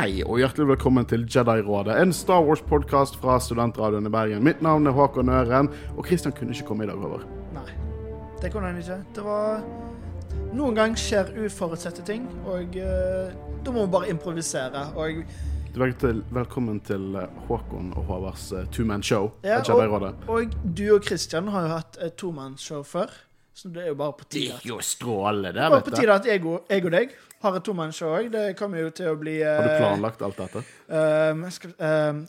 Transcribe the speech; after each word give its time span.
Hei 0.00 0.22
og 0.24 0.38
hjertelig 0.40 0.64
velkommen 0.64 1.04
til 1.04 1.26
Jedi-rådet, 1.28 1.92
en 2.00 2.12
Star 2.16 2.40
Wars-podkast 2.46 3.18
fra 3.20 3.34
Studentradioen 3.36 4.08
i 4.08 4.12
Bergen. 4.14 4.40
Mitt 4.46 4.62
navn 4.64 4.88
er 4.88 4.94
Håkon 4.96 5.28
Øren, 5.28 5.68
og 5.92 6.06
Kristian 6.06 6.32
kunne 6.32 6.54
ikke 6.56 6.70
komme 6.70 6.86
i 6.86 6.88
dag. 6.88 6.96
over. 7.04 7.26
Nei, 7.52 7.66
det 8.40 8.48
kunne 8.54 8.70
han 8.70 8.78
ikke. 8.80 8.96
Det 9.12 9.24
var 9.26 9.60
Noen 10.56 10.78
ganger 10.78 10.96
skjer 10.96 11.34
uforutsette 11.44 12.06
ting, 12.08 12.24
og 12.48 12.80
uh, 12.80 13.28
da 13.60 13.76
må 13.76 13.84
vi 13.84 13.92
bare 13.92 14.08
improvisere. 14.08 14.86
Og 14.96 15.20
til- 16.00 16.24
Velkommen 16.32 16.80
til 16.80 17.16
eh, 17.20 17.28
Håkon 17.50 17.92
og 17.92 18.04
Håvards 18.04 18.52
eh, 18.52 18.64
two-man-show. 18.72 19.30
Ja, 19.44 19.60
Jedi-rådet. 19.60 20.14
Og 20.28 20.56
du 20.64 20.94
og 20.94 21.04
Christian 21.04 21.48
har 21.48 21.68
jo 21.68 21.74
hatt 21.76 22.00
et 22.00 22.16
tomannsshow 22.16 22.82
før, 22.82 23.12
så 23.54 23.68
det 23.68 23.84
er 23.84 23.88
jo 23.92 24.00
bare 24.00 24.16
på 24.16 24.24
tide. 24.24 24.62
Det 24.64 24.70
er 24.70 24.78
jo 24.78 24.80
strålende, 24.80 25.52
det, 25.52 25.60
Bare 25.60 25.82
vet 25.84 25.92
på 25.92 26.00
tide 26.00 26.14
at 26.14 26.24
jeg 26.26 26.46
og, 26.46 26.64
jeg 26.70 26.84
og 26.88 26.90
deg 26.96 27.12
har 27.40 27.56
et 27.56 27.64
tomannsshow 27.64 28.12
òg. 28.18 28.30
Det 28.32 28.44
kommer 28.58 28.82
jo 28.84 28.90
til 28.94 29.10
å 29.12 29.16
bli 29.20 29.38
Har 29.42 29.64
du 29.64 29.76
planlagt 29.80 30.22
alt 30.22 30.36
dette? 30.40 30.62
jeg 30.90 31.52
skal, 31.56 31.74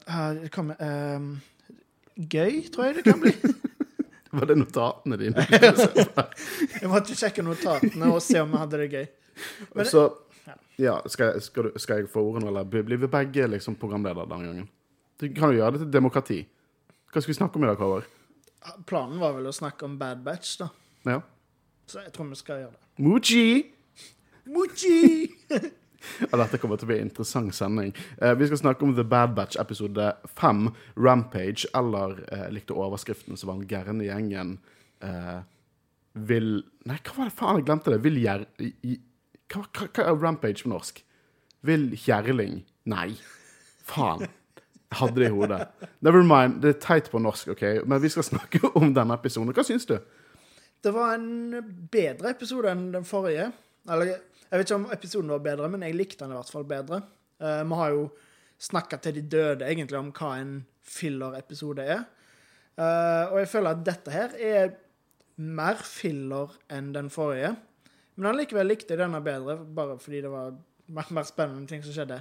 ah, 0.08 0.34
det 0.38 0.52
kommer 0.54 0.80
ehm, 0.80 1.32
Gøy, 2.16 2.62
tror 2.72 2.86
jeg 2.90 3.00
det 3.00 3.04
kan 3.08 3.20
bli. 3.22 3.32
Var 4.32 4.48
det 4.48 4.56
notatene 4.62 5.18
dine? 5.20 5.44
Jeg 6.82 6.88
måtte 6.88 7.16
sjekke 7.20 7.44
notatene 7.44 8.08
og 8.14 8.22
se 8.24 8.40
om 8.40 8.54
vi 8.54 8.60
hadde 8.62 8.78
det 8.80 8.88
gøy. 8.94 9.08
Men 9.76 9.90
Så 9.90 10.06
ja, 10.80 10.94
skal, 11.12 11.34
jeg- 11.34 11.44
skal, 11.44 11.68
du, 11.68 11.80
skal 11.80 12.00
jeg 12.00 12.08
få 12.10 12.24
ordene, 12.30 12.48
eller 12.48 12.64
blir 12.64 12.86
blir 12.88 12.98
vi 13.02 13.10
begge 13.12 13.48
liksom 13.52 13.76
programledere 13.76 14.24
denne 14.32 14.48
gangen? 14.48 14.70
Du 15.20 15.28
kan 15.36 15.52
jo 15.52 15.60
gjøre 15.60 15.76
det 15.76 15.82
til 15.84 15.92
demokrati. 15.94 16.40
Hva 17.12 17.20
skal 17.22 17.34
vi 17.34 17.38
snakke 17.42 17.60
om 17.60 17.66
i 17.66 17.70
dag, 17.70 17.78
Håvard? 17.84 18.08
Planen 18.88 19.20
var 19.20 19.36
vel 19.36 19.50
å 19.52 19.54
snakke 19.54 19.86
om 19.86 19.98
Bad 20.00 20.24
Batch, 20.24 20.56
da. 20.62 20.70
Ja. 21.12 21.20
Så 21.92 22.00
jeg 22.06 22.14
tror 22.16 22.30
vi 22.32 22.40
skal 22.40 22.64
gjøre 22.64 22.72
det. 22.78 23.04
Muji! 23.04 23.46
Muji! 24.46 25.30
Ja, 26.18 26.34
dette 26.34 26.58
kommer 26.58 26.80
til 26.82 26.88
å 26.88 26.90
bli 26.90 26.96
en 26.98 27.10
interessant 27.12 27.54
sending. 27.54 27.92
Eh, 28.18 28.32
vi 28.34 28.48
skal 28.50 28.58
snakke 28.58 28.82
om 28.88 28.96
The 28.98 29.04
Bad 29.06 29.36
Batch 29.38 29.60
episode 29.62 30.08
5, 30.34 30.64
Rampage, 30.98 31.68
eller 31.78 32.16
eh, 32.34 32.48
likte 32.56 32.74
overskriften 32.74 33.38
som 33.38 33.52
var 33.52 33.60
den 33.60 33.68
gærne 33.70 34.08
gjengen 34.08 34.56
eh, 35.06 35.44
vil 36.14 36.50
Nei, 36.90 36.98
hva 37.06 37.14
var 37.20 37.30
det 37.30 37.36
faen? 37.38 37.60
Jeg 37.60 37.68
glemte 37.68 37.94
det. 37.94 38.02
Vil 38.02 38.18
gjer... 38.18 38.48
Hva, 39.52 39.62
hva, 39.62 39.86
hva 39.86 40.06
er 40.08 40.18
Rampage 40.24 40.66
på 40.66 40.72
norsk? 40.72 41.04
Vil 41.70 41.92
Gjerling 41.94 42.64
Nei. 42.90 43.12
Faen. 43.86 44.26
Jeg 44.26 45.00
hadde 45.00 45.22
det 45.22 45.30
i 45.30 45.36
hodet. 45.36 45.60
Never 46.04 46.26
mind. 46.26 46.58
Det 46.64 46.74
er 46.74 46.80
teit 46.82 47.12
på 47.14 47.22
norsk, 47.22 47.54
OK? 47.54 47.64
Men 47.86 48.02
vi 48.02 48.10
skal 48.12 48.26
snakke 48.28 48.64
om 48.80 48.96
denne 48.98 49.16
episoden. 49.16 49.54
Hva 49.56 49.66
syns 49.68 49.86
du? 49.88 50.00
Det 50.82 50.92
var 50.96 51.14
en 51.14 51.62
bedre 51.94 52.34
episode 52.34 52.74
enn 52.74 52.88
den 52.96 53.06
forrige. 53.06 53.52
Eller, 53.90 54.18
jeg 54.52 54.60
vet 54.60 54.68
ikke 54.68 54.80
om 54.82 54.90
episoden 54.92 55.32
var 55.32 55.44
bedre, 55.46 55.70
men 55.72 55.86
jeg 55.88 55.96
likte 55.96 56.26
den 56.26 56.34
i 56.34 56.38
hvert 56.38 56.52
fall 56.52 56.68
bedre. 56.68 57.02
Uh, 57.40 57.62
vi 57.64 57.78
har 57.80 57.94
jo 57.96 58.08
snakka 58.62 59.00
til 59.02 59.16
de 59.16 59.24
døde 59.32 59.68
egentlig 59.68 59.98
om 59.98 60.12
hva 60.14 60.34
en 60.42 60.58
filler-episode 60.84 61.86
er. 61.88 62.04
Uh, 62.76 63.32
og 63.32 63.38
jeg 63.40 63.52
føler 63.54 63.72
at 63.72 63.86
dette 63.88 64.14
her 64.14 64.36
er 64.36 64.74
mer 65.42 65.80
filler 65.88 66.52
enn 66.72 66.92
den 66.94 67.08
forrige. 67.14 67.54
Men 68.20 68.34
allikevel 68.34 68.68
likte 68.74 68.94
jeg 68.94 69.02
denne 69.02 69.24
bedre, 69.24 69.56
bare 69.64 69.96
fordi 70.02 70.20
det 70.26 70.34
var 70.34 70.52
mer, 70.92 71.08
mer 71.16 71.28
spennende 71.28 71.72
ting 71.72 71.86
som 71.86 71.96
skjedde. 71.96 72.20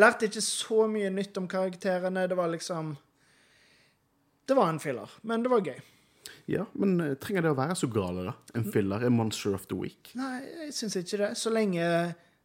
Lærte 0.00 0.30
ikke 0.30 0.42
så 0.44 0.86
mye 0.90 1.12
nytt 1.12 1.36
om 1.40 1.50
karakterene. 1.50 2.26
Det 2.30 2.38
var 2.38 2.50
liksom 2.54 2.96
Det 4.48 4.56
var 4.56 4.70
en 4.72 4.80
filler, 4.80 5.10
men 5.22 5.42
det 5.44 5.50
var 5.52 5.60
gøy. 5.60 5.80
Ja, 6.50 6.64
men 6.78 6.96
eh, 7.04 7.14
trenger 7.20 7.42
det 7.46 7.52
å 7.54 7.58
være 7.58 7.76
så 7.78 7.88
gale, 7.92 8.24
da? 8.30 8.34
En 8.58 8.64
filler? 8.72 9.04
En 9.08 9.16
monster 9.18 9.54
of 9.56 9.66
the 9.70 9.76
week? 9.78 10.10
Nei, 10.18 10.40
jeg 10.64 10.74
syns 10.78 10.96
ikke 11.00 11.20
det. 11.22 11.30
Så 11.40 11.52
lenge, 11.54 11.86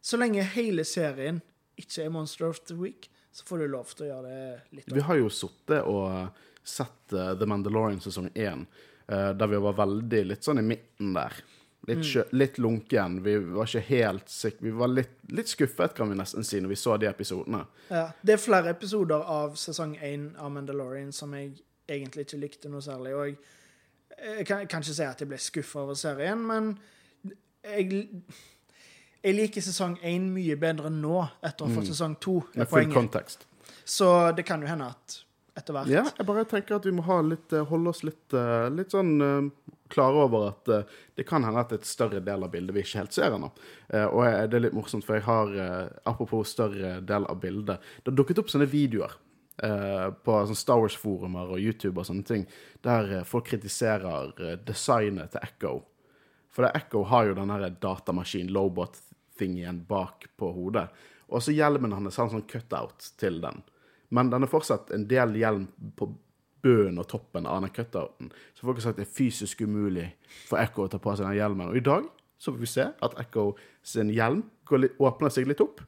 så 0.04 0.20
lenge 0.20 0.44
hele 0.54 0.84
serien 0.88 1.42
ikke 1.80 2.04
er 2.04 2.12
Monster 2.14 2.46
of 2.46 2.60
the 2.68 2.76
Week, 2.78 3.08
så 3.34 3.42
får 3.48 3.64
du 3.64 3.68
lov 3.72 3.88
til 3.98 4.04
å 4.06 4.10
gjøre 4.12 4.28
det 4.30 4.76
litt. 4.78 4.92
Vi 4.94 5.02
har 5.08 5.16
jo 5.18 5.30
sittet 5.32 5.82
og 5.90 6.28
sett 6.62 7.12
eh, 7.16 7.32
The 7.40 7.48
Mandalorian 7.50 7.98
sesong 8.04 8.28
1, 8.34 8.66
eh, 9.08 9.32
der 9.34 9.50
vi 9.50 9.58
var 9.64 9.74
veldig 9.80 10.20
litt 10.28 10.46
sånn 10.46 10.60
i 10.62 10.66
midten 10.68 11.16
der. 11.16 11.34
Litt, 11.84 12.00
sjø- 12.08 12.28
litt 12.32 12.56
lunken. 12.62 13.18
Vi 13.26 13.34
var 13.52 13.66
ikke 13.68 13.82
helt 13.90 14.30
sikre. 14.32 14.64
Vi 14.64 14.70
var 14.78 14.88
litt, 14.88 15.18
litt 15.36 15.50
skuffet, 15.50 15.92
kan 15.98 16.08
vi 16.08 16.16
nesten 16.16 16.46
si, 16.46 16.56
når 16.64 16.70
vi 16.72 16.78
så 16.80 16.94
de 16.96 17.10
episodene. 17.10 17.64
Ja, 17.90 18.06
det 18.24 18.38
er 18.38 18.40
flere 18.40 18.70
episoder 18.72 19.20
av 19.28 19.58
sesong 19.60 19.92
én 20.00 20.30
av 20.40 20.48
Mandalorian 20.54 21.10
som 21.12 21.34
jeg 21.36 21.50
egentlig 21.90 22.24
ikke 22.24 22.40
likte 22.40 22.70
noe 22.72 22.80
særlig. 22.86 23.12
Og 23.18 23.26
jeg, 23.28 23.36
jeg, 24.18 24.46
kan, 24.46 24.66
kan 24.70 24.82
ikke 24.84 24.94
si 24.96 25.02
at 25.06 25.20
jeg 25.20 25.28
ble 25.28 25.38
skuffa 25.42 25.82
over 25.84 25.94
serien, 25.98 26.40
men 26.46 26.72
jeg, 27.64 28.08
jeg 29.24 29.34
liker 29.38 29.64
sesong 29.64 29.96
én 30.04 30.30
mye 30.34 30.56
bedre 30.60 30.90
nå, 30.92 31.22
etter 31.42 31.64
å 31.64 31.68
ha 31.70 31.76
fått 31.78 31.90
sesong 31.92 32.16
to. 32.20 32.38
Med 32.54 32.68
full 32.68 32.90
kontekst. 32.92 33.46
Så 33.84 34.08
det 34.36 34.44
kan 34.48 34.62
jo 34.64 34.68
hende 34.70 34.90
at 34.92 35.20
etter 35.56 35.76
hvert 35.76 35.90
Ja, 35.92 36.02
jeg 36.18 36.26
bare 36.26 36.44
tenker 36.50 36.76
at 36.78 36.86
vi 36.88 36.92
må 36.96 37.04
ha 37.06 37.20
litt, 37.22 37.52
eh, 37.52 37.64
holde 37.68 37.92
oss 37.92 38.02
litt, 38.04 38.32
eh, 38.34 38.68
litt 38.74 38.90
sånn 38.94 39.12
eh, 39.22 39.50
klare 39.92 40.24
over 40.24 40.48
at 40.48 40.68
eh, 40.72 40.82
det 41.14 41.26
kan 41.28 41.44
hende 41.46 41.60
at 41.60 41.68
det 41.70 41.76
er 41.78 41.82
et 41.84 41.90
større 41.92 42.20
del 42.24 42.42
av 42.42 42.50
bildet 42.50 42.74
vi 42.74 42.82
ikke 42.82 42.98
helt 43.04 43.14
ser 43.14 43.36
ennå. 43.36 43.50
Eh, 43.92 44.06
Og 44.08 44.24
det 44.50 44.58
er 44.58 44.64
litt 44.66 44.74
morsomt, 44.74 45.04
for 45.06 45.14
jeg 45.20 45.26
har, 45.28 45.52
eh, 45.54 45.92
apropos 46.10 46.48
større 46.50 46.96
del 47.06 47.28
av 47.30 47.38
bildet, 47.44 47.78
det 48.02 48.10
har 48.10 48.16
dukket 48.18 48.40
opp 48.42 48.50
sånne 48.50 48.66
videoer 48.72 49.14
eh, 49.62 50.06
på 50.24 50.38
sånn 50.48 50.58
Star 50.58 50.80
Wars-forumer 50.82 51.54
og 51.54 51.60
YouTube 51.62 52.00
og 52.00 52.08
sånne 52.08 52.26
ting, 52.28 52.46
der 52.84 53.10
eh, 53.20 53.26
folk 53.28 53.48
kritiserer 53.52 54.34
eh, 54.38 54.56
designet 54.66 55.34
til 55.34 55.44
Echo. 55.46 55.74
For 56.54 56.66
det 56.66 56.74
Echo 56.78 57.04
har 57.10 57.28
jo 57.28 57.36
den 57.38 57.78
datamaskin, 57.82 58.52
lobot-thingen, 58.54 59.84
bak 59.88 60.28
på 60.38 60.52
hodet. 60.54 60.88
Og 61.28 61.42
så 61.42 61.54
hjelmen 61.54 61.94
hans 61.96 62.20
har 62.20 62.28
en 62.28 62.36
sånn 62.36 62.50
cutout 62.50 63.12
til 63.18 63.40
den. 63.42 63.64
Men 64.14 64.30
den 64.30 64.46
er 64.46 64.50
fortsatt 64.52 64.92
en 64.94 65.08
del 65.10 65.34
hjelm 65.40 65.66
på 65.98 66.12
bunnen 66.64 67.00
og 67.02 67.08
toppen 67.10 67.48
av 67.50 67.64
den 67.64 67.72
cutouten. 67.74 68.30
Så 68.54 68.66
folk 68.66 68.78
har 68.78 68.88
sagt 68.88 69.00
det 69.00 69.08
er 69.08 69.16
fysisk 69.16 69.64
umulig 69.66 70.12
for 70.46 70.60
Echo 70.62 70.86
å 70.86 70.92
ta 70.92 71.00
på 71.02 71.16
seg 71.16 71.26
den 71.28 71.40
hjelmen. 71.40 71.72
Og 71.72 71.80
i 71.80 71.84
dag 71.84 72.06
så 72.38 72.52
får 72.52 72.60
vi 72.60 72.70
se 72.70 72.86
at 72.92 73.18
Echo 73.20 73.50
sin 73.84 74.12
hjelm 74.14 74.44
litt, 74.78 74.94
åpner 75.02 75.32
seg 75.32 75.48
litt 75.48 75.62
opp, 75.64 75.82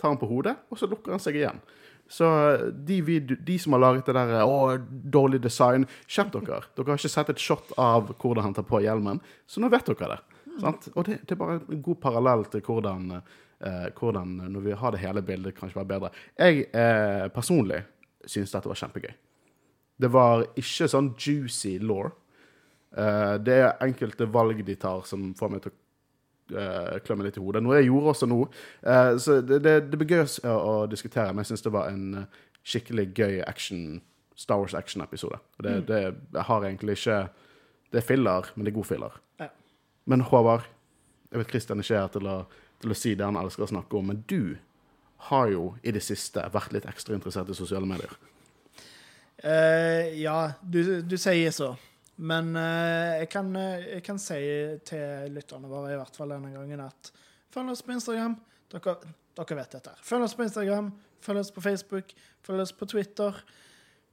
tar 0.00 0.12
den 0.12 0.20
på 0.20 0.28
hodet, 0.30 0.56
og 0.70 0.80
så 0.80 0.88
lukker 0.90 1.14
den 1.14 1.22
seg 1.22 1.38
igjen. 1.38 1.60
Så 2.08 2.28
de, 2.72 3.00
video, 3.02 3.36
de 3.42 3.58
som 3.58 3.74
har 3.74 3.82
laget 3.82 4.06
det 4.06 4.14
der 4.14 4.44
å, 4.46 4.76
dårlig 4.88 5.40
design, 5.42 5.86
skjerp 6.06 6.32
dere. 6.36 6.62
Dere 6.76 6.92
har 6.92 7.00
ikke 7.00 7.10
sett 7.10 7.32
et 7.32 7.42
shot 7.42 7.72
av 7.80 8.12
hvordan 8.14 8.46
han 8.46 8.54
tar 8.56 8.66
på 8.68 8.80
hjelmen, 8.84 9.20
så 9.46 9.62
nå 9.62 9.70
vet 9.72 9.90
dere 9.90 10.14
det. 10.14 10.20
Sant? 10.62 10.88
Og 10.94 11.08
det, 11.08 11.20
det 11.26 11.34
er 11.34 11.40
bare 11.40 11.58
en 11.60 11.82
god 11.84 11.98
parallell 12.00 12.46
til 12.52 12.62
hvordan, 12.64 13.16
eh, 13.18 13.88
hvordan 13.98 14.36
når 14.54 14.66
vi 14.68 14.76
har 14.80 14.94
det 14.94 15.02
hele 15.02 15.24
bildet, 15.26 15.56
kanskje 15.58 15.80
være 15.80 15.92
bedre. 15.94 16.12
Jeg 16.38 16.68
eh, 16.70 17.26
personlig 17.34 17.82
syns 18.26 18.54
dette 18.54 18.70
var 18.70 18.78
kjempegøy. 18.80 19.12
Det 19.96 20.12
var 20.12 20.46
ikke 20.60 20.88
sånn 20.92 21.10
juicy 21.18 21.76
law. 21.82 22.08
Eh, 22.96 23.34
det 23.44 23.58
er 23.64 23.84
enkelte 23.84 24.28
valg 24.32 24.62
de 24.64 24.78
tar 24.80 25.04
som 25.08 25.32
får 25.36 25.52
meg 25.52 25.64
til 25.64 25.74
å 25.74 25.80
uh, 26.54 26.98
klø 27.04 27.16
meg 27.18 27.30
litt 27.30 27.38
i 27.40 27.44
hodet. 27.44 27.62
Noe 27.64 27.78
jeg 27.78 27.88
gjorde 27.88 28.12
også 28.12 28.28
nå. 28.30 28.40
Eh, 28.82 29.12
så 29.22 29.40
det, 29.40 29.60
det, 29.64 29.76
det 29.90 30.00
blir 30.00 30.12
gøy 30.16 30.52
å, 30.52 30.74
diskutere, 30.90 31.32
men 31.32 31.44
jeg 31.44 31.52
syns 31.52 31.66
det 31.66 31.72
var 31.74 31.90
en 31.92 32.20
eh, 32.22 32.44
skikkelig 32.66 33.06
gøy 33.14 33.40
action, 33.46 33.82
Star 34.36 34.60
Wars 34.60 34.76
action-episode. 34.76 35.40
Det, 35.62 35.78
Det, 35.88 36.00
det 36.34 36.46
har 36.50 36.64
egentlig 36.64 36.98
ikke 36.98 37.26
Det 37.92 38.02
er 38.02 38.06
filler, 38.06 38.50
men 38.54 38.66
det 38.66 38.72
er 38.72 38.76
god 38.76 38.88
filler. 38.88 39.18
Ja. 39.40 39.48
Men 40.04 40.20
Håvard, 40.26 40.66
jeg 41.30 41.38
vet 41.38 41.50
Kristian 41.50 41.80
ikke 41.80 42.00
er 42.02 42.08
til 42.12 42.26
å, 42.28 42.38
til 42.82 42.92
å 42.92 42.96
si 42.98 43.14
det 43.14 43.24
han 43.24 43.38
elsker 43.38 43.64
å 43.64 43.70
snakke 43.70 43.96
om, 43.96 44.10
men 44.10 44.24
du 44.28 44.56
har 45.30 45.48
jo 45.48 45.68
i 45.82 45.94
det 45.94 46.02
siste 46.04 46.42
vært 46.52 46.74
litt 46.74 46.88
ekstra 46.90 47.14
interessert 47.16 47.48
i 47.48 47.56
sosiale 47.56 47.86
medier. 47.88 48.10
Uh, 49.44 50.12
ja, 50.18 50.52
du, 50.62 51.00
du 51.06 51.16
sier 51.20 51.54
så. 51.54 51.74
Men 52.16 52.54
eh, 52.56 53.18
jeg, 53.20 53.28
kan, 53.32 53.50
eh, 53.60 53.86
jeg 53.98 54.04
kan 54.06 54.18
si 54.22 54.38
til 54.88 55.32
lytterne 55.34 55.68
våre, 55.68 55.92
i 55.92 55.98
hvert 56.00 56.16
fall 56.16 56.32
denne 56.32 56.52
gangen, 56.54 56.80
at 56.86 57.10
følg 57.52 57.74
oss 57.74 57.84
på 57.84 57.92
Instagram. 57.92 58.38
Dere, 58.72 58.96
dere 59.36 59.58
vet 59.60 59.76
dette. 59.76 59.92
Følg 60.06 60.24
oss 60.24 60.34
på 60.38 60.46
Instagram, 60.46 60.90
følg 61.24 61.42
oss 61.42 61.52
på 61.52 61.64
Facebook, 61.64 62.14
følg 62.46 62.64
oss 62.64 62.72
på 62.76 62.88
Twitter. 62.88 63.36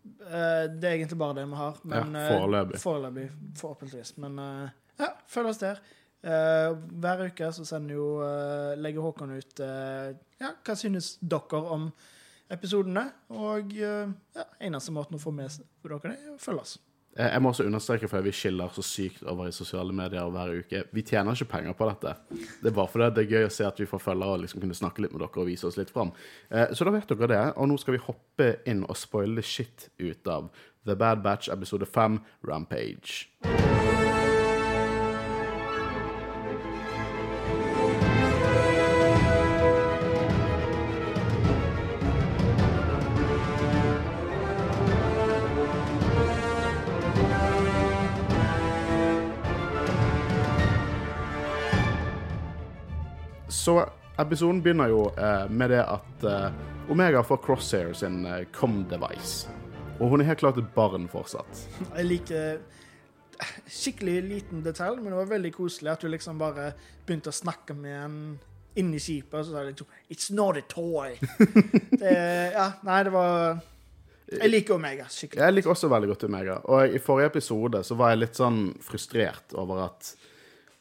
Eh, 0.04 0.66
det 0.68 0.90
er 0.90 0.98
egentlig 0.98 1.18
bare 1.24 1.40
det 1.40 1.48
vi 1.48 1.60
har. 1.62 1.80
Men, 1.84 2.12
Ja, 2.14 2.26
eh, 2.26 2.32
foreløpig. 2.36 2.80
foreløpig, 2.84 3.28
forhåpentligvis. 3.62 4.18
Men 4.20 4.40
eh, 4.40 4.70
ja, 5.00 5.14
følg 5.32 5.54
oss 5.54 5.64
der. 5.64 5.80
Eh, 6.24 6.76
hver 7.04 7.26
uke 7.28 7.52
så 7.56 7.66
sender 7.68 7.96
jo 7.96 8.08
legger 8.80 9.04
Håkon 9.04 9.32
ut 9.36 9.60
ja, 9.60 10.52
hva 10.64 10.76
synes 10.80 11.18
dere 11.20 11.60
om 11.72 11.90
episodene. 12.52 13.08
Og 13.32 13.72
ja, 13.80 14.06
eneste 14.60 14.92
måten 14.92 15.16
å 15.16 15.24
få 15.24 15.32
med 15.36 15.56
dere 15.84 16.00
det, 16.04 16.18
er 16.20 16.36
å 16.36 16.40
følge 16.40 16.68
oss. 16.68 16.78
Eh, 17.18 17.30
Jeg 17.34 17.42
må 17.42 17.50
også 17.52 17.66
understreke, 17.66 18.08
for 18.10 18.22
vi 18.26 18.32
skiller 18.32 18.70
så 18.74 18.82
sykt 18.82 19.24
over 19.30 19.48
i 19.48 19.52
sosiale 19.52 19.94
medier 19.94 20.30
hver 20.34 20.54
uke. 20.60 20.84
Vi 20.94 21.02
tjener 21.06 21.34
ikke 21.38 21.52
penger 21.52 21.74
på 21.78 21.90
dette. 21.92 22.16
Det 22.62 22.72
er 22.72 22.76
bare 22.78 22.88
fordi 22.90 23.10
det 23.16 23.24
er 23.26 23.32
gøy 23.38 23.46
å 23.48 23.52
se 23.54 23.66
at 23.68 23.80
vi 23.80 23.86
får 23.86 24.02
følgere 24.02 24.34
og 24.38 24.42
liksom 24.46 24.62
kunne 24.64 24.74
snakke 24.78 25.02
litt 25.06 25.14
med 25.14 25.22
dere 25.22 25.42
og 25.44 25.48
vise 25.48 25.68
oss 25.70 25.78
litt 25.78 25.94
fram. 25.94 26.12
Eh, 26.52 26.74
Så 26.74 26.84
da 26.86 26.92
vet 26.92 27.08
dere 27.08 27.28
det. 27.28 27.44
Og 27.58 27.68
nå 27.70 27.78
skal 27.80 27.94
vi 27.98 28.04
hoppe 28.08 28.56
inn 28.66 28.84
og 28.90 28.98
spoile 28.98 29.42
shit 29.44 29.90
ut 30.00 30.28
av 30.28 30.50
The 30.86 30.96
Bad 30.96 31.22
Batch 31.24 31.50
episode 31.50 31.86
5, 31.86 32.20
Rampage. 32.44 33.93
Så 53.54 53.90
episoden 54.18 54.62
begynner 54.64 54.90
jo 54.90 55.08
eh, 55.18 55.50
med 55.50 55.70
det 55.74 55.82
at 55.86 56.24
eh, 56.26 56.54
Omega 56.92 57.24
får 57.24 57.42
Crosshair 57.46 57.94
sin 57.94 58.26
eh, 58.26 58.46
com-device. 58.54 59.50
Og 60.00 60.10
hun 60.10 60.24
er 60.24 60.32
helt 60.32 60.42
klart 60.42 60.58
et 60.58 60.72
barn 60.76 61.06
fortsatt. 61.12 61.68
Jeg 61.98 62.08
liker 62.10 62.64
skikkelig 63.68 64.18
liten 64.26 64.64
detalj, 64.66 65.02
men 65.02 65.12
det 65.12 65.20
var 65.20 65.30
veldig 65.34 65.52
koselig 65.54 65.92
at 65.94 66.04
du 66.04 66.10
liksom 66.12 66.40
bare 66.40 66.72
begynte 67.06 67.34
å 67.34 67.36
snakke 67.36 67.76
med 67.76 67.98
en 68.00 68.18
inni 68.80 69.02
skipet, 69.02 69.36
og 69.38 69.46
så 69.46 69.54
sa 69.54 69.62
de 69.62 69.74
liksom 69.74 69.94
It's 70.10 70.32
not 70.34 70.58
a 70.58 70.66
toy. 70.70 71.18
det, 72.02 72.18
ja, 72.56 72.68
nei, 72.88 73.00
det 73.06 73.14
var 73.14 73.62
Jeg 74.34 74.50
liker 74.50 74.80
Omega 74.80 75.06
skikkelig. 75.12 75.44
Jeg 75.46 75.58
liker 75.58 75.76
også 75.76 75.92
veldig 75.94 76.10
godt 76.14 76.28
Omega. 76.30 76.58
Og 76.74 76.98
i 76.98 77.02
forrige 77.04 77.36
episode 77.36 77.84
så 77.86 77.98
var 78.00 78.14
jeg 78.14 78.24
litt 78.24 78.42
sånn 78.42 78.64
frustrert 78.82 79.54
over 79.62 79.86
at 79.92 80.14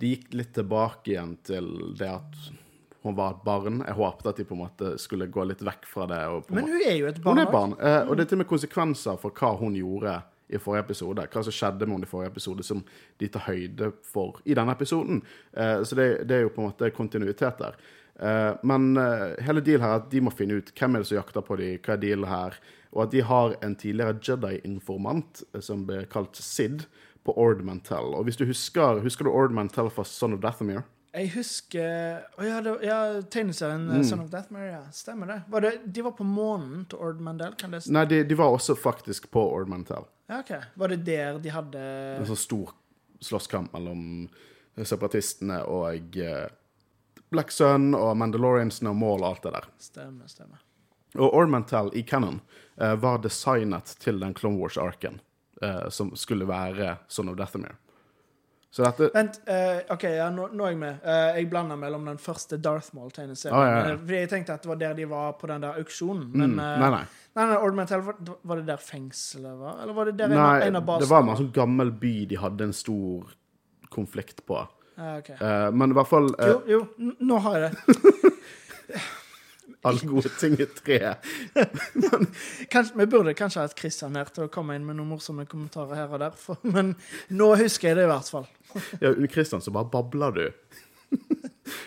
de 0.01 0.17
gikk 0.17 0.33
litt 0.35 0.55
tilbake 0.57 1.13
igjen 1.13 1.37
til 1.47 1.69
det 1.99 2.09
at 2.11 2.62
hun 3.03 3.17
var 3.19 3.37
et 3.37 3.45
barn. 3.47 3.81
Jeg 3.87 3.99
håpet 3.99 4.29
at 4.31 4.41
de 4.41 4.47
på 4.47 4.57
en 4.57 4.63
måte 4.65 4.93
skulle 5.03 5.31
gå 5.33 5.47
litt 5.49 5.63
vekk 5.67 5.89
fra 5.91 6.07
det. 6.11 6.21
Men 6.55 6.69
hun 6.71 6.85
er 6.85 6.99
jo 7.01 7.09
et 7.11 7.23
barn. 7.23 7.39
Hun 7.39 7.43
er 7.43 7.49
et 7.49 7.55
barn, 7.55 7.75
eh, 7.81 8.03
og 8.07 8.17
det 8.17 8.27
er 8.27 8.33
til 8.33 8.39
og 8.39 8.45
med 8.45 8.53
konsekvenser 8.53 9.19
for 9.23 9.35
hva 9.39 9.55
hun 9.59 9.79
gjorde 9.79 10.21
i 10.53 10.61
forrige 10.61 10.87
episode. 10.87 11.25
Hva 11.33 11.43
som 11.47 11.57
skjedde 11.57 11.89
med 11.89 11.97
henne 11.97 12.09
i 12.09 12.13
forrige 12.13 12.35
episode, 12.35 12.67
som 12.67 12.85
de 13.21 13.31
tar 13.33 13.47
høyde 13.49 13.91
for 14.07 14.39
i 14.45 14.57
denne 14.59 14.77
episoden. 14.77 15.23
Eh, 15.53 15.81
så 15.83 15.99
det, 15.99 16.09
det 16.29 16.39
er 16.39 16.47
jo 16.47 16.55
på 16.55 16.63
en 16.63 16.71
måte 16.71 16.93
kontinuitet 16.95 17.61
der. 17.63 17.79
Eh, 18.21 18.55
men 18.63 18.97
eh, 18.97 19.45
hele 19.45 19.63
deal 19.65 19.83
her 19.83 19.97
er 19.97 20.03
at 20.03 20.11
de 20.13 20.21
må 20.23 20.33
finne 20.35 20.61
ut 20.61 20.73
hvem 20.77 20.97
er 20.97 21.03
det 21.03 21.11
som 21.11 21.19
jakter 21.19 21.45
på 21.47 21.59
dem, 21.61 21.79
hva 21.83 21.97
er 21.97 22.03
dealen 22.03 22.29
her, 22.31 22.59
og 22.93 23.07
at 23.07 23.15
de 23.15 23.23
har 23.25 23.57
en 23.65 23.77
tidligere 23.79 24.19
Jedi-informant 24.21 25.43
eh, 25.53 25.63
som 25.65 25.87
ble 25.89 26.05
kalt 26.13 26.39
Sid 26.39 26.87
på 27.27 27.35
Ord 27.39 27.63
Mantell. 27.65 28.13
Og 28.19 28.27
hvis 28.27 28.39
du 28.39 28.45
husker, 28.49 29.01
husker 29.03 29.27
du 29.27 29.33
Ord 29.33 29.55
Mantell 29.57 29.91
fra 29.91 30.05
Son 30.07 30.37
of 30.37 30.43
Dathomir? 30.45 30.85
Jeg 31.13 31.29
husker 31.35 32.23
oh, 32.39 32.45
ja, 32.47 32.61
det, 32.65 32.73
ja 32.87 32.99
tegneserien 33.29 33.83
Mm. 33.89 33.99
eh, 34.01 34.05
Son 34.09 34.21
of 34.21 34.31
Deathmere. 34.33 34.71
ja. 34.71 34.83
Stemmer 34.97 35.27
det. 35.29 35.43
Var 35.49 35.61
det. 35.61 35.73
De 35.93 36.03
var 36.03 36.15
på 36.17 36.25
månen 36.25 36.87
til 36.89 36.99
Ord 36.99 37.21
Mandel? 37.21 37.53
Kan 37.61 37.71
det 37.75 37.83
Nei, 37.93 38.05
de, 38.09 38.23
de 38.25 38.35
var 38.39 38.49
også 38.55 38.75
faktisk 38.79 39.31
på 39.31 39.43
Ord 39.53 39.69
Mandel. 39.69 40.07
Ja, 40.29 40.39
OK. 40.41 40.53
Var 40.75 40.89
det 40.89 41.03
der 41.05 41.39
de 41.39 41.53
hadde 41.53 41.83
En 42.19 42.27
sånn 42.31 42.41
stor 42.41 42.73
slåsskamp 43.23 43.73
mellom 43.77 44.31
separatistene 44.89 45.61
og 45.69 46.17
eh, 46.17 46.49
Black 47.33 47.53
Sun 47.53 47.93
og 47.95 48.17
Mandaloriansene 48.17 48.91
og 48.93 48.97
Maul 48.97 49.21
og 49.23 49.29
alt 49.35 49.43
det 49.47 49.53
der. 49.53 49.69
Stemmer, 49.81 50.29
stemmer. 50.33 50.63
Og 51.15 51.35
Ormantel 51.37 51.91
i 51.97 52.03
Cannon 52.09 52.41
uh, 52.81 52.95
var 52.97 53.19
designet 53.21 53.93
til 54.01 54.21
den 54.21 54.33
Clone 54.37 54.57
Wars-arken 54.61 55.21
uh, 55.63 55.89
som 55.93 56.15
skulle 56.17 56.49
være 56.49 56.95
Son 57.09 57.29
of 57.29 57.37
Dathomir. 57.37 57.77
Så 58.73 58.85
dette 58.87 59.11
Vent, 59.13 59.41
Uh, 59.45 59.83
OK, 59.93 60.05
ja, 60.09 60.31
nå, 60.33 60.47
nå 60.57 60.65
er 60.65 60.73
jeg 60.73 60.79
med. 60.81 61.01
Uh, 61.05 61.35
jeg 61.37 61.49
blander 61.53 61.77
mellom 61.77 62.07
den 62.09 62.21
første 62.21 62.57
Darth 62.63 62.95
Maul-tegneserien. 62.97 63.57
Ah, 63.57 63.67
ja, 63.69 63.75
ja. 63.77 63.91
Eh, 63.93 63.99
Fordi 64.01 64.21
jeg 64.23 64.31
tenkte 64.33 64.57
at 64.57 64.65
det 64.65 64.71
var 64.71 64.79
der 64.81 64.95
de 64.97 65.09
var 65.11 65.35
på 65.41 65.51
den 65.51 65.67
der 65.67 65.81
auksjonen. 65.83 66.23
mm, 66.31 66.39
Men 66.41 66.55
mm. 66.55 66.63
Nei, 66.81 66.91
nei. 66.95 67.03
nei, 67.37 67.47
nei 67.51 67.59
Old 67.61 67.77
Mantell, 67.77 68.05
var, 68.07 68.63
det 68.63 68.67
der 68.71 68.81
fengselet 68.81 69.59
var? 69.61 69.83
Eller 69.83 69.99
var 69.99 70.09
det 70.09 70.17
der 70.21 70.33
nei 70.33 70.53
en 70.69 70.81
av 70.81 70.87
basene 70.89 71.05
det 71.05 71.13
var 71.13 71.27
en 71.27 71.41
sånn 71.43 71.53
gammel 71.59 71.93
by 72.01 72.15
de 72.31 72.41
hadde 72.41 72.71
en 72.71 72.77
stor 72.77 73.35
konflikt 73.93 74.41
på. 74.49 74.63
Ja, 74.97 75.19
okay. 75.19 75.37
uh, 75.41 75.69
men 75.73 75.93
i 75.93 75.97
hvert 75.97 76.09
fall 76.09 76.33
Jo, 76.37 76.59
jo, 76.69 76.81
nå 77.21 77.43
har 77.45 77.59
jeg 77.59 77.69
det. 77.69 77.99
Alle 79.85 80.07
gode 80.13 80.31
ting 80.39 80.55
er 80.61 80.71
tre. 80.77 80.99
Kanskje, 82.73 82.95
vi 82.99 83.07
burde 83.11 83.35
kanskje 83.39 83.65
hatt 83.65 83.79
Christian 83.79 84.17
her 84.19 84.31
til 84.35 84.47
å 84.47 84.53
komme 84.53 84.77
inn 84.79 84.87
med 84.87 84.99
noen 84.99 85.11
morsomme 85.15 85.47
kommentarer 85.51 85.99
her 86.03 86.13
og 86.13 86.23
der. 86.23 86.37
For, 86.39 86.61
men 86.67 86.95
nå 87.33 87.53
husker 87.61 87.93
jeg 87.93 88.01
det 88.01 88.07
i 88.09 88.13
hvert 88.13 88.33
fall. 88.37 88.49
Ja, 89.03 89.11
under 89.13 89.29
Christian 89.29 89.61
så 89.61 89.73
bare 89.75 89.91
babler 89.93 90.33
du. 90.39 90.45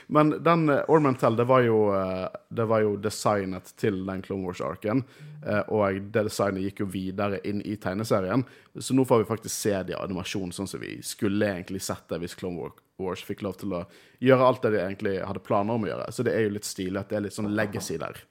Men 0.07 0.29
den 0.45 0.69
uh, 0.69 0.83
Ormantel, 0.93 1.33
det 1.35 1.47
var, 1.49 1.63
jo, 1.65 1.79
eh, 1.97 2.27
det 2.53 2.65
var 2.69 2.83
jo 2.83 2.91
designet 3.01 3.71
til 3.81 3.97
den 4.05 4.21
Clone 4.21 4.45
Wars-arken. 4.45 5.01
eh, 5.41 5.63
og 5.73 5.97
det 6.13 6.27
designet 6.29 6.61
gikk 6.67 6.83
jo 6.83 6.87
videre 6.93 7.39
inn 7.49 7.63
i 7.65 7.73
tegneserien. 7.81 8.45
Så 8.77 8.93
nå 8.93 9.05
får 9.05 9.23
vi 9.23 9.27
faktisk 9.31 9.55
se 9.55 9.73
det 9.87 9.95
i 9.95 9.99
animasjon, 9.99 10.53
sånn 10.53 10.69
som 10.69 10.81
vi 10.81 10.99
skulle 11.05 11.49
egentlig 11.57 11.81
sett 11.85 12.05
det 12.13 12.21
hvis 12.21 12.37
Clone 12.37 12.61
War- 12.61 12.77
Wars 13.01 13.23
fikk 13.23 13.43
lov 13.43 13.57
til 13.59 13.73
å 13.75 13.83
gjøre 14.23 14.47
alt 14.47 14.63
det 14.63 14.71
de 14.75 14.81
egentlig 14.83 15.17
hadde 15.19 15.43
planer 15.43 15.75
om 15.75 15.83
å 15.83 15.89
gjøre. 15.89 16.07
Så 16.15 16.23
det 16.23 16.35
er 16.35 16.47
jo 16.47 16.55
litt 16.55 16.67
stilig 16.67 17.01
at 17.01 17.11
det 17.11 17.19
er 17.19 17.25
litt 17.27 17.35
sånn 17.35 17.51
legacy 17.55 17.97
der. 17.99 18.21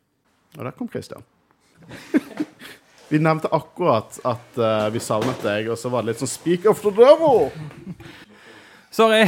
Og 0.56 0.64
der 0.64 0.76
kom 0.78 0.88
Christian. 0.88 1.24
Vi 3.10 3.20
nevnte 3.20 3.50
akkurat 3.52 4.16
at 4.24 4.56
uh, 4.56 4.88
vi 4.88 4.98
savnet 4.98 5.42
deg, 5.44 5.68
og 5.68 5.76
så 5.78 5.90
var 5.92 6.02
det 6.02 6.14
litt 6.14 6.22
sånn 6.22 6.30
speak 6.30 6.64
of 6.66 6.80
the 6.82 6.90
devil! 6.96 7.50
Sorry. 8.90 9.26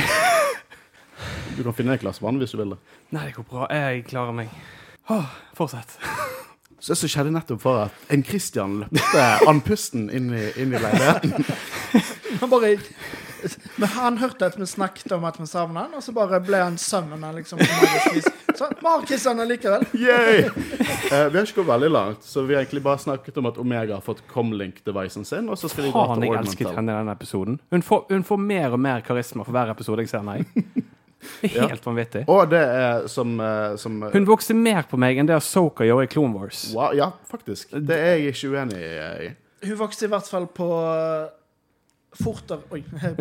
Du 1.59 1.61
kan 1.61 1.77
finne 1.77 1.95
et 1.95 2.01
glass 2.01 2.23
vann 2.25 2.41
hvis 2.41 2.57
du 2.57 2.59
vil 2.59 2.73
det. 2.73 2.79
Nei, 3.13 3.27
det 3.29 3.37
går 3.37 3.47
bra. 3.51 3.69
Jeg 3.69 4.07
klarer 4.09 4.35
meg. 4.35 4.51
Oh, 5.13 5.29
fortsett. 5.55 5.99
Så 6.81 6.95
det 6.95 6.99
som 7.03 7.13
skjedde 7.13 7.37
nettopp 7.37 7.63
var 7.69 7.79
at 7.85 8.11
en 8.17 8.25
Christian 8.27 8.81
løpte 8.89 9.29
andpusten 9.49 10.09
inn 10.09 10.33
i, 10.35 10.49
inn 10.57 10.73
i 10.73 10.81
leiligheten. 10.81 11.37
Han 12.41 12.53
bare 12.53 12.73
men 13.81 13.89
han 13.89 14.19
hørte 14.19 14.47
at 14.51 14.59
vi 14.59 14.67
snakket 14.67 15.13
om 15.17 15.25
at 15.29 15.39
vi 15.41 15.47
savna 15.47 15.87
han, 15.87 15.95
og 15.99 16.03
så 16.05 16.13
bare 16.17 16.41
ble 16.45 16.61
han 16.63 16.77
liksom. 16.77 17.59
på 17.59 17.67
magisk 17.83 18.15
vis. 18.17 18.29
Så 18.57 18.69
vi 18.81 18.87
har 18.87 19.29
han 19.29 19.41
allikevel. 19.45 19.85
Yay! 20.07 20.39
Eh, 20.47 21.29
vi 21.31 21.39
har 21.39 21.45
ikke 21.45 21.61
gått 21.61 21.69
veldig 21.69 21.91
langt, 21.93 22.25
så 22.25 22.43
vi 22.47 22.55
har 22.55 22.63
egentlig 22.65 22.83
bare 22.83 22.99
snakket 22.99 23.37
om 23.39 23.47
at 23.51 23.59
Omega 23.59 23.95
har 23.99 24.05
fått 24.05 24.23
Comlink-devicen 24.33 25.25
sin, 25.29 25.49
og 25.49 25.59
så 25.61 25.69
skal 25.69 25.89
de 25.89 25.93
dra 25.95 26.07
til 26.15 26.29
jeg 26.29 26.41
elsket 26.41 26.75
henne 26.75 26.93
i 26.95 27.01
denne 27.03 27.17
episoden. 27.17 27.61
Hun 27.71 27.85
får, 27.85 28.05
hun 28.11 28.25
får 28.25 28.43
mer 28.43 28.77
og 28.77 28.81
mer 28.81 29.05
karisma 29.07 29.45
for 29.47 29.57
hver 29.57 29.73
episode 29.75 30.05
jeg 30.07 30.13
ser 30.13 30.25
henne 30.25 30.43
i. 30.43 30.83
Det 31.41 31.57
er 31.57 31.63
Ja. 31.63 31.67
helt 31.73 31.87
vanvittig. 31.87 32.25
Og 32.29 32.51
det 32.51 32.61
er 32.61 33.07
som, 33.09 33.41
eh, 33.41 33.77
som 33.81 34.03
eh, 34.03 34.13
Hun 34.13 34.27
vokste 34.29 34.55
mer 34.55 34.85
på 34.87 34.99
meg 35.01 35.19
enn 35.19 35.27
det 35.27 35.39
Soka 35.43 35.85
gjorde 35.85 36.05
i 36.05 36.11
Clone 36.13 36.37
Wars. 36.37 36.73
wow, 36.75 36.93
Ja, 36.95 37.11
faktisk. 37.27 37.73
Det 37.73 37.97
er 37.97 38.17
jeg 38.21 38.35
ikke 38.35 38.53
uenig 38.53 38.79
i. 38.79 39.31
Hun 39.67 39.79
vokste 39.81 40.07
i 40.07 40.09
hvert 40.13 40.29
fall 40.29 40.47
på 40.47 40.69
fortere 42.17 42.61
Oi. 42.73 42.81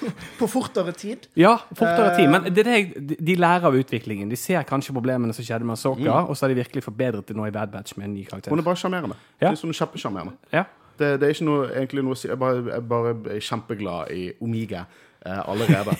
På, 0.00 0.10
på 0.38 0.46
fortere 0.50 0.92
tid. 0.92 1.26
Ja, 1.38 1.56
fortere 1.76 2.10
Eh. 2.12 2.16
tid. 2.18 2.28
Men 2.30 2.44
det 2.54 2.58
er 2.64 2.68
det 2.70 2.76
jeg, 2.78 3.18
de- 3.26 3.36
lærer 3.36 3.64
av 3.70 3.74
utviklingen. 3.78 4.28
De 4.30 4.36
ser 4.36 4.62
kanskje 4.68 4.92
problemene 4.94 5.32
som 5.34 5.44
skjedde 5.44 5.64
med 5.68 5.78
Soka, 5.78 6.22
og 6.28 6.36
så 6.36 6.44
har 6.46 6.54
de 6.54 6.60
virkelig 6.62 6.82
forbedret 6.84 7.26
det 7.28 7.36
nå 7.36 7.46
i 7.48 7.50
Bad 7.54 7.72
Batch 7.72 7.96
med 7.96 8.08
en 8.08 8.14
ny 8.14 8.24
karakter. 8.24 8.50
Hun 8.50 8.58
er 8.58 8.66
bare 8.66 8.76
sjarmerende. 8.80 9.16
Ja. 9.40 9.52
Hun 9.54 9.70
er 9.70 9.78
kjempesjarmerende. 9.80 10.36
Ja. 10.52 10.64
Det, 10.98 11.20
det 11.20 11.26
er 11.26 11.34
ikke 11.34 11.44
noe, 11.48 11.68
egentlig 11.74 12.04
noe 12.06 12.14
å 12.14 12.18
si. 12.18 12.28
Jeg 12.30 12.38
bare, 12.38 12.60
jeg 12.70 12.84
bare 12.88 13.14
er 13.34 13.40
kjempeglad 13.42 14.10
i 14.14 14.24
Omiga 14.40 14.84
eh, 15.26 15.40
allerede. 15.48 15.96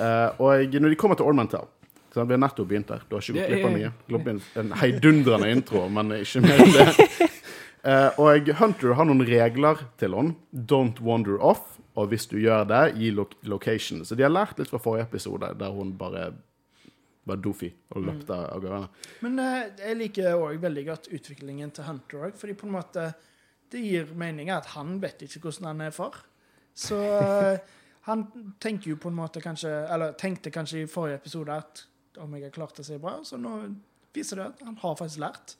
uh, 0.00 0.28
og 0.42 0.76
når 0.80 0.88
de 0.94 0.96
kommer 1.00 1.16
til 1.20 1.26
Ormantel 1.28 1.66
så 2.16 2.24
Vi 2.24 2.32
har 2.32 2.38
nettopp 2.40 2.68
begynt 2.70 2.88
der. 2.88 3.02
Du 3.10 3.12
har 3.18 3.20
ikke 3.20 3.34
gått 3.36 3.50
glipp 3.50 3.66
av 3.66 3.72
mye. 3.76 4.40
en 4.56 4.70
heidundrende 4.80 5.50
intro, 5.52 5.82
men 5.92 6.14
ikke 6.16 6.40
mer 6.46 6.62
enn 6.64 6.72
det. 6.78 7.26
Eh, 7.86 8.18
og 8.18 8.50
Hunter 8.58 8.96
har 8.98 9.06
noen 9.06 9.22
regler 9.28 9.84
til 10.00 10.16
henne. 10.16 10.34
Don't 10.50 10.98
wander 11.04 11.38
off. 11.38 11.76
Og 11.96 12.10
hvis 12.10 12.26
du 12.28 12.36
gjør 12.42 12.66
det, 12.68 12.82
gi 12.98 13.12
lo 13.14 13.24
location. 13.48 14.02
Så 14.04 14.18
de 14.18 14.26
har 14.26 14.32
lært 14.32 14.58
litt 14.60 14.68
fra 14.68 14.80
forrige 14.82 15.06
episode, 15.06 15.54
der 15.56 15.72
hun 15.72 15.94
bare 15.96 16.28
var 17.26 17.40
doofy 17.42 17.70
og 17.94 18.04
løpte 18.06 18.36
av 18.36 18.60
gårde. 18.62 18.82
Men 19.24 19.40
eh, 19.42 19.62
jeg 19.80 19.98
liker 20.02 20.36
òg 20.36 20.60
veldig 20.62 20.84
godt 20.90 21.08
utviklingen 21.16 21.72
til 21.74 21.88
Hunter 21.88 22.28
òg, 22.28 22.36
fordi 22.38 22.58
på 22.58 22.68
en 22.68 22.76
måte 22.76 23.08
det 23.72 23.82
gir 23.82 24.12
mening 24.14 24.52
at 24.54 24.68
han 24.76 25.00
vet 25.02 25.24
ikke 25.26 25.48
hvordan 25.48 25.72
han 25.72 25.86
er 25.88 25.94
far. 25.94 26.20
Så 26.76 27.00
eh, 27.00 27.58
han 28.06 28.26
tenker 28.62 28.92
jo 28.92 29.00
på 29.00 29.08
en 29.10 29.16
måte 29.16 29.40
kanskje 29.40 29.70
Eller 29.90 30.12
tenkte 30.20 30.52
kanskje 30.52 30.82
i 30.82 30.88
forrige 30.90 31.22
episode 31.22 31.54
at 31.56 31.86
om 32.20 32.34
jeg 32.36 32.46
har 32.46 32.54
klart 32.54 32.78
å 32.80 32.84
si 32.86 32.96
bra, 33.00 33.18
så 33.24 33.36
nå 33.40 33.56
viser 34.14 34.38
det 34.40 34.44
at 34.52 34.62
han 34.64 34.76
har 34.80 34.94
faktisk 34.96 35.20
lært. 35.20 35.56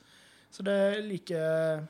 Så 0.52 0.64
det 0.64 0.78
liker 1.04 1.82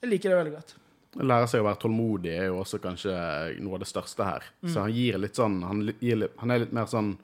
Jeg 0.00 0.12
liker 0.14 0.32
det 0.32 0.38
veldig 0.38 0.54
godt. 0.54 0.74
Å 1.20 1.26
lære 1.26 1.48
seg 1.50 1.62
å 1.62 1.66
være 1.66 1.80
tålmodig 1.82 2.32
er 2.32 2.48
jo 2.48 2.60
også 2.62 2.78
kanskje 2.82 3.12
noe 3.60 3.76
av 3.76 3.82
det 3.82 3.90
største 3.90 4.26
her. 4.26 4.46
Så 4.62 4.84
han 4.84 4.94
gir 4.94 5.18
litt 5.18 5.38
sånn 5.38 5.58
Han, 5.66 5.82
gir 5.98 6.28
han 6.38 6.54
er 6.54 6.62
litt 6.62 6.74
mer 6.76 6.86
sånn 6.90 7.16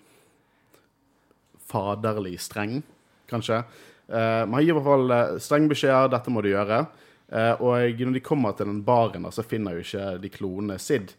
faderlig 1.67 2.37
streng, 2.43 2.81
kanskje. 3.31 3.63
Eh, 4.07 4.43
men 4.47 4.55
han 4.59 4.65
gir 4.65 4.75
i 4.75 4.77
hvert 4.77 4.87
fall 4.87 5.15
eh, 5.15 5.39
streng 5.43 5.69
beskjeder. 5.71 6.11
'Dette 6.11 6.35
må 6.35 6.43
du 6.43 6.51
gjøre'. 6.53 6.85
Eh, 7.27 7.63
og 7.63 8.03
når 8.03 8.19
de 8.19 8.23
kommer 8.23 8.55
til 8.55 8.69
den 8.71 8.85
baren, 8.87 9.27
så 9.35 9.43
finner 9.43 9.75
jo 9.75 9.87
ikke 9.87 10.05
de 10.23 10.31
klonene 10.31 10.79
Sid. 10.83 11.15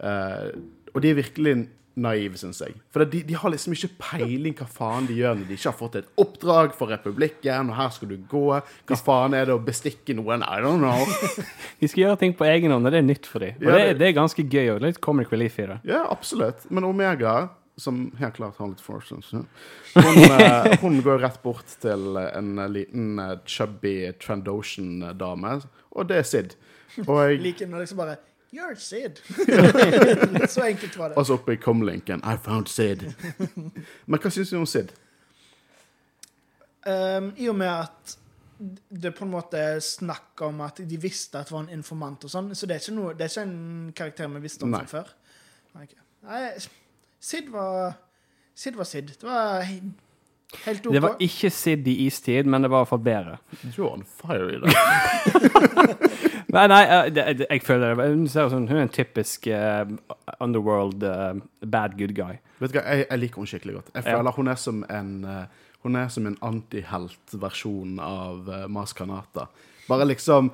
Eh, 0.00 0.46
og 0.94 1.02
de 1.02 1.10
er 1.10 1.20
virkelig 1.20 1.56
naive, 1.96 2.38
syns 2.38 2.60
jeg. 2.62 2.74
For 2.94 3.04
de, 3.04 3.22
de 3.26 3.34
har 3.36 3.50
liksom 3.50 3.74
ikke 3.74 3.90
peiling 3.98 4.54
hva 4.56 4.66
faen 4.70 5.06
de 5.08 5.16
gjør 5.18 5.34
når 5.40 5.48
de 5.50 5.56
ikke 5.58 5.68
har 5.72 5.76
fått 5.78 5.96
et 6.00 6.08
oppdrag 6.22 6.72
for 6.78 6.88
republikken, 6.92 7.70
og 7.72 7.76
her 7.76 7.90
skal 7.96 8.08
du 8.12 8.16
gå. 8.30 8.44
Hva 8.88 8.96
faen 9.00 9.34
er 9.36 9.46
det 9.50 9.54
å 9.56 9.62
bestikke 9.64 10.14
noen? 10.16 10.44
I 10.46 10.60
don't 10.64 10.78
know. 10.80 11.04
De 11.80 11.88
skal 11.90 12.04
gjøre 12.06 12.18
ting 12.22 12.34
på 12.38 12.44
egen 12.48 12.70
hånd, 12.72 12.86
og 12.86 12.92
det 12.94 13.00
er 13.02 13.06
nytt 13.08 13.26
for 13.26 13.40
dem. 13.44 13.56
Og 13.60 13.66
Ja, 13.68 13.76
det, 13.78 13.86
det- 13.90 13.98
det 14.00 14.08
er 14.10 14.18
ganske 14.20 14.44
gøy 14.46 14.70
og 14.76 14.82
litt 14.84 15.00
comic 15.00 15.32
relief 15.32 15.58
i 15.58 15.66
det. 15.72 15.80
Ja, 15.88 16.04
absolutt. 16.12 16.66
Men 16.70 16.84
Omega, 16.84 17.48
som 17.80 18.10
helt 18.20 18.34
klart 18.36 18.56
har 18.60 18.68
litt 18.68 18.80
fortune, 18.84 19.22
hun, 19.96 20.18
eh, 20.30 20.76
hun 20.82 20.98
går 21.02 21.20
rett 21.24 21.38
bort 21.42 21.66
til 21.82 22.16
en 22.20 22.54
liten 22.72 23.18
eh, 23.18 23.36
chubby 23.48 24.12
Trandoshan-dame, 24.20 25.60
og 25.96 26.08
det 26.10 26.20
er 26.22 26.26
Sid. 26.28 26.54
Og, 27.06 27.16
Jeg 27.30 27.40
liker 27.40 27.68
når 27.70 27.84
liksom 27.84 28.00
bare 28.02 28.16
You're 28.52 28.74
Sid. 28.74 29.20
Så 30.48 30.64
enkelt 30.66 30.96
var 30.98 31.08
det. 31.08 31.16
og 31.16 31.26
så 31.26 31.36
oppe 31.38 31.54
i 31.54 31.56
comlinken 31.56 32.22
I 32.26 32.34
found 32.42 32.66
Sid. 32.66 33.04
Men 34.06 34.20
hva 34.20 34.32
syns 34.32 34.50
du 34.50 34.58
om 34.58 34.66
Sid? 34.66 34.90
Um, 36.86 37.30
I 37.36 37.46
og 37.48 37.56
med 37.60 37.70
at 37.70 38.16
det 38.88 39.14
på 39.16 39.24
en 39.24 39.32
måte 39.32 39.56
er 39.56 39.78
snakk 39.84 40.42
om 40.44 40.60
at 40.64 40.82
de 40.84 40.98
visste 41.00 41.38
at 41.38 41.48
det 41.48 41.54
var 41.54 41.64
en 41.64 41.78
informant 41.78 42.24
og 42.26 42.32
sånn, 42.32 42.50
så 42.56 42.68
det 42.68 42.76
er 42.76 42.82
ikke, 42.82 42.96
noe, 42.96 43.14
det 43.16 43.24
er 43.24 43.32
ikke 43.32 43.46
en 43.46 43.92
karakter 43.96 44.28
vi 44.34 44.42
visste 44.44 44.66
om 44.66 44.74
Nei. 44.74 44.82
før. 44.90 45.08
Okay. 45.76 46.00
Nei, 46.26 46.42
Sid 47.20 47.48
var 47.54 47.94
Sid 48.56 48.76
var 48.76 48.88
Sid. 48.88 49.14
Det 49.20 49.28
var 49.28 49.62
helt 49.64 50.86
OK. 50.86 50.92
Det 50.92 51.02
var 51.04 51.16
ikke 51.22 51.50
Sid 51.54 51.88
i 51.88 51.96
istid, 52.08 52.48
men 52.50 52.66
det 52.66 52.72
var 52.72 52.82
iallfall 52.82 53.04
bedre. 53.04 53.38
Du 53.62 53.84
er 53.84 53.92
on 53.92 54.04
fire 54.04 54.56
i 54.56 54.60
dag. 54.64 54.74
Nei, 56.50 56.66
nei, 56.70 56.80
eh, 56.90 57.44
jeg 57.44 57.62
føler 57.62 57.94
det. 57.94 58.06
Hun 58.10 58.68
er 58.68 58.82
en 58.82 58.88
typisk 58.92 59.46
uh, 59.54 59.86
underworld 60.40 61.04
uh, 61.06 61.38
bad 61.62 61.96
good 61.98 62.14
guy. 62.16 62.38
Vet 62.60 62.72
du 62.74 62.78
hva, 62.78 62.84
jeg, 62.90 63.06
jeg 63.10 63.22
liker 63.22 63.40
henne 63.40 63.52
skikkelig 63.52 63.74
godt. 63.78 63.90
Jeg 63.94 64.04
Ja. 64.04 64.16
føler 64.16 64.36
hun 64.36 64.48
er 64.48 64.60
som 64.60 64.84
en 64.90 65.12
uh, 65.24 65.44
Hun 65.80 65.96
er 65.96 66.08
som 66.12 66.26
en 66.28 66.36
antiheltversjon 66.44 67.98
av 68.04 68.48
uh, 68.48 68.66
Mas 68.68 68.92
Kanata. 68.92 69.46
Bare 69.88 70.04
liksom 70.04 70.50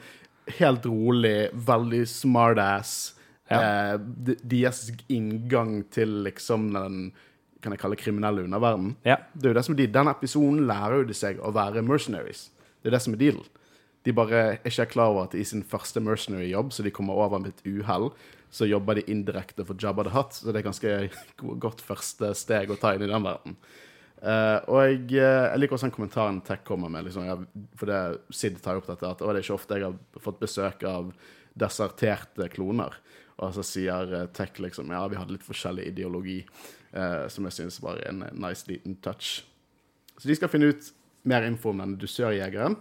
helt 0.61 0.85
rolig, 0.87 1.51
veldig 1.53 2.05
smartass. 2.07 3.15
Ja. 3.51 3.97
Deres 3.99 4.85
inngang 5.11 5.81
til 5.95 6.23
liksom 6.27 6.73
den 6.75 7.01
kan 7.63 7.75
jeg 7.75 7.81
kalle 7.83 7.99
kriminelle 7.99 8.45
underverden. 8.47 8.93
Ja. 9.07 9.17
Det 9.35 9.49
er 9.49 9.55
jo 9.55 9.59
det 9.59 9.65
som 9.67 9.75
er 9.75 9.81
de. 9.81 9.87
Den 9.99 10.11
episoden 10.13 10.67
lærer 10.69 11.01
jo 11.01 11.09
de 11.09 11.15
seg 11.19 11.41
å 11.43 11.51
være 11.55 11.83
mercenaries. 11.83 12.49
Det 12.83 12.91
er 12.93 12.95
det 12.95 13.03
som 13.03 13.15
er 13.17 13.23
dealen. 13.25 13.47
De 14.07 14.15
bare 14.15 14.39
er 14.39 14.69
ikke 14.71 14.87
klar 14.93 15.11
over 15.11 15.27
at 15.27 15.35
i 15.35 15.43
sin 15.47 15.65
første 15.67 16.01
mercenary-jobb, 16.05 16.71
så 16.73 16.85
de 16.87 16.93
kommer 16.95 17.19
over 17.19 17.41
med 17.43 17.51
et 17.51 17.65
uhell, 17.67 18.13
så 18.55 18.69
jobber 18.69 19.01
de 19.01 19.07
indirekte 19.11 19.67
for 19.67 19.75
Jabba 19.83 20.05
the 20.07 20.13
Hutt. 20.15 20.37
Så 20.39 20.53
det 20.53 20.61
er 20.61 20.69
ganske 20.69 20.93
go- 21.41 21.57
godt 21.59 21.83
første 21.83 22.31
steg 22.39 22.71
å 22.71 22.79
ta 22.79 22.95
inn 22.95 23.03
i 23.03 23.11
den 23.11 23.27
verden. 23.27 23.57
Uh, 24.17 24.63
og 24.73 24.79
jeg, 24.81 25.01
eh, 25.19 25.43
jeg 25.51 25.61
liker 25.61 25.77
også 25.77 25.91
den 25.91 25.97
kommentaren 25.99 26.39
Tech 26.47 26.63
kommer 26.65 26.89
med. 26.93 27.05
Liksom, 27.05 27.27
jeg, 27.29 27.67
for 27.77 27.91
det 27.91 27.99
Sid 28.33 28.63
tar 28.65 28.79
opp 28.81 28.89
dette, 28.89 29.11
at 29.11 29.21
det 29.21 29.29
er 29.29 29.43
ikke 29.43 29.59
ofte 29.59 29.77
jeg 29.77 29.91
har 29.91 30.23
fått 30.25 30.41
besøk 30.41 30.87
av 30.89 31.11
deserterte 31.59 32.49
kloner. 32.55 32.97
Og 33.43 33.53
så 33.59 33.67
sier 33.67 34.15
eh, 34.17 34.29
Tech 34.33 34.57
liksom 34.63 34.95
ja, 34.95 35.03
vi 35.13 35.19
hadde 35.21 35.37
litt 35.37 35.45
forskjellig 35.47 35.91
ideologi, 35.91 36.41
uh, 36.97 37.27
som 37.33 37.51
jeg 37.51 37.59
syns 37.59 37.83
var 37.85 38.01
en 38.07 38.25
nice 38.33 38.71
liten 38.71 38.97
touch. 39.05 39.43
Så 40.17 40.31
de 40.31 40.39
skal 40.39 40.49
finne 40.55 40.71
ut 40.73 40.93
mer 41.29 41.45
info 41.45 41.75
om 41.75 41.83
den 41.83 41.99
dusørjegeren 42.01 42.79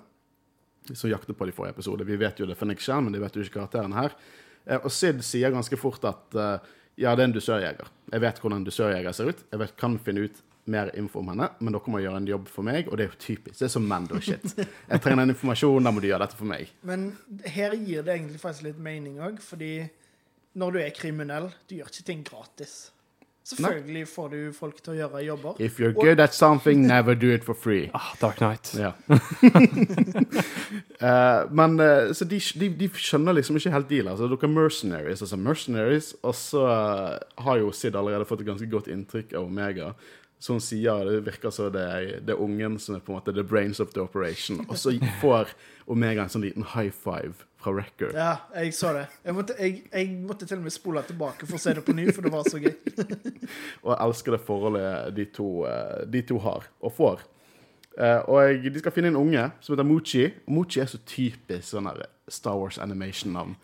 som 0.94 1.10
jakter 1.10 1.38
på 1.38 1.48
de 1.48 1.54
forrige 1.56 1.78
episode. 1.78 2.06
Vi 2.08 2.18
vet 2.22 2.40
jo 2.40 2.48
det 2.50 2.58
for 2.60 2.70
Nick 2.70 2.84
Chan, 2.84 3.06
men 3.06 3.16
de 3.16 3.22
vet 3.24 3.36
jo 3.36 3.46
ikke 3.46 3.60
karakteren 3.60 3.96
her. 3.98 4.16
Eh, 4.66 4.80
og 4.82 4.92
Sid 4.94 5.24
sier 5.26 5.54
ganske 5.54 5.80
fort 5.80 6.06
at 6.10 6.38
eh, 6.38 6.74
ja, 7.02 7.16
det 7.16 7.26
er 7.26 7.30
en 7.30 7.36
dusørjeger. 7.36 7.90
Jeg 8.14 8.24
vet 8.24 8.42
hvordan 8.42 8.62
en 8.62 8.68
dusørjeger 8.68 9.16
ser 9.16 9.32
ut. 9.32 9.42
Jeg 9.52 9.62
vet, 9.62 9.76
kan 9.80 9.98
finne 10.02 10.28
ut 10.30 10.44
mer 10.72 10.90
info 10.98 11.22
om 11.22 11.28
henne, 11.30 11.50
men 11.62 11.76
dere 11.76 11.92
må 11.94 12.02
gjøre 12.02 12.22
en 12.22 12.30
jobb 12.30 12.48
for 12.50 12.66
meg, 12.66 12.88
og 12.90 12.98
det 12.98 13.06
er 13.06 13.12
jo 13.12 13.20
typisk. 13.22 13.58
Det 13.60 13.68
er 13.68 13.74
som 13.76 13.86
Mando-shit. 13.86 14.56
Jeg 14.58 15.02
trenger 15.04 15.22
den 15.22 15.36
informasjonen, 15.36 15.86
da 15.86 15.94
må 15.94 16.02
du 16.02 16.08
gjøre 16.10 16.26
dette 16.26 16.40
for 16.40 16.50
meg. 16.50 16.72
Men 16.88 17.12
her 17.46 17.76
gir 17.78 18.06
det 18.06 18.16
egentlig 18.16 18.42
faktisk 18.42 18.66
litt 18.72 18.82
mening 18.82 19.20
òg, 19.22 19.38
fordi 19.46 19.74
når 20.58 20.74
du 20.74 20.80
er 20.82 20.96
kriminell, 20.96 21.52
du 21.70 21.78
gjør 21.78 21.92
ikke 21.92 22.08
ting 22.08 22.24
gratis. 22.26 22.76
Selvfølgelig 23.46 24.08
får 24.10 24.30
du 24.30 24.38
folk 24.58 24.80
til 24.82 24.96
å 24.96 24.98
gjøre 24.98 25.20
jobber. 25.22 25.60
If 25.62 25.78
you're 25.78 25.94
good 25.94 26.20
at 26.20 26.34
something, 26.34 26.88
never 26.88 27.14
do 27.14 27.30
it 27.30 27.44
for 27.46 27.54
free. 27.54 27.92
Ah, 27.94 28.16
Dark 28.18 28.40
Knight. 28.42 28.72
Ja. 28.74 28.92
uh, 30.98 31.46
men 31.60 31.78
uh, 31.78 32.10
så 32.18 32.26
de, 32.26 32.40
de, 32.58 32.72
de 32.80 32.90
skjønner 32.98 33.38
liksom 33.38 33.60
ikke 33.60 33.76
helt 33.76 33.90
deal. 33.92 34.10
Altså, 34.10 34.26
dere 34.32 34.50
er 34.50 34.54
mercenaries, 34.56 35.22
altså 35.22 35.38
mercenaries, 35.38 36.16
og 36.26 36.34
så 36.40 36.66
uh, 36.66 37.44
har 37.46 37.62
jo 37.62 37.70
Sid 37.70 37.94
allerede 37.94 38.26
fått 38.26 38.42
et 38.42 38.50
ganske 38.50 38.70
godt 38.72 38.90
inntrykk 38.90 39.38
av 39.38 39.46
Omega. 39.46 39.94
Hun 40.48 40.62
sier 40.62 41.06
det 41.08 41.24
virker 41.26 41.54
som 41.54 41.72
det 41.74 41.82
er, 41.82 42.08
det 42.22 42.36
er 42.36 42.42
ungen 42.42 42.78
som 42.82 42.98
er 42.98 43.04
på 43.04 43.14
en 43.14 43.20
måte 43.20 43.34
the 43.34 43.44
brains 43.44 43.80
of 43.80 43.94
the 43.96 44.04
operation. 44.04 44.62
Og 44.70 44.78
så 44.78 44.94
får 45.22 45.56
Omega 45.90 46.26
en 46.26 46.32
sånn 46.34 46.46
liten 46.46 46.66
high 46.76 46.94
five 46.94 47.46
fra 47.62 47.74
Wrecker. 47.74 48.14
Ja, 48.14 48.32
jeg 48.54 48.74
så 48.78 48.94
det. 48.94 49.06
Jeg 49.26 49.38
måtte, 49.38 49.56
jeg, 49.60 49.84
jeg 49.92 50.10
måtte 50.26 50.46
til 50.46 50.60
og 50.60 50.66
med 50.68 50.74
spole 50.74 51.04
tilbake 51.06 51.48
for 51.50 51.58
å 51.58 51.62
se 51.62 51.74
det 51.78 51.86
på 51.86 51.96
ny, 51.98 52.08
for 52.14 52.26
det 52.26 52.34
var 52.34 52.50
så 52.50 52.62
gøy. 52.62 52.74
Og 53.84 53.90
jeg 53.92 54.00
elsker 54.06 54.36
det 54.36 54.42
forholdet 54.46 55.16
de 55.18 55.26
to, 55.34 55.50
eh, 55.70 56.04
de 56.10 56.22
to 56.30 56.38
har, 56.46 56.68
og 56.82 56.94
får. 56.94 57.24
Eh, 57.96 58.22
og 58.28 58.66
de 58.66 58.82
skal 58.82 58.92
finne 58.92 59.14
en 59.14 59.20
unge 59.20 59.46
som 59.64 59.74
heter 59.74 59.88
Moochie. 59.88 60.34
Moochie 60.52 60.84
er 60.84 60.92
så 60.92 61.00
typisk 61.08 61.70
sånn 61.70 61.90
Star 62.32 62.58
Wars 62.60 62.80
animation-navn. 62.82 63.56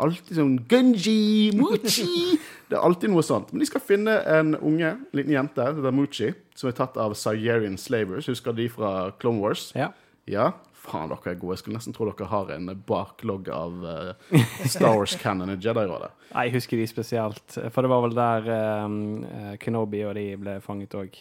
Alltid 0.00 0.38
sånn 0.38 0.56
Gunji, 0.70 1.50
Muchi 1.58 2.06
Det 2.70 2.78
er 2.78 2.84
alltid 2.86 3.10
noe 3.10 3.22
sånt. 3.26 3.50
Men 3.52 3.64
de 3.64 3.66
skal 3.66 3.82
finne 3.82 4.12
en 4.30 4.54
unge, 4.56 4.92
en 4.94 5.18
liten 5.18 5.34
jente, 5.34 5.64
som 5.66 5.80
heter 5.80 5.94
Muchi, 5.96 6.28
som 6.54 6.68
er 6.70 6.76
tatt 6.78 6.98
av 7.02 7.16
Siberian 7.18 7.74
Slavers. 7.80 8.28
Husker 8.30 8.54
de 8.54 8.68
fra 8.70 8.90
Clone 9.18 9.42
Wars? 9.42 9.72
Ja. 9.74 9.88
Ja. 10.30 10.52
Faen, 10.80 11.10
dere 11.10 11.32
er 11.34 11.40
gode. 11.40 11.56
Jeg 11.56 11.64
skulle 11.64 11.76
nesten 11.80 11.96
tro 11.96 12.06
dere 12.08 12.28
har 12.30 12.52
en 12.54 12.70
baklogg 12.86 13.50
av 13.52 13.82
uh, 13.82 14.44
Star 14.70 14.94
Wars-canon 14.96 15.50
i 15.52 15.58
Jedi-rådet. 15.58 16.12
Nei, 16.36 16.44
Jeg 16.46 16.54
husker 16.60 16.78
de 16.78 16.86
spesielt, 16.88 17.58
for 17.74 17.82
det 17.82 17.90
var 17.90 18.06
vel 18.06 18.14
der 18.16 18.48
um, 18.86 18.96
eh, 19.26 19.50
Kenobi 19.60 20.04
og 20.06 20.14
de 20.16 20.24
ble 20.40 20.56
fanget 20.62 20.94
òg. 20.94 21.18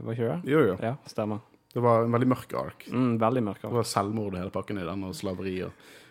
var 0.00 0.16
ikke 0.16 0.32
det? 0.32 0.40
Jo, 0.54 0.64
jo. 0.72 0.78
Ja, 0.80 0.94
stemmer. 1.12 1.44
Det 1.76 1.84
var 1.84 2.06
en 2.06 2.16
veldig 2.16 2.30
mørk 2.32 2.56
ark. 2.56 2.88
Mm, 2.88 3.14
veldig 3.20 3.44
mørk. 3.50 3.60
ark. 3.60 3.68
Det 3.68 3.82
var 3.82 3.88
selvmord 3.92 4.34
i 4.34 4.40
hele 4.40 4.54
pakken 4.56 4.80
i 4.80 4.88
den, 4.88 5.04
og 5.04 5.14
slaveri. 5.20 5.58
Og, 5.68 5.76
Eh, 5.76 6.05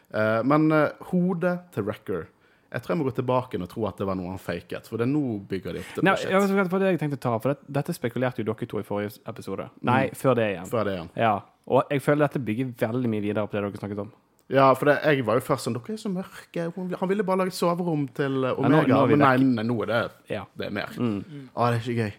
men 0.45 0.71
eh, 0.71 0.89
hodet 1.11 1.55
til 1.73 1.83
Wrecker 1.87 2.27
Jeg 2.71 2.81
tror 2.83 2.91
jeg 2.93 2.97
må 2.99 3.05
gå 3.07 3.15
tilbake 3.15 3.59
og 3.61 3.69
tro 3.71 3.85
at 3.87 3.97
det 3.97 4.05
var 4.07 4.15
noe 4.19 4.29
han 4.33 4.39
faket, 4.41 4.87
for 4.89 4.97
det 4.99 5.05
er 5.07 5.11
nå 5.13 5.39
bygger 5.49 5.73
de 5.77 5.79
opp 5.79 5.93
til 5.95 6.03
Nei, 6.03 6.15
jeg 6.21 6.41
vet 6.41 6.49
ikke 6.51 6.67
hva 6.75 6.79
det 6.83 6.89
jeg 6.91 6.99
tenkte 6.99 7.19
å 7.19 7.23
ta, 7.25 7.33
for 7.39 7.53
det, 7.53 7.57
dette 7.79 7.93
spekulerte 7.95 8.41
jo 8.43 8.47
dere 8.49 8.67
to 8.67 8.79
i 8.81 8.83
forrige 8.83 9.19
episode. 9.31 9.69
Nei, 9.87 10.09
før 10.13 10.35
det 10.35 10.49
igjen. 10.53 10.65
Før 10.69 10.83
det 10.89 10.93
igjen. 10.97 11.09
Ja, 11.15 11.33
Og 11.65 11.83
jeg 11.89 12.01
føler 12.05 12.25
dette 12.27 12.39
bygger 12.45 12.73
veldig 12.83 13.09
mye 13.09 13.23
videre 13.23 13.47
på 13.47 13.55
det 13.57 13.63
dere 13.63 13.79
snakket 13.81 14.03
om. 14.03 14.11
Ja, 14.53 14.67
for 14.77 14.85
det, 14.91 14.97
jeg 15.07 15.23
var 15.25 15.39
jo 15.39 15.41
først 15.47 15.65
sånn 15.65 15.73
Dere 15.73 15.95
er 15.95 15.97
så 16.03 16.11
mørke. 16.13 16.67
Han 16.99 17.09
ville 17.09 17.23
bare 17.25 17.39
lage 17.41 17.49
et 17.55 17.57
soverom 17.57 18.03
til 18.13 18.43
eh, 18.45 18.51
nå- 18.53 18.67
Omega. 18.67 18.91
nå 18.93 19.07
men 19.09 19.23
nei, 19.23 19.37
nei, 19.55 19.63
nå 19.65 19.79
er 19.87 19.89
det, 19.93 20.01
Ja. 20.35 20.43
det 20.59 20.67
er 20.67 20.75
mer. 20.75 20.91
Å, 20.93 21.71
det 21.71 21.79
er 21.79 21.79
ikke 21.81 21.95
gøy. 22.03 22.13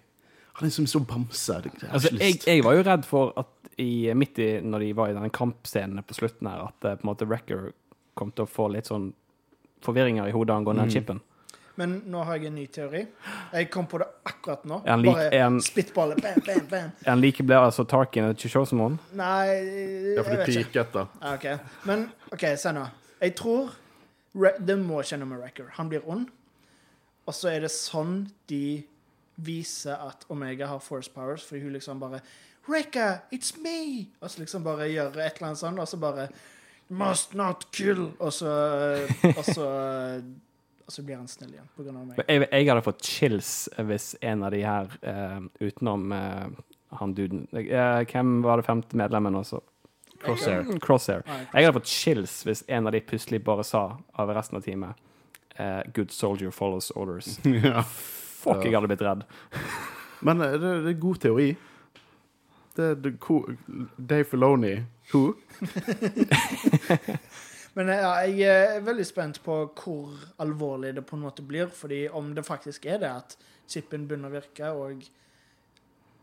Han 0.57 0.67
er 0.67 0.73
som 0.73 0.87
så 0.91 1.03
bamse. 1.07 1.61
Det, 1.63 1.71
det 1.83 1.91
Altså, 1.93 2.11
jeg, 2.17 2.41
jeg 2.49 2.65
var 2.65 2.75
jo 2.79 2.83
redd 2.89 3.05
for 3.07 3.31
at 3.37 3.47
i, 3.77 4.15
midt 4.15 4.39
i, 4.39 4.51
når 4.65 4.85
de 4.87 4.93
var 4.97 5.11
i 5.11 5.17
denne 5.17 5.31
kampscenen 5.35 6.05
på 6.07 6.17
slutten 6.17 6.49
her, 6.49 6.69
at 6.71 6.85
eh, 6.85 6.97
på 6.97 7.05
en 7.05 7.11
måte 7.11 7.29
Wrecker 7.29 7.71
kom 8.17 8.33
til 8.33 8.47
å 8.47 8.51
få 8.51 8.71
litt 8.73 8.89
sånn 8.89 9.11
forvirringer 9.85 10.29
i 10.29 10.35
hodet 10.35 10.57
angående 10.57 10.87
mm. 10.89 10.93
chipen. 10.95 11.21
Men 11.77 11.99
nå 12.09 12.23
har 12.25 12.39
jeg 12.39 12.49
en 12.49 12.55
ny 12.57 12.65
teori. 12.73 13.03
Jeg 13.53 13.69
kom 13.73 13.85
på 13.91 13.99
det 14.01 14.07
akkurat 14.25 14.63
nå. 14.65 14.79
Er 14.87 14.95
han 14.95 15.03
lik 15.05 15.13
Bare 15.13 15.27
en- 15.37 15.59
Bam, 16.17 16.41
bam, 16.47 16.67
bam. 16.71 16.91
Er 17.05 17.11
han 17.11 17.21
like 17.21 17.45
blid 17.45 17.59
altså 17.59 17.85
Tarkin 17.85 18.25
eller 18.25 18.35
Chishosamon? 18.35 18.99
Nei, 19.13 20.15
Ja, 20.17 20.23
for 20.23 20.31
du 20.31 20.45
piket, 20.47 20.93
da. 20.95 21.07
Ja, 21.21 21.35
ok. 21.35 21.61
Men 21.85 22.11
OK, 22.33 22.47
se 22.57 22.73
nå. 22.73 22.87
Jeg 23.21 23.37
tror 23.37 23.71
Det 24.67 24.79
må 24.79 25.01
skje 25.03 25.17
noe 25.19 25.29
med 25.29 25.39
Wrecker. 25.41 25.71
Han 25.77 25.89
blir 25.89 26.01
ond. 26.09 26.29
Og 27.27 27.35
så 27.35 27.49
er 27.49 27.61
det 27.61 27.71
sånn 27.73 28.31
de 28.49 28.85
viser 29.37 29.97
at 29.97 30.25
Omega 30.29 30.67
har 30.67 30.79
force 30.79 31.11
powers, 31.13 31.45
fordi 31.45 31.63
hun 31.63 31.73
liksom 31.73 32.01
bare 32.01 32.21
Wrecker, 32.67 33.23
it's 33.31 33.55
me! 33.63 34.07
Og 34.21 34.31
så 34.31 34.43
liksom 34.43 34.65
bare 34.67 34.89
gjør 34.91 35.17
et 35.21 35.39
eller 35.39 35.51
annet 35.51 35.63
sånn, 35.63 35.79
og 35.79 35.89
så 35.89 36.01
bare 36.03 36.29
Must 36.89 37.35
not 37.35 37.67
kill! 37.75 38.11
Og 38.19 38.33
så 38.35 38.51
Og 39.33 39.45
så, 39.45 39.69
og 40.87 40.93
så 40.95 41.03
blir 41.03 41.19
han 41.19 41.31
snill 41.31 41.55
igjen 41.55 41.71
på 41.77 41.87
grunn 41.87 42.01
av 42.03 42.11
meg. 42.11 42.21
Jeg, 42.27 42.47
jeg 42.51 42.69
hadde 42.71 42.85
fått 42.87 43.07
chills 43.07 43.55
hvis 43.89 44.13
en 44.23 44.45
av 44.47 44.55
de 44.55 44.63
her, 44.67 44.93
uh, 45.07 45.41
utenom 45.63 46.13
uh, 46.15 46.47
han 47.01 47.15
duden 47.17 47.47
uh, 47.51 48.03
Hvem 48.07 48.39
var 48.47 48.61
det 48.61 48.69
femte 48.69 48.99
medlemmen 48.99 49.39
også? 49.39 49.63
Crosshair. 50.23 50.63
Mm, 50.67 50.81
Crosshair. 50.81 51.23
Jeg 51.27 51.67
hadde 51.67 51.75
fått 51.77 51.91
chills 51.91 52.39
hvis 52.47 52.65
en 52.73 52.89
av 52.89 52.95
de 52.95 53.03
plutselig 53.05 53.43
bare 53.45 53.65
sa 53.67 53.89
av 54.17 54.33
resten 54.35 54.59
av 54.59 54.65
teamet 54.65 55.03
eh, 55.57 55.81
Good 55.95 56.11
soldier 56.11 56.51
follows 56.51 56.91
orders. 56.91 57.39
ja. 57.45 57.83
Fuck, 57.83 58.65
jeg 58.65 58.75
hadde 58.75 58.91
blitt 58.91 59.05
redd. 59.05 59.25
Men 60.25 60.41
det, 60.41 60.51
det 60.87 60.93
er 60.95 61.01
god 61.03 61.21
teori. 61.23 61.51
Det, 62.77 62.91
det, 63.05 63.15
ko- 63.21 63.47
Dave 63.97 64.25
Filoni 64.29 64.75
Who? 65.13 65.35
Men 67.77 67.91
ja, 67.93 68.13
jeg 68.25 68.49
er 68.49 68.81
veldig 68.87 69.05
spent 69.07 69.43
på 69.45 69.59
hvor 69.77 70.15
alvorlig 70.41 70.95
det 70.97 71.05
på 71.07 71.17
en 71.19 71.23
måte 71.27 71.43
blir. 71.45 71.67
fordi 71.69 72.07
om 72.09 72.31
det 72.35 72.45
faktisk 72.47 72.87
er 72.89 72.99
det 73.03 73.11
at 73.13 73.37
chipen 73.69 74.07
begynner 74.09 74.33
å 74.33 74.37
virke, 74.39 74.71
og 74.73 75.05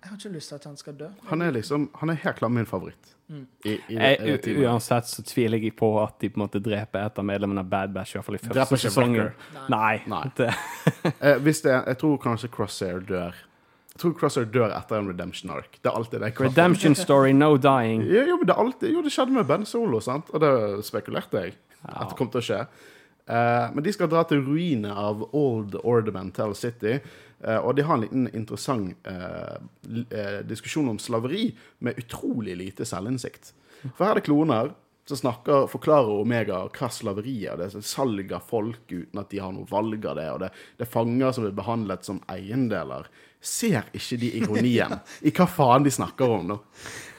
Jeg 0.03 0.09
har 0.09 0.17
ikke 0.17 0.29
lyst 0.33 0.49
til 0.51 0.55
at 0.57 0.63
han 0.67 0.75
skal 0.77 0.93
dø. 0.99 1.07
Han 1.29 1.41
er 1.41 1.51
liksom 1.55 1.85
Han 2.01 2.09
er 2.09 2.15
helt 2.25 2.35
klart 2.35 2.51
min 2.51 2.65
favoritt. 2.67 3.13
Mm. 3.29 3.45
I, 3.65 3.69
i, 3.71 3.75
i, 3.93 3.95
Jeg, 3.95 4.57
uansett 4.67 5.07
så 5.07 5.23
tviler 5.23 5.57
jeg 5.63 5.71
på 5.79 5.93
at 6.01 6.17
de 6.19 6.27
på 6.29 6.41
en 6.41 6.43
måte 6.43 6.59
dreper 6.59 7.05
et 7.05 7.19
av 7.21 7.25
medlemmene 7.25 7.59
av 7.63 7.69
Bad 7.71 7.93
Batch. 7.95 8.15
I 8.15 8.17
hvert 8.17 8.25
fall 8.25 8.35
i 8.35 8.41
første 8.43 8.77
sesongen. 8.83 9.29
Nei. 9.69 9.69
Nei. 9.69 10.01
Nei. 10.07 10.23
Det, 10.37 10.49
Eh, 11.21 11.37
hvis 11.39 11.61
det 11.63 11.71
er, 11.71 11.85
jeg 11.87 11.97
tror 12.01 12.17
kanskje 12.19 12.49
Crosshair 12.51 12.99
dør. 13.07 13.33
Jeg 13.93 14.01
tror 14.01 14.13
Crosser 14.17 14.47
dør 14.49 14.71
etter 14.73 14.97
en 14.97 15.09
redemption 15.11 15.51
arc. 15.53 15.75
Det 15.77 15.89
er 15.89 15.97
alltid 15.99 16.23
det. 16.23 16.31
redemption 16.41 16.95
story, 16.97 17.29
no 17.31 17.57
dying. 17.61 18.01
Ja, 18.09 18.23
jo, 18.25 18.39
men 18.41 18.49
det, 18.49 18.55
alltid, 18.57 18.89
jo, 18.89 19.03
det 19.05 19.13
skjedde 19.13 19.35
med 19.35 19.45
Ben 19.45 19.67
Solo, 19.69 19.99
sant? 20.01 20.31
og 20.33 20.41
det 20.41 20.53
spekulerte 20.87 21.43
jeg 21.43 21.53
at 21.83 22.09
det 22.09 22.17
kom 22.17 22.31
til 22.33 22.41
å 22.41 22.47
skje. 22.47 22.63
Uh, 23.23 23.69
men 23.71 23.83
de 23.85 23.93
skal 23.95 24.09
dra 24.11 24.25
til 24.27 24.41
ruinene 24.43 24.91
av 24.97 25.21
Old 25.31 26.09
Mantel 26.15 26.55
City. 26.57 26.97
Uh, 27.43 27.59
og 27.59 27.75
de 27.77 27.85
har 27.85 27.99
en 27.99 28.03
liten 28.03 28.25
interessant 28.33 29.07
uh, 29.07 29.61
diskusjon 30.47 30.89
om 30.91 30.99
slaveri 30.99 31.51
med 31.85 31.99
utrolig 32.01 32.57
lite 32.59 32.87
selvinnsikt. 32.87 33.53
For 33.83 34.07
her 34.07 34.15
er 34.15 34.21
det 34.21 34.27
kloner 34.27 34.73
som 35.05 35.19
snakker, 35.19 35.67
forklarer 35.71 36.21
Omega 36.23 36.61
hva 36.71 36.89
slaveri 36.91 37.41
er. 37.45 37.59
Det 37.59 37.69
er 37.79 37.85
salg 37.87 38.31
av 38.35 38.45
folk 38.47 38.87
uten 38.91 39.19
at 39.19 39.31
de 39.31 39.41
har 39.43 39.51
noe 39.55 39.67
valg 39.69 40.05
av 40.07 40.19
det. 40.19 40.29
Og 40.31 40.41
det, 40.43 40.51
det 40.79 40.87
er 40.87 40.93
fanger 40.93 41.35
som 41.35 41.47
blir 41.47 41.57
behandlet 41.57 42.07
som 42.07 42.21
eiendeler. 42.31 43.09
Ser 43.43 43.89
ikke 43.91 44.17
de 44.21 44.29
ironien 44.39 44.93
i 45.27 45.31
hva 45.35 45.47
faen 45.51 45.83
de 45.83 45.91
snakker 45.91 46.31
om 46.31 46.45
nå? 46.53 46.59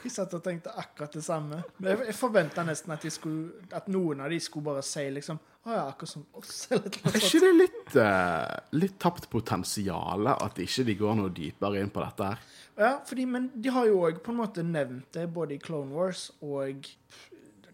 Jeg 0.05 0.13
satt 0.13 0.33
og 0.37 0.41
tenkte 0.45 0.73
akkurat 0.77 1.13
det 1.17 1.21
samme. 1.25 1.59
Men 1.77 1.91
Jeg, 1.91 2.07
jeg 2.11 2.17
forventa 2.17 2.65
nesten 2.65 2.93
at, 2.93 3.05
de 3.05 3.11
skulle, 3.13 3.61
at 3.73 3.87
noen 3.89 4.23
av 4.25 4.33
de 4.33 4.39
skulle 4.41 4.65
bare 4.67 4.83
si 4.85 5.05
liksom 5.13 5.39
Å 5.65 5.71
ja, 5.73 5.83
akkurat 5.89 6.11
som 6.11 6.25
oss, 6.37 6.57
eller 6.73 6.89
noe 6.89 7.13
Er 7.13 7.19
ikke 7.21 7.41
det 7.41 7.53
litt, 7.57 7.95
uh, 7.97 8.57
litt 8.77 8.97
tapt 9.01 9.29
potensial 9.31 10.29
at 10.33 10.61
ikke 10.61 10.85
de 10.89 10.97
går 10.99 11.17
noe 11.21 11.33
dypere 11.33 11.81
inn 11.81 11.93
på 11.93 12.03
dette 12.05 12.31
her? 12.31 12.43
Ja, 12.75 12.91
fordi, 13.07 13.25
men 13.29 13.49
de 13.55 13.71
har 13.71 13.87
jo 13.89 14.01
òg 14.05 14.19
på 14.25 14.33
en 14.33 14.41
måte 14.41 14.65
nevnt 14.65 15.07
det 15.15 15.29
både 15.33 15.55
i 15.55 15.61
Clone 15.61 15.93
Wars 15.95 16.27
og 16.43 16.89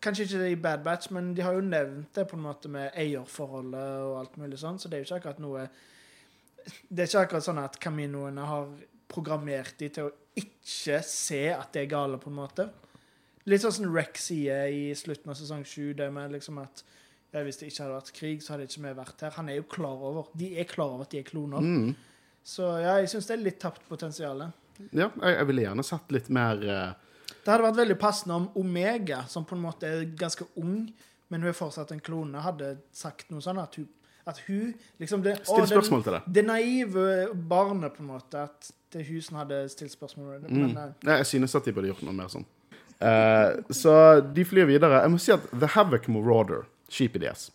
Kanskje 0.01 0.25
ikke 0.25 0.46
i 0.50 0.58
Bad 0.58 0.81
Batch, 0.81 1.12
men 1.13 1.27
de 1.38 1.43
har 1.46 1.53
jo 1.53 1.62
nevnt 1.62 2.15
det 2.17 2.24
på 2.25 2.34
en 2.34 2.41
måte 2.41 2.70
med 2.74 2.96
eierforholdet 2.98 4.00
og 4.01 4.15
alt 4.17 4.39
mulig 4.41 4.58
sånn, 4.58 4.79
så 4.81 4.89
det 4.89 4.98
er 4.98 5.03
jo 5.03 5.12
ikke 5.12 5.20
akkurat 5.20 5.41
noe 5.43 5.65
Det 6.89 7.03
er 7.03 7.10
ikke 7.10 7.25
akkurat 7.25 7.48
sånn 7.48 7.62
at 7.62 7.77
Caminoene 7.82 8.46
har 8.48 8.70
programmert 9.12 9.75
de 9.80 9.89
til 9.91 10.08
å 10.08 10.13
ikke 10.38 11.01
se 11.03 11.44
at 11.53 11.74
det 11.75 11.86
er 11.86 11.91
gale, 11.91 12.20
på 12.22 12.32
en 12.32 12.38
måte. 12.38 12.68
Litt 13.50 13.63
sånn 13.63 13.74
som 13.75 13.94
Rex 13.96 14.30
sier 14.30 14.70
i 14.72 14.91
slutten 14.96 15.34
av 15.34 15.38
sesong 15.39 15.65
sju, 15.68 15.91
det 15.98 16.08
med 16.13 16.34
liksom 16.36 16.62
at 16.62 16.84
ja, 17.32 17.41
hvis 17.46 17.62
det 17.62 17.72
ikke 17.72 17.86
hadde 17.86 17.98
vært 17.98 18.13
krig, 18.15 18.41
så 18.44 18.53
hadde 18.53 18.68
ikke 18.68 18.84
vi 18.84 18.96
vært 18.98 19.24
her. 19.25 19.36
Han 19.38 19.50
er 19.50 19.62
jo 19.62 19.68
klar 19.72 20.01
over 20.10 20.32
De 20.38 20.51
er 20.60 20.68
klar 20.68 20.98
over 20.98 21.08
at 21.08 21.13
de 21.13 21.22
er 21.22 21.27
kloner. 21.27 21.63
Mm. 21.63 21.94
Så 22.44 22.65
ja, 22.82 22.98
jeg 23.00 23.12
syns 23.12 23.30
det 23.30 23.38
er 23.38 23.46
litt 23.46 23.62
tapt 23.62 23.86
potensial. 23.89 24.44
Ja, 24.91 25.08
jeg, 25.08 25.32
jeg 25.38 25.48
ville 25.50 25.65
gjerne 25.68 25.86
satt 25.86 26.12
litt 26.13 26.30
mer 26.34 26.62
uh... 26.65 26.91
Det 27.41 27.50
hadde 27.50 27.65
vært 27.65 27.80
veldig 27.80 27.98
passende 27.98 28.38
om 28.38 28.50
Omega, 28.60 29.24
som 29.32 29.46
på 29.48 29.56
en 29.56 29.63
måte 29.63 29.88
er 29.89 30.03
ganske 30.18 30.46
ung, 30.62 30.84
men 31.32 31.41
hun 31.41 31.50
er 31.50 31.58
fortsatt 31.58 31.94
en 31.96 32.03
klone, 32.03 32.44
hadde 32.44 32.75
sagt 32.94 33.32
noe 33.32 33.41
sånn 33.41 33.62
at 33.62 33.80
hun, 33.80 33.88
at 34.28 34.40
hun 34.48 34.74
liksom 35.00 35.24
det, 35.24 35.38
Still 35.48 35.68
spørsmål 35.68 36.04
til 36.04 36.13
det. 36.13 36.22
Det 36.36 36.46
naive 36.46 37.28
barnet, 37.50 37.94
på 37.94 38.04
en 38.04 38.08
måte. 38.13 38.44
At 38.44 38.72
det 38.94 39.06
hun 39.08 39.22
som 39.22 39.38
hadde 39.38 39.70
stilt 39.70 39.92
spørsmål. 39.92 40.42
Men, 40.50 40.72
Mm. 40.72 40.78
eh, 40.78 40.92
Nei, 41.04 41.16
Jeg 41.18 41.25
synes 41.25 41.56
at 41.56 41.66
de 41.66 41.72
burde 41.74 41.88
gjort 41.88 42.04
noe 42.04 42.13
mer 42.13 42.28
sånn. 42.28 42.46
Uh, 43.01 43.63
så 43.74 44.22
de 44.34 44.44
flyr 44.46 44.66
videre. 44.70 45.01
Jeg 45.01 45.10
må 45.12 45.18
si 45.20 45.32
at 45.32 45.40
The 45.51 45.66
Havoc 45.68 46.08
Marauder, 46.08 46.68
skipet 46.90 47.22
deres, 47.22 47.50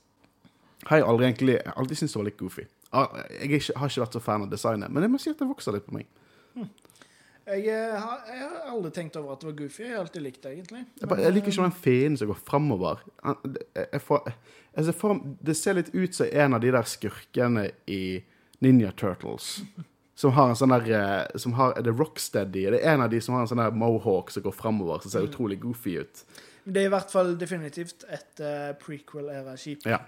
har 0.86 0.96
jeg 0.98 1.06
aldri 1.06 1.24
egentlig 1.26 1.52
Jeg 1.64 1.72
alltid 1.76 1.96
syntes 1.96 2.12
det 2.12 2.18
var 2.18 2.24
litt 2.24 2.36
goofy. 2.38 2.64
Ah, 2.92 3.06
Jeg 3.30 3.50
ikke, 3.50 3.78
har 3.78 3.88
ikke 3.88 4.00
vært 4.06 4.12
så 4.12 4.20
fan 4.22 4.42
av 4.42 4.50
designet, 4.50 4.90
men 4.90 5.02
jeg 5.02 5.10
må 5.12 5.18
si 5.20 5.30
at 5.30 5.38
det 5.38 5.46
vokser 5.48 5.72
litt 5.72 5.86
på 5.86 5.92
meg. 5.94 6.06
Jeg, 7.46 7.66
eh, 7.70 7.96
har, 8.02 8.22
jeg 8.26 8.42
har 8.42 8.70
aldri 8.72 8.90
tenkt 8.94 9.16
over 9.20 9.36
at 9.36 9.42
det 9.42 9.46
var 9.50 9.58
goofy. 9.60 9.82
Jeg 9.84 9.94
har 9.94 10.00
alltid 10.02 10.24
likt 10.24 10.40
det, 10.42 10.52
egentlig. 10.56 10.84
Jeg, 10.98 11.08
bare, 11.10 11.22
jeg 11.22 11.34
liker 11.36 11.52
ikke 11.52 11.66
den 11.68 11.76
feen 11.84 12.16
som 12.18 12.30
går 12.32 12.40
framover. 12.46 13.04
Det 15.46 15.54
ser 15.54 15.78
litt 15.78 15.92
ut 15.94 16.16
som 16.16 16.32
en 16.32 16.56
av 16.58 16.64
de 16.64 16.72
der 16.74 16.88
skurkene 16.90 17.68
i 17.86 18.00
Ninja 18.64 18.90
Turtles. 18.98 19.60
Som 20.16 20.32
har 20.32 20.50
en 20.50 20.58
sånn 20.58 20.72
der 20.72 20.90
eh, 20.96 21.38
som 21.38 21.54
har, 21.58 21.76
Er 21.76 21.84
det 21.86 21.94
Rocksteady? 21.94 22.64
Det 22.72 22.80
er 22.80 22.94
en 22.94 23.04
av 23.04 23.10
de 23.12 23.20
som 23.22 23.36
har 23.36 23.44
en 23.44 23.50
sånn 23.50 23.60
der 23.60 23.74
mohawk 23.76 24.32
som 24.32 24.42
går 24.46 24.54
framover, 24.56 25.04
som 25.04 25.12
ser 25.12 25.28
utrolig 25.28 25.60
goofy 25.62 25.98
ut. 26.00 26.24
Det 26.66 26.82
er 26.82 26.88
i 26.88 26.94
hvert 26.96 27.12
fall 27.12 27.36
definitivt 27.38 28.02
et 28.10 28.40
uh, 28.42 28.72
prequel-æra-skip. 28.80 29.84
Ja. 29.86 30.00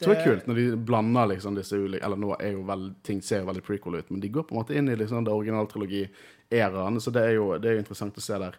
Det 0.00 0.14
er 0.14 0.24
kult 0.24 0.46
når 0.48 0.58
de 0.58 0.66
blander 0.88 1.26
liksom 1.34 1.56
disse 1.58 1.76
ulike 1.76 2.04
Eller 2.06 2.20
nå 2.20 2.32
er 2.40 2.54
jo 2.54 2.62
vel, 2.68 2.86
ting 3.06 3.20
ser 3.24 3.42
jo 3.42 3.50
veldig 3.50 3.64
prequel 3.66 3.98
ut, 4.00 4.10
men 4.10 4.22
de 4.22 4.30
går 4.32 4.46
på 4.48 4.54
en 4.54 4.60
måte 4.62 4.76
inn 4.76 4.88
i 4.88 4.96
liksom 4.96 5.26
det 5.26 5.34
originaltrilogi-æraen, 5.34 7.00
så 7.00 7.12
det 7.14 7.24
er, 7.26 7.34
jo, 7.36 7.50
det 7.60 7.70
er 7.70 7.76
jo 7.76 7.82
interessant 7.84 8.16
å 8.16 8.24
se 8.24 8.38
der. 8.40 8.56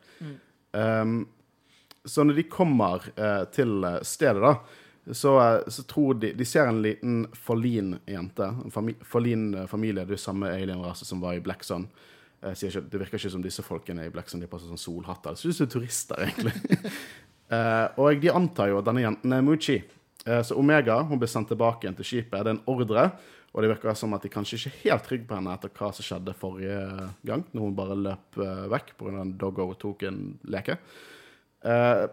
Um, 0.71 1.15
så 2.05 2.25
når 2.25 2.39
de 2.39 2.45
kommer 2.49 3.03
uh, 3.17 3.43
til 3.53 3.83
eh, 3.85 3.99
stedet, 4.07 4.41
da, 4.41 5.11
så, 5.13 5.35
uh, 5.37 5.69
så 5.69 5.83
tror 5.89 6.15
de 6.21 6.31
De 6.37 6.45
ser 6.45 6.69
en 6.69 6.81
liten 6.81 7.27
Forlin-jente. 7.33 8.47
En 8.65 8.73
fami, 8.73 8.95
Forlin-familie. 9.05 10.05
Det 10.09 10.17
er 10.17 10.23
samme 10.23 10.49
alien-rase 10.49 11.05
som 11.05 11.21
var 11.21 11.37
i 11.37 11.43
Black 11.45 11.65
Sun. 11.67 11.85
Ikke, 12.41 12.81
det 12.89 12.97
virker 13.03 13.19
ikke 13.19 13.29
som 13.35 13.43
disse 13.43 13.61
folkene 13.61 14.07
i 14.07 14.13
Black 14.13 14.31
Sun 14.31 14.41
de 14.41 14.49
passer 14.49 14.69
sånn 14.69 14.81
solhatter. 14.81 15.35
Det 15.37 15.43
ser 15.43 15.53
ut 15.53 15.59
som 15.59 15.73
turister, 15.75 16.23
egentlig. 16.25 16.55
Eh, 17.51 17.87
og 17.99 18.21
de 18.23 18.29
antar 18.31 18.69
jo 18.71 18.77
at 18.79 18.85
denne 18.87 19.03
jenten 19.03 19.33
er 19.35 19.41
Muchi. 19.43 19.73
Eh, 20.25 20.41
så 20.45 20.57
Omega 20.59 20.99
hun 21.07 21.19
ble 21.21 21.29
sendt 21.29 21.49
tilbake 21.51 21.85
igjen 21.85 21.97
til 21.97 22.07
skipet. 22.07 22.41
Det 22.43 22.51
er 22.51 22.57
en 22.57 22.65
ordre. 22.69 23.09
Og 23.51 23.63
det 23.63 23.71
virker 23.73 23.97
som 23.99 24.13
at 24.15 24.23
de 24.23 24.31
kanskje 24.31 24.57
ikke 24.57 24.71
er 24.71 24.81
helt 24.85 25.07
trygge 25.09 25.27
på 25.27 25.35
henne 25.35 25.51
etter 25.51 25.71
hva 25.75 25.89
som 25.91 26.05
skjedde 26.07 26.35
forrige 26.39 26.77
gang, 27.27 27.41
når 27.51 27.65
hun 27.65 27.73
bare 27.75 27.97
løp 27.99 28.37
uh, 28.39 28.69
vekk 28.71 28.93
pga. 28.95 29.25
at 29.25 29.33
Doggo 29.41 29.65
tok 29.75 30.05
en 30.07 30.21
leke. 30.47 30.77
Eh, 31.67 32.05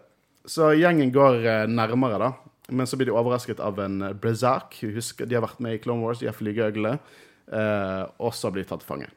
så 0.48 0.72
gjengen 0.74 1.12
går 1.14 1.68
nærmere, 1.70 2.18
da. 2.18 2.32
Men 2.74 2.90
så 2.90 2.98
blir 2.98 3.08
de 3.08 3.14
overrasket 3.14 3.62
av 3.62 3.78
en 3.80 4.00
Brazak. 4.18 4.80
De 4.82 5.36
har 5.36 5.44
vært 5.44 5.62
med 5.62 5.76
i 5.76 5.80
Clone 5.84 6.02
Wars, 6.02 6.18
de 6.18 6.26
har 6.26 6.36
flygeøgle. 6.36 6.96
Eh, 7.54 8.02
og 8.18 8.34
så 8.34 8.50
blir 8.50 8.66
de 8.66 8.72
tatt 8.72 8.82
til 8.82 8.90
fange. 8.90 9.12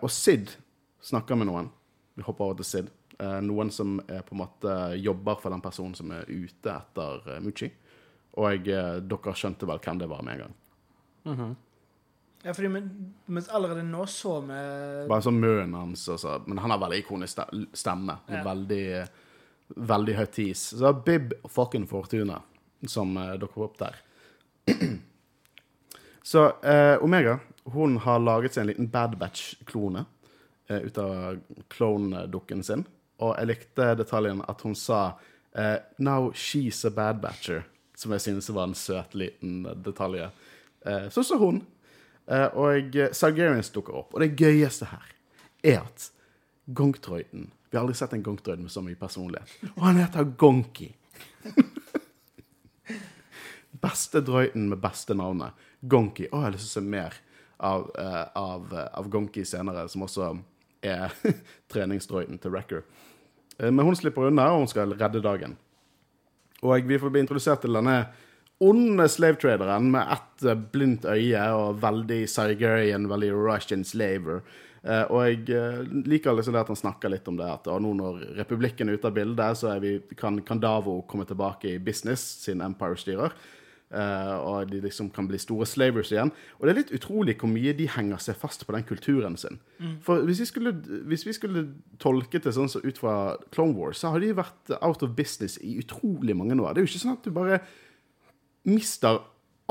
Og 0.00 0.08
Sid 0.10 0.56
snakker 1.04 1.36
med 1.38 1.50
noen. 1.50 1.68
Vi 2.16 2.24
hopper 2.26 2.48
over 2.48 2.58
til 2.58 2.66
Sid. 2.66 2.90
Eh, 3.18 3.38
noen 3.42 3.70
som 3.74 3.98
er 4.06 4.22
på 4.22 4.36
en 4.36 4.42
måte 4.44 4.74
jobber 4.96 5.38
for 5.42 5.54
den 5.54 5.62
personen 5.64 5.94
som 5.98 6.10
er 6.14 6.28
ute 6.28 6.72
etter 6.74 7.32
eh, 7.34 7.40
Muchi. 7.42 7.70
Og 8.38 8.68
eh, 8.70 8.98
dere 9.02 9.34
skjønte 9.34 9.66
vel 9.68 9.80
hvem 9.82 10.02
det 10.02 10.10
var 10.10 10.22
med 10.26 10.38
en 10.38 10.44
gang. 10.44 11.56
Ja, 12.44 12.54
fordi 12.54 12.68
men, 12.70 13.42
allerede 13.50 13.82
nå 13.82 14.04
så 14.08 14.36
vi 14.46 14.58
Bare 15.10 15.24
sånn 15.26 15.40
munnen 15.42 15.74
hans, 15.74 16.06
og 16.08 16.20
så, 16.22 16.36
men 16.46 16.60
han 16.62 16.70
har 16.70 16.80
veldig 16.80 17.00
ikonisk 17.02 17.42
stemme. 17.76 18.20
Ja. 18.30 18.44
Veldig, 18.46 18.84
veldig 19.90 20.14
høytis. 20.20 20.68
Så 20.70 20.84
det 20.84 20.92
er 20.92 21.02
Bib 21.08 21.34
fucking 21.50 21.88
Fortuna 21.90 22.38
som 22.86 23.18
dukker 23.42 23.66
opp 23.66 23.80
der. 23.82 23.98
så 26.30 26.46
eh, 26.62 26.94
Omega 27.02 27.40
hun 27.72 27.98
har 28.04 28.20
laget 28.22 28.54
seg 28.54 28.62
en 28.62 28.70
liten 28.70 28.88
Bad 28.92 29.16
Batch-klone 29.20 30.04
eh, 30.68 30.86
ut 30.86 30.98
av 30.98 31.40
klondukken 31.72 32.62
sin. 32.64 32.84
Og 33.18 33.34
jeg 33.34 33.50
likte 33.50 33.94
detaljen 33.98 34.42
at 34.48 34.62
hun 34.62 34.76
sa 34.78 35.00
uh, 35.58 35.78
'Now 35.98 36.32
she's 36.32 36.84
a 36.86 36.90
bad 36.90 37.20
batcher', 37.22 37.64
som 37.96 38.12
jeg 38.12 38.20
synes 38.20 38.50
var 38.54 38.64
en 38.68 38.74
søt 38.74 39.14
liten 39.14 39.66
detalj. 39.84 40.30
Uh, 40.86 41.08
så 41.10 41.22
så 41.22 41.38
hun. 41.38 41.66
Uh, 42.26 42.48
og 42.54 42.96
Sargerians 43.12 43.70
dukker 43.70 43.92
opp. 43.92 44.14
Og 44.14 44.20
det 44.20 44.36
gøyeste 44.36 44.84
her 44.84 45.14
er 45.64 45.80
at 45.80 46.10
Gongtroiden 46.74 47.50
Vi 47.70 47.76
har 47.76 47.82
aldri 47.82 47.94
sett 47.96 48.12
en 48.12 48.22
Gongtroid 48.22 48.58
med 48.58 48.70
så 48.72 48.80
mye 48.80 48.96
personlighet. 48.96 49.48
Og 49.76 49.82
han 49.84 49.96
heter 49.96 50.24
Gonki. 50.24 50.94
beste 53.82 54.20
droiden 54.20 54.68
med 54.68 54.80
beste 54.80 55.14
navnet. 55.14 55.52
Gonki. 55.80 56.30
Å, 56.30 56.36
jeg 56.36 56.46
har 56.46 56.54
lyst 56.54 56.64
til 56.64 56.70
å 56.70 56.76
se 56.78 56.84
mer 56.88 57.18
av, 57.58 57.90
av, 58.34 58.72
av 58.72 59.10
Gonki 59.12 59.44
senere, 59.44 59.84
som 59.88 60.06
også 60.06 60.30
er 60.86 61.14
treningsdroiden 61.72 62.40
til 62.40 62.54
Wrecker. 62.54 62.84
Eh, 63.58 63.70
men 63.70 63.86
hun 63.86 63.96
slipper 63.96 64.30
unna, 64.30 64.52
og 64.52 64.64
hun 64.64 64.70
skal 64.70 64.94
redde 64.94 65.24
dagen. 65.24 65.56
Og 66.62 66.88
vi 66.88 66.98
får 66.98 67.12
bli 67.14 67.22
introdusert 67.22 67.62
til 67.62 67.78
denne 67.78 68.00
onde 68.58 69.04
slave-traderen 69.06 69.90
med 69.94 70.14
ett 70.14 70.46
eh, 70.46 70.62
blindt 70.72 71.06
øye 71.06 71.44
og 71.54 71.82
veldig 71.82 72.24
Siberian, 72.30 73.10
veldig 73.10 73.30
Russian 73.34 73.84
slaver. 73.86 74.42
Eh, 74.82 75.04
og 75.10 75.22
jeg 75.26 75.92
liker 76.06 76.34
liksom 76.38 76.56
det 76.56 76.64
at 76.64 76.72
han 76.72 76.82
snakker 76.82 77.12
litt 77.12 77.28
om 77.30 77.38
det, 77.38 77.50
at 77.50 77.68
nå 77.68 77.94
når 77.98 78.24
republikken 78.38 78.90
er 78.90 78.98
ute 78.98 79.10
av 79.10 79.14
bildet, 79.18 79.60
så 79.60 79.78
vi, 79.82 79.98
kan 80.18 80.62
Davo 80.62 81.00
komme 81.06 81.26
tilbake 81.28 81.74
i 81.74 81.78
business, 81.82 82.24
siden 82.44 82.64
Empire 82.66 82.98
styrer. 82.98 83.34
Eh, 83.88 84.34
og 84.36 84.68
de 84.68 84.82
liksom 84.84 85.08
kan 85.14 85.28
bli 85.30 85.38
store 85.40 85.66
slavers 85.68 86.10
igjen. 86.12 86.32
Og 86.58 86.66
det 86.66 86.72
er 86.72 86.80
litt 86.82 86.92
utrolig 86.98 87.38
hvor 87.40 87.48
mye 87.52 87.72
de 87.76 87.86
henger 87.88 88.20
seg 88.20 88.36
fast 88.36 88.66
på 88.68 88.74
den 88.76 88.84
kulturen 88.88 89.38
sin. 89.40 89.60
For 90.04 90.26
hvis 90.28 90.42
vi, 90.44 90.48
skulle, 90.50 90.74
hvis 91.08 91.24
vi 91.28 91.36
skulle 91.36 91.64
tolket 92.02 92.44
det 92.44 92.52
sånn 92.56 92.68
så 92.68 92.82
ut 92.84 93.00
fra 93.00 93.16
Clone 93.54 93.76
Wars, 93.78 94.02
så 94.02 94.12
har 94.12 94.24
de 94.24 94.34
vært 94.36 94.76
out 94.82 95.04
of 95.06 95.16
business 95.16 95.56
i 95.64 95.78
utrolig 95.80 96.36
mange 96.36 96.58
år. 96.60 96.74
Det 96.74 96.82
er 96.82 96.88
jo 96.88 96.92
ikke 96.92 97.04
sånn 97.06 97.16
at 97.16 97.24
du 97.24 97.34
bare 97.34 97.62
mister 98.68 99.22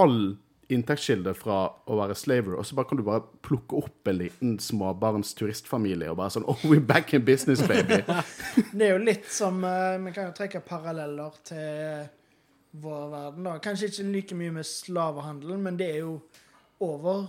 all 0.02 0.38
inntektskilde 0.74 1.32
fra 1.38 1.62
å 1.88 1.98
være 2.00 2.16
slaver, 2.18 2.58
og 2.60 2.66
så 2.68 2.76
bare 2.76 2.90
kan 2.90 3.00
du 3.00 3.06
bare 3.08 3.24
plukke 3.46 3.78
opp 3.80 4.10
en 4.12 4.18
liten 4.20 4.58
småbarns 4.60 5.32
turistfamilie 5.40 6.10
og 6.12 6.18
bare 6.20 6.34
sånn 6.36 6.48
Oh, 6.50 6.60
we're 6.68 6.84
back 6.84 7.14
in 7.16 7.24
business, 7.24 7.62
baby. 7.64 8.02
Det 8.76 8.90
er 8.90 8.98
jo 8.98 9.00
litt 9.00 9.30
som 9.32 9.62
eh, 9.64 9.96
Vi 10.04 10.12
kan 10.16 10.28
jo 10.28 10.36
trekke 10.36 10.64
paralleller 10.68 11.40
til 11.48 12.10
vår 12.82 13.08
verden. 13.14 13.48
da. 13.48 13.58
Kanskje 13.64 13.92
ikke 13.92 14.12
like 14.12 14.36
mye 14.36 14.52
med 14.60 14.68
slavehandelen, 14.68 15.64
men 15.64 15.80
det 15.80 15.90
er 15.96 16.04
jo 16.06 16.20
over 16.80 17.26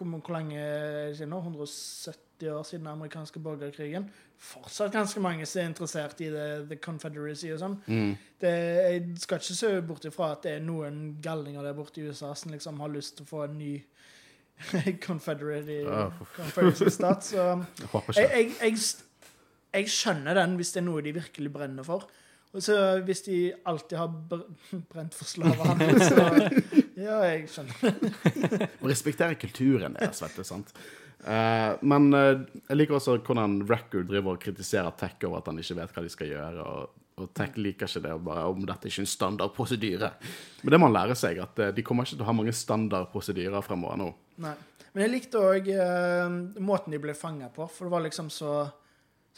Hvor, 0.00 0.06
hvor 0.18 0.32
lenge 0.32 0.58
er 0.58 1.08
det 1.08 1.16
siden 1.16 1.30
nå? 1.30 1.38
170 1.38 2.48
år 2.50 2.62
siden 2.62 2.86
den 2.86 2.92
amerikanske 2.92 3.38
borgerkrigen. 3.38 4.10
Fortsatt 4.40 4.92
ganske 4.92 5.20
mange 5.20 5.46
som 5.46 5.60
er 5.60 5.68
interessert 5.68 6.20
i 6.20 6.30
det, 6.32 6.46
The 6.70 6.78
Confederacy 6.80 7.50
og 7.52 7.58
sånn. 7.60 7.74
Mm. 7.86 8.14
jeg 8.40 9.02
skal 9.20 9.42
ikke 9.42 9.56
se 9.58 9.72
bort 9.84 10.06
ifra 10.08 10.30
at 10.32 10.46
det 10.46 10.54
er 10.56 10.64
noen 10.64 11.18
galninger 11.22 11.62
der 11.62 11.76
borte 11.76 12.00
i 12.00 12.06
USA 12.08 12.32
som 12.34 12.54
liksom 12.54 12.80
har 12.80 12.88
lyst 12.88 13.18
til 13.18 13.28
å 13.28 13.30
få 13.34 13.42
en 13.44 13.58
ny 13.60 13.74
Confederacy 15.06 16.88
stat, 16.96 17.24
så 17.24 17.44
Jeg 18.16 18.30
jeg, 18.32 18.50
jeg, 18.62 18.80
jeg 19.74 19.92
skjønner 19.92 20.40
den 20.40 20.56
hvis 20.56 20.72
det 20.72 20.80
er 20.80 20.88
noe 20.88 21.04
de 21.04 21.14
virkelig 21.20 21.52
brenner 21.52 21.86
for. 21.86 22.08
Og 22.50 22.64
så 22.64 22.76
hvis 23.06 23.22
de 23.28 23.36
alltid 23.70 23.98
har 23.98 24.14
brent 24.92 25.14
for 25.14 25.28
slavehandel, 25.28 26.00
så 26.02 26.24
Ja, 27.00 27.20
jeg 27.24 27.46
skjønner. 27.48 28.66
Å 28.82 28.88
respektere 28.90 29.38
kulturen 29.40 29.94
deres, 29.96 30.20
vet 30.20 30.34
du. 30.36 30.44
sant? 30.44 30.72
Uh, 31.20 31.76
men 31.84 32.08
uh, 32.16 32.42
jeg 32.66 32.78
liker 32.78 32.96
også 32.96 33.18
hvordan 33.20 33.60
Record 33.68 34.08
driver 34.08 34.34
og 34.34 34.42
kritiserer 34.42 34.92
Tech 35.00 35.20
over 35.28 35.40
at 35.40 35.50
han 35.50 35.60
ikke 35.60 35.76
vet 35.78 35.94
hva 35.94 36.04
de 36.04 36.12
skal 36.12 36.30
gjøre. 36.32 36.64
og, 36.64 37.06
og 37.20 37.30
Tech 37.36 37.56
liker 37.60 37.88
ikke 37.88 38.02
det, 38.04 38.16
bare 38.26 38.48
om 38.50 38.64
dette 38.68 38.90
ikke 38.90 39.02
er 39.02 39.06
en 39.06 39.12
standardprosedyre. 39.14 40.10
Men 40.62 40.74
det 40.74 40.80
må 40.80 40.90
han 40.90 40.96
lære 40.96 41.16
seg, 41.20 41.40
at 41.44 41.60
eh, 41.60 41.72
de 41.76 41.84
kommer 41.86 42.08
ikke 42.08 42.16
til 42.16 42.24
å 42.24 42.30
ha 42.30 42.36
mange 42.36 42.56
standardprosedyrer 42.56 43.64
fremover 43.66 44.00
nå. 44.00 44.10
Nei. 44.44 44.56
Men 44.90 45.04
jeg 45.04 45.12
likte 45.12 45.42
òg 45.44 45.68
eh, 45.70 46.38
måten 46.66 46.94
de 46.94 47.00
ble 47.02 47.14
fanga 47.14 47.50
på, 47.54 47.68
for 47.70 47.86
det 47.86 47.94
var 47.94 48.04
liksom 48.06 48.30
så, 48.34 48.54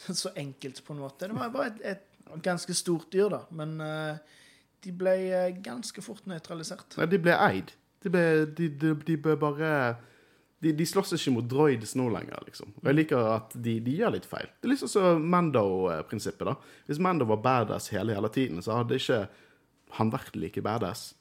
så 0.07 0.31
enkelt 0.39 0.81
på 0.85 0.95
en 0.95 1.03
måte. 1.03 1.29
Det 1.29 1.37
var 1.37 1.51
bare 1.53 1.73
et, 1.73 1.83
et 1.93 2.12
ganske 2.43 2.73
stort 2.77 3.11
dyr, 3.13 3.29
da, 3.33 3.43
men 3.55 3.75
eh, 3.83 4.39
de 4.83 4.95
ble 4.95 5.13
eh, 5.29 5.51
ganske 5.63 6.03
fort 6.05 6.25
nøytralisert. 6.29 6.97
Nei, 6.99 7.09
de 7.11 7.19
ble 7.21 7.37
eid. 7.37 7.75
De, 8.03 8.11
ble, 8.11 8.25
de, 8.57 8.67
de, 8.79 8.95
de 9.07 9.19
bør 9.21 9.39
bare 9.45 9.69
de, 10.63 10.71
de 10.71 10.85
slåss 10.87 11.15
ikke 11.17 11.33
mot 11.35 11.47
droids 11.47 11.95
nå 11.99 12.05
lenger, 12.13 12.43
liksom. 12.47 12.71
Og 12.79 12.87
jeg 12.87 12.97
liker 13.01 13.29
at 13.33 13.55
de, 13.65 13.75
gjør 13.97 14.15
litt 14.15 14.27
feil. 14.27 14.47
Det 14.59 14.69
er 14.69 14.73
liksom 14.73 14.91
som 14.91 15.25
Mando-prinsippet, 15.33 16.47
da. 16.47 16.77
Hvis 16.87 17.01
Mando 17.03 17.27
var 17.27 17.41
badass 17.43 17.89
hele, 17.91 18.15
hele 18.15 18.31
tiden, 18.31 18.63
så 18.63 18.79
hadde 18.79 18.99
ikke 18.99 19.25
han 19.97 20.13
vært 20.13 20.37
like 20.39 20.63
badass. 20.63 21.11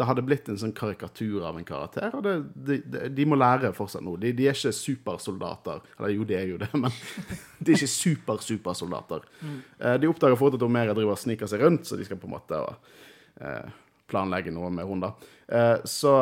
Det 0.00 0.06
hadde 0.08 0.22
blitt 0.24 0.46
en 0.48 0.56
sånn 0.56 0.72
karikatur 0.72 1.42
av 1.44 1.58
en 1.60 1.66
karakter, 1.68 2.14
og 2.16 2.22
det, 2.24 2.32
de, 2.56 2.78
de, 2.88 3.02
de 3.12 3.26
må 3.28 3.36
lære 3.36 3.74
fortsatt 3.76 4.04
noe. 4.06 4.16
De, 4.22 4.30
de 4.36 4.46
er 4.48 4.56
ikke 4.56 4.72
supersoldater. 4.72 5.82
Eller 5.98 6.14
jo, 6.14 6.24
de 6.24 6.38
er 6.38 6.46
jo 6.48 6.60
det, 6.62 6.70
men 6.72 6.88
de 7.60 7.74
er 7.74 7.76
ikke 7.76 7.90
super-supersoldater. 7.92 9.26
Mm. 9.44 9.58
De 10.00 10.08
oppdager 10.08 10.40
fort 10.40 10.56
at 10.56 10.64
Omega 10.64 10.94
driver 10.96 11.18
og 11.18 11.20
sniker 11.20 11.50
seg 11.50 11.66
rundt, 11.66 11.84
så 11.84 12.00
de 12.00 12.08
skal 12.08 12.20
på 12.22 12.30
en 12.30 12.32
måte 12.32 12.62
eh, 13.44 13.68
planlegge 14.08 14.54
noe 14.56 14.72
med 14.72 14.88
henne. 14.88 15.12
Eh, 15.52 15.76
så 15.84 16.16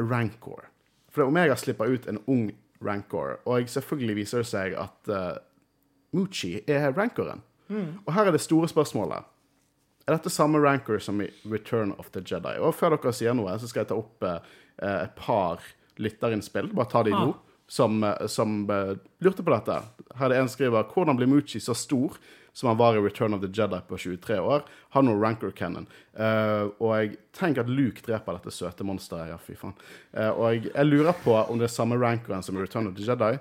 Rancor. 0.00 0.70
For 1.12 1.28
Omega 1.28 1.58
slipper 1.60 1.92
ut 1.92 2.08
en 2.08 2.22
ung 2.32 2.48
Rancor, 2.82 3.42
og 3.44 3.68
selvfølgelig 3.68 4.22
viser 4.22 4.40
det 4.40 4.48
seg 4.48 4.80
at 4.80 5.12
Moochie 6.16 6.64
er 6.64 6.88
Rancoren. 6.96 7.44
Og 8.06 8.10
her 8.16 8.28
er 8.28 8.34
det 8.34 8.42
store 8.42 8.68
spørsmålet. 8.72 9.28
Er 10.06 10.16
dette 10.16 10.32
samme 10.34 10.58
Rancor 10.58 10.98
som 10.98 11.20
i 11.22 11.30
Return 11.46 11.92
of 11.98 12.10
the 12.10 12.22
Jedi? 12.26 12.56
Og 12.58 12.74
før 12.74 12.96
dere 12.96 13.14
sier 13.14 13.36
noe, 13.38 13.54
så 13.58 13.70
skal 13.70 13.84
jeg 13.84 13.92
ta 13.92 13.98
opp 14.00 14.26
eh, 14.26 14.52
et 14.82 15.14
par 15.18 15.62
lytterinnspill. 16.02 16.72
Bare 16.74 16.90
ta 16.90 17.04
de 17.06 17.14
nå. 17.14 17.32
Som, 17.72 18.02
eh, 18.04 18.26
som 18.28 18.66
uh, 18.68 18.98
lurte 19.24 19.44
på 19.46 19.52
dette. 19.54 19.78
Her 20.18 20.26
er 20.26 20.34
det 20.34 20.40
en 20.42 20.50
skriver 20.50 20.90
Hvordan 20.92 21.16
blir 21.16 21.30
Muchi 21.30 21.60
så 21.62 21.72
stor 21.78 22.18
som 22.52 22.68
han 22.68 22.76
var 22.76 22.98
i 22.98 23.00
Return 23.00 23.32
of 23.32 23.40
the 23.40 23.48
Jedi 23.48 23.78
på 23.88 23.96
23 23.96 24.40
år? 24.42 24.66
Har 24.92 25.06
noe 25.06 25.16
Rancor 25.22 25.54
Cannon. 25.56 25.86
Uh, 26.12 26.74
og 26.82 26.90
jeg 26.98 27.14
tenker 27.38 27.62
at 27.62 27.70
Luke 27.70 28.04
dreper 28.04 28.36
dette 28.36 28.52
søte 28.52 28.84
monsteret. 28.84 29.30
Ja, 29.30 29.38
fy 29.40 29.56
faen. 29.56 29.78
Uh, 30.12 30.32
og 30.34 30.44
jeg, 30.50 30.66
jeg 30.74 30.90
lurer 30.90 31.16
på 31.22 31.38
om 31.38 31.62
det 31.62 31.70
er 31.70 31.72
samme 31.78 31.96
rankeren 32.02 32.44
som 32.44 32.58
i 32.58 32.66
Return 32.66 32.90
of 32.90 32.98
the 32.98 33.06
Jedi. 33.06 33.38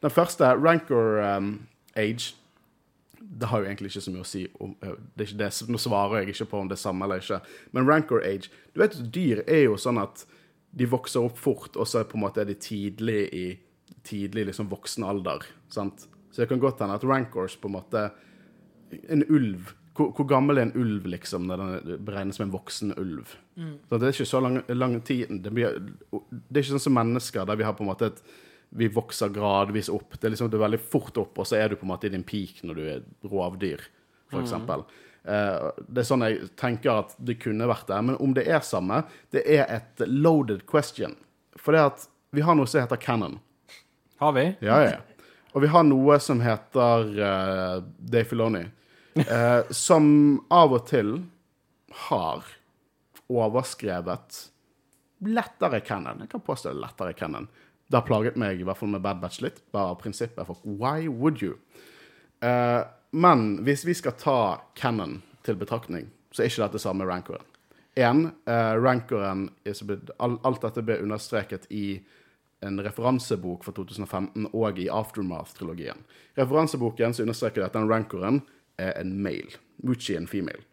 Den 0.00 0.14
første, 0.14 0.54
Rancor 0.62 1.20
um, 1.20 1.52
Age 1.98 2.32
det 3.24 3.48
har 3.50 3.62
jo 3.62 3.68
egentlig 3.68 3.90
ikke 3.92 4.04
så 4.04 4.12
mye 4.14 4.24
å 4.24 4.28
si 4.28 4.44
om 4.62 4.72
eh, 4.84 4.96
det 5.18 5.28
det, 5.38 5.50
Nå 5.70 5.80
svarer 5.80 6.22
jeg 6.22 6.34
ikke 6.34 6.48
på 6.52 6.62
om 6.62 6.70
det 6.70 6.76
er 6.78 6.84
samme 6.84 7.06
eller 7.06 7.22
ikke. 7.22 7.40
Men 7.74 7.88
rancor 7.88 8.24
age 8.24 8.50
Du 8.74 8.82
vet, 8.82 8.96
dyr 9.14 9.44
er 9.46 9.66
jo 9.66 9.78
sånn 9.80 10.00
at 10.02 10.26
de 10.74 10.88
vokser 10.90 11.22
opp 11.22 11.38
fort, 11.38 11.76
og 11.78 11.86
så 11.86 12.00
er 12.00 12.08
på 12.10 12.18
en 12.18 12.24
måte 12.24 12.42
de 12.46 12.56
tidlig 12.58 13.20
i 13.30 13.44
tidlig 14.04 14.48
liksom 14.48 14.66
voksen 14.72 15.04
alder. 15.06 15.44
sant? 15.70 16.08
Så 16.32 16.42
det 16.42 16.48
kan 16.50 16.58
godt 16.58 16.82
hende 16.82 16.96
at 16.98 17.06
rancors 17.06 17.54
på 17.56 17.70
en 17.70 17.76
måte 17.76 18.08
En 19.10 19.24
ulv 19.30 19.72
hvor, 19.94 20.10
hvor 20.10 20.26
gammel 20.26 20.58
er 20.58 20.66
en 20.66 20.74
ulv, 20.74 21.06
liksom, 21.06 21.46
når 21.46 21.60
den 21.62 22.00
beregnes 22.04 22.38
som 22.38 22.48
en 22.48 22.54
voksen 22.54 22.94
ulv? 22.98 23.36
Så 23.88 23.98
det 23.98 24.08
er 24.08 24.16
ikke 24.16 24.26
så 24.26 24.40
lang, 24.42 24.56
lang 24.74 24.96
tid. 25.06 25.30
Det, 25.44 25.52
blir, 25.54 25.76
det 26.10 26.58
er 26.58 26.64
ikke 26.64 26.72
sånn 26.72 26.82
som 26.88 26.96
mennesker, 26.98 27.46
der 27.46 27.60
vi 27.60 27.66
har 27.66 27.76
på 27.78 27.84
en 27.86 27.90
måte 27.92 28.10
et 28.10 28.22
vi 28.76 28.88
vokser 28.88 29.28
gradvis 29.28 29.88
opp. 29.92 30.16
Det 30.18 30.26
er 30.26 30.34
liksom 30.34 30.50
det 30.50 30.58
er 30.58 30.64
veldig 30.66 30.82
fort 30.90 31.18
opp, 31.22 31.38
og 31.38 31.46
så 31.46 31.60
er 31.60 31.70
du 31.70 31.78
på 31.78 31.86
en 31.86 31.92
måte 31.92 32.08
i 32.08 32.12
din 32.14 32.26
peak 32.26 32.62
når 32.66 32.78
du 32.78 32.84
er 32.90 33.04
rovdyr, 33.30 33.82
for 34.32 34.42
eksempel. 34.42 34.82
Uh, 35.24 35.70
det 35.86 36.02
er 36.02 36.08
sånn 36.08 36.24
jeg 36.26 36.48
tenker 36.60 37.04
at 37.04 37.14
det 37.22 37.38
kunne 37.42 37.68
vært 37.70 37.86
det. 37.88 38.00
Men 38.10 38.18
om 38.20 38.34
det 38.36 38.48
er 38.50 38.64
samme, 38.66 39.04
det 39.34 39.44
er 39.46 39.64
et 39.72 40.04
loaded 40.10 40.66
question. 40.70 41.14
For 41.56 41.76
det 41.76 41.84
at 41.84 42.06
vi 42.34 42.42
har 42.42 42.58
noe 42.58 42.66
som 42.68 42.82
heter 42.82 42.98
canon. 43.00 43.38
Har 44.18 44.34
vi? 44.34 44.48
Ja, 44.64 44.80
ja. 44.82 44.98
Og 45.54 45.62
vi 45.62 45.70
har 45.70 45.86
noe 45.86 46.18
som 46.18 46.42
heter 46.42 47.14
uh, 47.14 47.76
Dave 48.02 48.26
Filoni, 48.26 48.64
uh, 49.22 49.62
som 49.70 50.08
av 50.50 50.74
og 50.74 50.88
til 50.90 51.20
har 52.08 52.42
overskrevet 53.30 54.42
lettere 55.24 55.78
canon. 55.86 56.26
Jeg 56.26 56.34
kan 56.34 56.42
påstå 56.42 56.74
lettere 56.74 57.14
Cannon. 57.14 57.46
canon. 57.46 57.63
Det 57.88 58.00
har 58.00 58.06
plaget 58.08 58.38
meg 58.40 58.60
i 58.60 58.66
hvert 58.66 58.80
fall 58.80 58.92
med 58.94 59.02
Bad 59.04 59.20
Batch 59.22 59.42
litt, 59.44 59.60
bare 59.74 59.92
av 59.92 60.00
prinsippet 60.00 60.48
for 60.48 60.60
why 60.64 61.08
would 61.08 61.42
you? 61.44 61.58
Eh, 62.44 62.82
men 63.14 63.46
hvis 63.66 63.84
vi 63.86 63.94
skal 63.94 64.16
ta 64.18 64.38
canon 64.74 65.20
til 65.46 65.58
betraktning, 65.60 66.08
så 66.32 66.42
er 66.42 66.50
ikke 66.50 66.64
dette 66.64 66.82
samme 66.82 67.06
rancoren. 67.06 67.44
En, 67.94 68.32
eh, 68.46 68.74
rancoren 68.74 69.50
Alt 70.18 70.60
dette 70.62 70.82
ble 70.82 70.98
understreket 70.98 71.66
i 71.70 72.02
en 72.64 72.80
referansebok 72.80 73.64
fra 73.64 73.72
2015 73.76 74.48
og 74.52 74.78
i 74.78 74.88
Aftermath-trilogien. 74.88 76.00
Referanseboken 76.36 77.14
så 77.14 77.22
understreker 77.22 77.60
det 77.60 77.70
at 77.70 77.76
den 77.76 77.88
rancoren 77.88 78.42
er 78.78 78.92
en 78.98 79.22
male. 79.22 79.60
Muchi 79.82 80.14
er 80.14 80.22
en 80.22 80.26
female. 80.26 80.64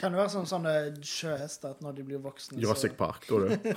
Kan 0.00 0.14
det 0.14 0.20
være 0.22 0.32
sånn 0.32 0.46
sånne 0.48 0.74
sjøhester 1.04 1.74
at 1.74 1.82
når 1.84 1.98
de 1.98 2.04
blir 2.08 2.20
voksne, 2.24 2.56
Jurassic 2.62 2.94
Park, 2.96 3.26
tror 3.28 3.50
du? 3.50 3.72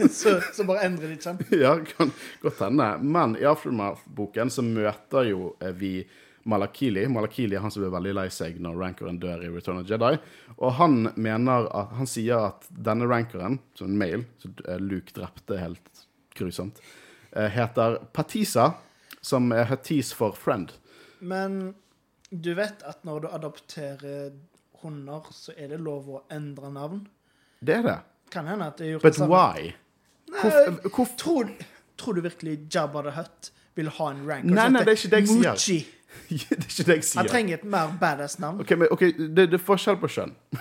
så, 0.00 0.08
så, 0.20 0.32
så 0.56 0.66
bare 0.66 0.88
endrer 0.88 1.12
de 1.12 1.18
kjønn? 1.22 1.38
ja, 1.64 1.76
kan 1.92 2.10
godt 2.42 2.64
hende. 2.64 2.88
Men 3.06 3.36
i 3.38 3.46
Aftermath-boken 3.46 4.50
så 4.50 4.64
møter 4.66 5.30
jo 5.30 5.52
eh, 5.62 5.70
vi 5.76 5.94
Malakili. 6.50 7.04
Malakili 7.08 7.54
er 7.54 7.62
han 7.62 7.70
som 7.70 7.84
blir 7.84 7.92
veldig 7.92 8.16
lei 8.16 8.26
seg 8.32 8.58
når 8.64 8.78
rankeren 8.80 9.20
dør 9.22 9.44
i 9.44 9.52
Return 9.52 9.82
of 9.82 9.90
Jedi. 9.90 10.14
Og 10.56 10.74
han 10.80 11.10
mener 11.14 11.68
at, 11.68 11.94
han 12.00 12.08
sier 12.08 12.48
at 12.48 12.66
denne 12.72 13.06
rankeren, 13.10 13.60
som 13.78 13.92
en 13.92 14.00
male, 14.00 14.24
som 14.42 14.56
eh, 14.66 14.80
Luke 14.82 15.14
drepte 15.14 15.60
helt 15.60 16.04
grusomt, 16.34 16.80
eh, 17.30 17.46
heter 17.52 18.00
Patisa, 18.16 18.72
som 19.22 19.52
er 19.54 19.68
Hatis 19.70 20.14
for 20.16 20.34
friend. 20.34 20.74
Men 21.20 21.76
du 22.30 22.54
vet 22.56 22.82
at 22.88 23.04
når 23.04 23.26
du 23.26 23.30
adopterer 23.30 24.32
hunder, 24.82 25.28
så 25.34 25.52
er 25.56 25.68
det 25.74 25.80
lov 25.80 26.08
å 26.08 26.22
endre 26.32 26.70
navn? 26.74 27.04
Det 27.60 27.74
er 27.80 27.86
det. 27.86 27.98
Kan 28.32 28.46
hende 28.46 28.66
at 28.70 28.78
det 28.78 28.86
er 28.86 28.92
gjort 28.96 29.02
But 29.02 29.12
det 29.16 29.22
samme. 29.22 29.36
why? 29.36 29.72
Hvorfor, 30.30 30.88
hvorfor 30.88 31.16
Tror, 31.18 31.48
tror 31.98 32.14
du 32.14 32.20
virkelig 32.24 32.58
Jabba 32.74 33.02
the 33.02 33.14
Hutt 33.16 33.50
vil 33.74 33.88
ha 33.96 34.10
en 34.10 34.20
rank? 34.28 34.44
Nei, 34.44 34.68
nei, 34.70 34.84
det 34.86 34.94
er 34.94 35.00
ikke 35.00 35.10
det 35.16 35.22
jeg 35.24 35.32
sier. 35.32 35.50
Muchi. 35.50 35.80
Det 36.30 36.36
er 36.50 36.64
ikke 36.66 36.84
det 36.88 36.94
jeg 36.96 37.04
sier. 37.06 37.20
Han 37.20 37.28
trenger 37.30 37.58
et 37.60 37.64
mer 37.70 37.90
badass 38.00 38.38
navn. 38.42 38.60
Ok, 38.62 38.70
men 38.78 38.88
okay 38.90 39.12
det, 39.14 39.44
det 39.52 39.58
er 39.60 39.62
forskjell 39.62 39.98
på 40.02 40.08
kjønn. 40.10 40.32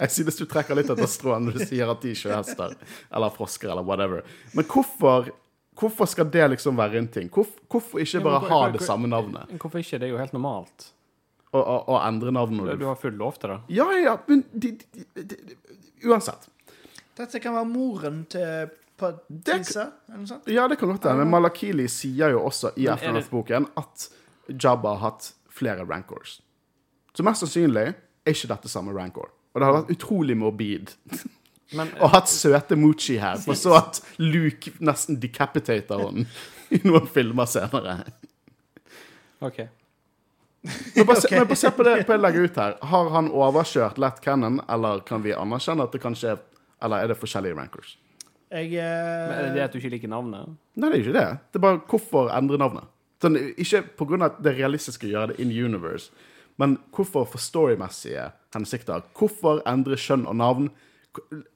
Jeg 0.00 0.12
synes 0.14 0.38
du 0.40 0.46
trekker 0.48 0.78
litt 0.78 0.88
etter 0.88 1.08
stråen 1.12 1.44
når 1.44 1.58
du 1.58 1.62
sier 1.68 1.90
at 1.92 2.00
de 2.00 2.12
er 2.14 2.16
sjøhester 2.16 2.72
eller 3.12 3.32
frosker 3.34 3.68
eller 3.68 3.84
whatever. 3.84 4.22
Men 4.56 4.64
hvorfor, 4.64 5.28
hvorfor 5.76 6.08
skal 6.08 6.30
det 6.32 6.46
liksom 6.54 6.78
være 6.80 6.96
en 7.02 7.08
ting? 7.12 7.28
Hvorfor, 7.28 7.60
hvorfor 7.68 8.00
ikke 8.00 8.16
Ja, 8.16 8.22
men 8.22 8.30
bare 8.30 8.48
ha 8.48 8.60
det 8.72 8.80
samme 8.86 9.10
navnet? 9.12 9.52
Hvorfor 9.60 9.82
ikke? 9.82 9.98
Det 10.00 10.08
er 10.08 10.14
jo 10.14 10.20
helt 10.22 10.32
normalt. 10.32 10.86
Og, 11.50 11.62
og, 11.62 11.88
og 11.90 11.96
endre 12.04 12.30
navnet 12.30 12.78
Du, 12.78 12.86
har 12.86 12.98
full 13.00 13.16
lov 13.18 13.40
til 13.42 13.50
det. 13.50 13.58
Ja, 13.74 13.88
ja, 13.98 14.14
men 14.28 14.44
de, 14.52 14.70
de, 14.94 15.06
de, 15.18 15.24
de, 15.34 15.56
Uansett. 16.06 16.46
Dette 17.18 17.40
kan 17.42 17.56
være 17.56 17.68
moren 17.68 18.22
til 18.30 18.70
sånt. 19.00 20.46
Ja, 20.46 20.68
det 20.68 20.76
kan 20.76 20.88
godt 20.88 21.04
hende. 21.04 21.24
Men 21.24 21.30
Malakili 21.32 21.88
sier 21.88 22.34
jo 22.34 22.44
også 22.46 22.72
i 22.76 22.86
Aftermath-boken 22.92 23.66
at 23.80 24.06
Jabba 24.50 24.94
har 24.94 25.02
hatt 25.10 25.32
flere 25.50 25.84
rancors. 25.88 26.38
Så 27.16 27.26
mest 27.26 27.44
sannsynlig 27.44 27.90
er 27.90 28.34
ikke 28.34 28.50
dette 28.52 28.70
samme 28.70 28.94
rancor. 28.96 29.30
Og 29.52 29.60
det 29.60 29.66
hadde 29.66 29.80
vært 29.80 29.94
utrolig 29.96 30.36
morbid 30.38 30.92
Men 31.74 31.90
og 32.02 32.12
hatt 32.14 32.30
søte 32.30 32.78
Muchi 32.78 33.16
her, 33.18 33.40
for 33.42 33.58
så 33.58 33.76
at 33.80 34.00
Luke 34.22 34.72
nesten 34.78 35.18
decapitater 35.22 36.04
henne 36.04 36.26
i 36.70 36.80
noen 36.86 37.06
filmer 37.10 37.50
senere. 37.50 37.96
OK. 39.42 39.64
Men 40.60 41.06
bare, 41.06 41.20
se, 41.20 41.28
men 41.32 41.46
bare 41.48 41.56
se 41.56 41.70
på 41.72 41.84
det 41.86 41.94
på 42.04 42.12
jeg 42.12 42.20
legger 42.20 42.44
ut 42.44 42.60
her. 42.60 42.76
Har 42.92 43.10
han 43.14 43.30
overkjørt 43.32 43.98
Let 44.02 44.20
Cannon, 44.24 44.60
eller 44.68 45.00
kan 45.08 45.22
vi 45.24 45.32
anerkjenne 45.32 45.86
at 45.88 45.94
det 45.96 46.02
kanskje 46.02 46.34
er 46.34 46.46
Eller 46.80 47.04
er 47.04 47.10
det 47.12 47.16
forskjellige 47.20 47.56
rankers? 47.56 47.98
Jeg 48.50 48.70
Men 48.72 49.34
er 49.36 49.42
det 49.46 49.54
det 49.54 49.62
at 49.62 49.72
du 49.72 49.78
ikke 49.78 49.90
liker 49.92 50.08
navnet? 50.08 50.56
Nei, 50.74 50.88
det 50.88 50.96
er 50.96 51.02
ikke 51.02 51.16
det. 51.16 51.28
Det 51.52 51.60
er 51.60 51.64
bare 51.64 51.80
hvorfor 51.90 52.30
endre 52.32 52.58
navnet. 52.58 52.88
Sånn, 53.20 53.36
ikke 53.60 53.82
av 54.00 54.22
at 54.24 54.38
det 54.40 54.54
realistiske 54.56 55.06
å 55.06 55.10
gjøre 55.10 55.32
det 55.32 55.44
in 55.44 55.52
universe, 55.52 56.08
men 56.56 56.78
hvorfor 56.96 57.26
for 57.28 57.40
storymessige 57.40 58.30
hensikter. 58.54 59.04
Hvorfor 59.16 59.60
endre 59.68 59.96
kjønn 60.00 60.26
og 60.28 60.38
navn? 60.40 60.70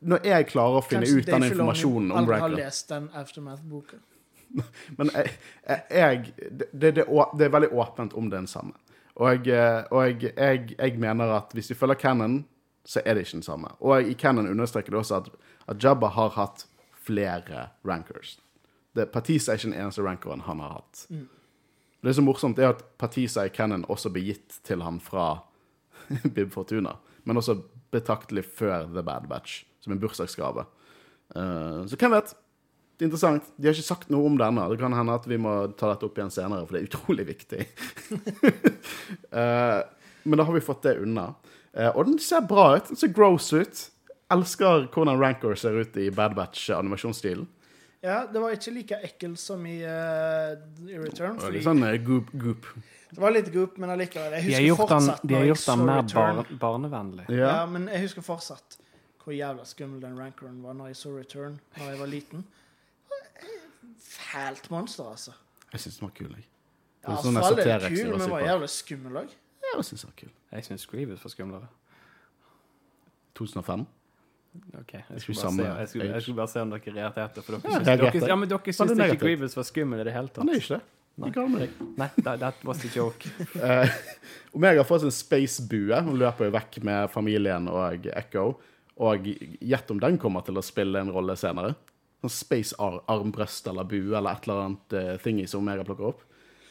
Når 0.05 0.29
jeg 0.29 0.49
klarer 0.51 0.81
å 0.81 0.85
finne 0.85 1.09
Kanskje 1.09 1.25
ut 1.25 1.31
den 1.33 1.49
informasjonen 1.49 2.13
om 2.13 2.21
aldri 2.21 2.37
har 2.37 2.45
Ranker 2.45 2.63
lest 2.63 2.93
den 2.93 3.09
Aftermath-boka. 3.17 4.01
Men 4.99 5.11
jeg, 5.15 5.35
jeg, 5.91 6.33
det, 6.39 6.69
det, 6.73 6.93
det, 6.95 7.47
er 7.47 7.53
veldig 7.57 7.73
åpent 7.73 8.17
om 8.19 8.29
det 8.31 8.39
er 8.39 8.45
den 8.45 8.51
samme. 8.51 8.77
Og, 9.15 9.49
eh, 9.49 9.85
og 9.91 10.23
jeg, 10.25 10.75
jeg, 10.79 10.99
mener 10.99 11.37
at 11.37 11.53
hvis 11.55 11.71
vi 11.71 11.79
følger 11.79 12.01
Cannon, 12.01 12.41
så 12.85 13.01
er 13.05 13.15
det 13.15 13.25
ikke 13.25 13.39
den 13.39 13.47
samme. 13.47 13.71
Og 13.81 14.03
i 14.03 14.15
Cannon 14.19 14.51
understreker 14.51 14.93
det 14.93 14.99
også 14.99 15.21
at, 15.23 15.29
at 15.69 15.85
Jabba 15.85 16.11
har 16.13 16.35
hatt 16.35 16.67
flere 17.05 17.69
rankers. 17.87 18.39
Det, 18.95 19.09
Patisa 19.13 19.53
er 19.53 19.59
ikke 19.59 19.71
den 19.71 19.81
eneste 19.81 20.05
rankeren 20.05 20.45
han 20.47 20.61
har 20.63 20.79
hatt. 20.81 21.07
Det 22.05 22.11
er 22.11 22.19
så 22.19 22.25
morsomt 22.25 22.59
er 22.61 22.75
at 22.75 22.83
Patisa 23.01 23.47
i 23.47 23.53
Cannon 23.55 23.87
også 23.89 24.11
ble 24.13 24.27
gitt 24.27 24.59
til 24.67 24.85
han 24.85 25.01
fra 25.01 25.45
Bib 26.35 26.53
Fortuna, 26.53 26.99
men 27.25 27.41
også 27.41 27.57
betaktelig 27.95 28.45
før 28.45 28.91
The 28.91 29.03
Bad 29.03 29.29
Batch, 29.31 29.65
som 29.81 29.95
en 29.95 30.03
bursdagsgave. 30.03 30.67
Uh, 31.35 31.87
så 31.89 31.97
hvem 31.97 32.13
vet? 32.13 32.35
Det 32.95 33.03
er 33.03 33.09
interessant. 33.09 33.47
De 33.57 33.67
har 33.67 33.75
ikke 33.75 33.87
sagt 33.89 34.11
noe 34.15 34.29
om 34.29 34.37
denne. 34.39 34.69
Det 34.71 34.79
kan 34.79 34.95
hende 34.95 35.17
at 35.19 35.25
vi 35.27 35.39
må 35.41 35.55
ta 35.75 35.91
dette 35.91 36.07
opp 36.07 36.19
igjen 36.19 36.31
senere, 36.31 36.67
for 36.67 36.77
det 36.77 36.85
er 36.85 36.91
utrolig 36.93 37.27
viktig. 37.33 37.65
uh, 39.35 39.81
men 40.29 40.39
da 40.39 40.47
har 40.47 40.55
vi 40.55 40.63
fått 40.63 40.87
det 40.87 41.01
unna. 41.03 41.33
Uh, 41.75 41.91
og 41.91 42.05
den 42.07 42.21
ser 42.23 42.47
bra 42.47 42.69
ut. 42.77 42.93
Den 42.93 43.01
ser 43.01 43.11
gross 43.17 43.51
ut. 43.51 43.83
Elsker 44.35 44.87
hvordan 44.95 45.19
Rancor 45.21 45.59
ser 45.59 45.81
ut 45.83 45.99
i 45.99 46.07
Bad 46.15 46.37
Batch-animasjonsstilen. 46.39 47.49
Ja, 48.05 48.27
det 48.31 48.41
var 48.41 48.53
ikke 48.53 48.73
like 48.77 48.97
ekkelt 49.09 49.41
som 49.41 49.63
i, 49.67 49.79
uh, 49.83 50.55
i 50.87 50.99
Return. 51.01 51.39
Fordi 51.41 51.59
Litt 51.59 51.67
sånn 51.67 51.83
goop, 52.05 52.31
goop. 52.37 52.69
det 53.11 53.23
var 53.23 53.35
litt 53.35 53.51
goop, 53.51 53.79
men 53.81 53.95
allikevel. 53.97 54.39
Jeg 54.39 54.45
De 54.45 54.55
har 54.55 54.67
husker 54.69 54.71
gjort 54.71 54.93
den, 54.93 55.13
de 55.31 55.39
har 55.41 55.47
gjort 55.51 55.69
den 55.71 55.87
mer 55.89 56.03
bar, 56.15 56.57
barnevennlig. 56.63 57.31
Ja. 57.33 57.47
Ja. 57.49 57.61
men 57.67 57.89
jeg 57.91 58.07
husker 58.07 58.27
fortsatt 58.27 58.79
hvor 59.25 59.33
jævla 59.33 59.65
skummel 59.65 60.03
den 60.03 60.19
rancoren 60.21 60.61
var 60.61 60.77
når 60.77 60.93
jeg 60.93 60.99
så 61.01 61.15
Return 61.17 61.57
da 61.79 61.89
jeg 61.89 61.99
var 62.03 62.11
liten. 62.13 62.45
Fælt 64.05 64.71
monster, 64.71 65.09
altså. 65.11 65.33
Jeg 65.73 65.81
syns 65.81 65.99
den 65.99 66.09
var 66.09 66.15
kul, 66.19 66.31
jeg. 66.37 66.45
Det 67.05 67.13
Ja, 67.13 67.17
sånn 67.21 67.37
Fall 67.41 67.59
er 67.61 67.89
kul, 67.89 68.13
men 68.17 68.31
var 68.33 68.45
jævlig 68.47 68.71
skummel 68.73 69.19
òg. 69.25 69.33
Ja, 69.65 69.75
jeg 69.77 69.85
synes 69.91 70.05
den 70.05 70.13
var 70.13 70.17
kul. 70.21 70.33
Jeg 70.53 70.65
syns 70.69 70.87
Grievous 70.89 71.25
var 71.25 71.33
skumlere. 71.35 71.69
2005? 73.35 73.87
Ok, 74.79 74.93
jeg 74.95 75.21
Skulle 75.21 75.35
skulle, 75.35 75.35
bare 75.35 75.53
se, 75.53 75.81
jeg, 75.81 75.89
skulle, 75.89 76.11
jeg 76.13 76.23
skulle 76.23 76.37
bare 76.37 76.49
se 76.53 76.61
om 76.63 76.71
dere 76.71 76.95
reagerte. 76.95 77.43
For 77.43 77.57
dere 77.57 77.61
Ja, 77.65 77.79
syns, 77.79 77.87
dere, 77.89 78.29
ja, 78.29 78.37
men 78.37 78.49
dere 78.53 78.73
syns 78.73 78.93
ikke 78.93 79.01
negativt? 79.01 79.25
Grievous 79.25 79.57
var 79.57 79.67
skummel 79.67 80.01
i 80.01 80.05
det 80.07 80.15
hele 80.15 80.31
Han 80.37 80.49
er 80.53 80.61
ikke 80.61 80.77
det. 80.77 80.83
Galt? 81.35 81.81
Nei, 81.99 82.09
that, 82.25 82.41
that 82.41 82.65
was 82.67 82.79
the 82.83 82.91
joke. 82.91 83.29
uh, 83.55 83.87
Omega 84.55 84.81
har 84.81 84.87
fått 84.89 85.05
en 85.07 85.15
space-bue. 85.15 86.01
Hun 86.07 86.19
løper 86.19 86.49
jo 86.49 86.55
vekk 86.57 86.79
med 86.87 87.11
familien 87.13 87.69
og 87.71 88.07
Echo. 88.15 88.55
Og 89.05 89.27
gjett 89.27 89.91
om 89.91 90.01
den 90.03 90.19
kommer 90.23 90.43
til 90.47 90.59
å 90.59 90.63
spille 90.63 91.03
en 91.03 91.13
rolle 91.15 91.37
senere. 91.39 91.75
Sånn 92.25 92.33
space-armbrøst 92.33 93.67
eller 93.69 93.85
bue 93.85 94.15
eller 94.17 94.33
et 94.33 94.47
eller 94.47 94.63
annet 94.63 94.95
uh, 94.97 95.11
thingy 95.21 95.45
som 95.51 95.61
Omega 95.61 95.85
plukker 95.85 96.07
opp. 96.09 96.23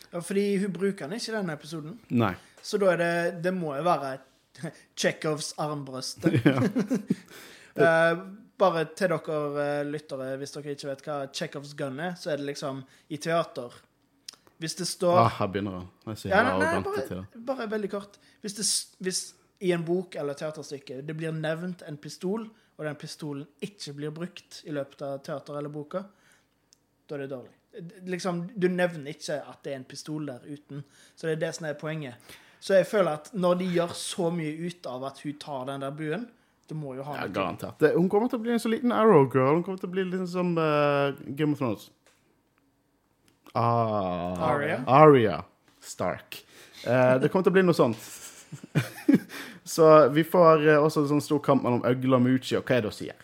Ja, 0.09 0.21
fordi 0.21 0.57
hun 0.63 0.71
bruker 0.73 1.05
den 1.05 1.19
ikke 1.19 1.29
i 1.29 1.35
denne 1.35 1.53
episoden. 1.53 1.99
Nei. 2.09 2.33
Så 2.63 2.79
da 2.81 2.93
er 2.93 3.01
det 3.01 3.13
Det 3.43 3.51
må 3.53 3.75
jo 3.77 3.83
være 3.85 4.15
Tsjekhovs 4.97 5.53
armbrøst. 5.61 6.25
uh, 7.77 8.23
bare 8.63 8.83
til 8.97 9.13
dere 9.13 9.39
uh, 9.53 9.85
lyttere, 9.85 10.31
hvis 10.41 10.55
dere 10.57 10.73
ikke 10.73 10.89
vet 10.89 11.05
hva 11.05 11.19
Tsjekhovs 11.29 11.75
gun 11.77 12.01
er, 12.01 12.17
så 12.17 12.33
er 12.33 12.41
det 12.41 12.49
liksom 12.49 12.81
i 13.13 13.21
teater 13.21 13.77
Hvis 14.57 14.77
det 14.81 14.89
står 14.89 15.21
Ah, 15.21 15.31
her 15.37 15.53
begynner 15.53 15.79
han. 15.81 15.87
Ja, 16.07 16.17
ja, 16.33 16.43
nei, 16.49 16.73
nei, 16.79 16.81
bare, 16.89 17.23
bare 17.53 17.69
veldig 17.69 17.93
kort. 17.93 18.17
Hvis, 18.41 18.57
det, 18.57 18.67
hvis 19.05 19.23
i 19.61 19.71
en 19.75 19.85
bok 19.85 20.15
eller 20.17 20.37
teaterstykke 20.37 21.01
det 21.05 21.17
blir 21.17 21.33
nevnt 21.35 21.85
en 21.85 21.97
pistol, 22.01 22.49
og 22.77 22.86
den 22.88 22.99
pistolen 22.99 23.47
ikke 23.62 23.93
blir 23.97 24.13
brukt 24.15 24.62
i 24.65 24.73
løpet 24.73 25.03
av 25.05 25.19
teater 25.25 25.57
eller 25.59 25.73
boka, 25.73 26.03
da 27.07 27.17
er 27.17 27.25
det 27.25 27.33
dårlig. 27.33 27.53
Liksom, 28.09 28.43
du 28.55 28.67
nevner 28.69 29.13
ikke 29.15 29.39
at 29.49 29.63
det 29.65 29.73
er 29.73 29.79
en 29.79 29.89
pistol 29.89 30.27
der 30.29 30.43
uten. 30.45 30.83
Så 31.15 31.27
det 31.27 31.38
er 31.38 31.43
det 31.47 31.51
som 31.57 31.67
er 31.69 31.77
poenget. 31.77 32.33
Så 32.63 32.77
jeg 32.77 32.88
føler 32.88 33.17
at 33.17 33.33
når 33.33 33.57
de 33.59 33.67
gjør 33.75 33.93
så 33.97 34.29
mye 34.31 34.53
ut 34.69 34.88
av 34.88 35.03
at 35.09 35.19
hun 35.25 35.38
tar 35.41 35.65
den 35.67 35.83
der 35.83 35.95
buen, 35.97 36.27
det 36.69 36.77
må 36.79 36.93
jo 36.95 37.03
ha 37.03 37.17
Ja, 37.17 37.27
garantert. 37.27 37.75
Det, 37.81 37.91
hun 37.97 38.07
kommer 38.09 38.29
til 38.31 38.39
å 38.39 38.43
bli 38.45 38.53
en 38.55 38.62
så 38.62 38.71
liten 38.71 38.93
Arrow 38.95 39.25
Girl. 39.27 39.57
Hun 39.57 39.65
kommer 39.65 39.81
til 39.81 39.89
å 39.89 39.95
bli 39.97 40.05
litt 40.07 40.29
som 40.31 40.53
uh, 40.55 41.12
Game 41.36 41.57
of 41.57 41.59
Thrones. 41.59 41.89
Ah, 43.53 44.39
Aria. 44.53 44.79
Aria 44.88 45.41
Stark. 45.83 46.39
Uh, 46.88 47.19
det 47.21 47.29
kommer 47.29 47.45
til 47.45 47.51
å 47.51 47.57
bli 47.57 47.65
noe 47.67 47.77
sånt. 47.77 47.99
så 49.63 50.10
vi 50.10 50.23
får 50.28 50.67
eh, 50.67 50.82
også 50.82 51.04
en 51.04 51.12
sånn 51.15 51.23
stor 51.23 51.39
kamp 51.43 51.63
mellom 51.63 51.86
Øgle 51.88 52.19
og 52.19 52.26
Muchi, 52.26 52.58
og 52.60 52.67
hva 52.67 52.78
er 52.78 52.84
det 52.84 52.91
hun 52.91 52.97
sier? 52.97 53.19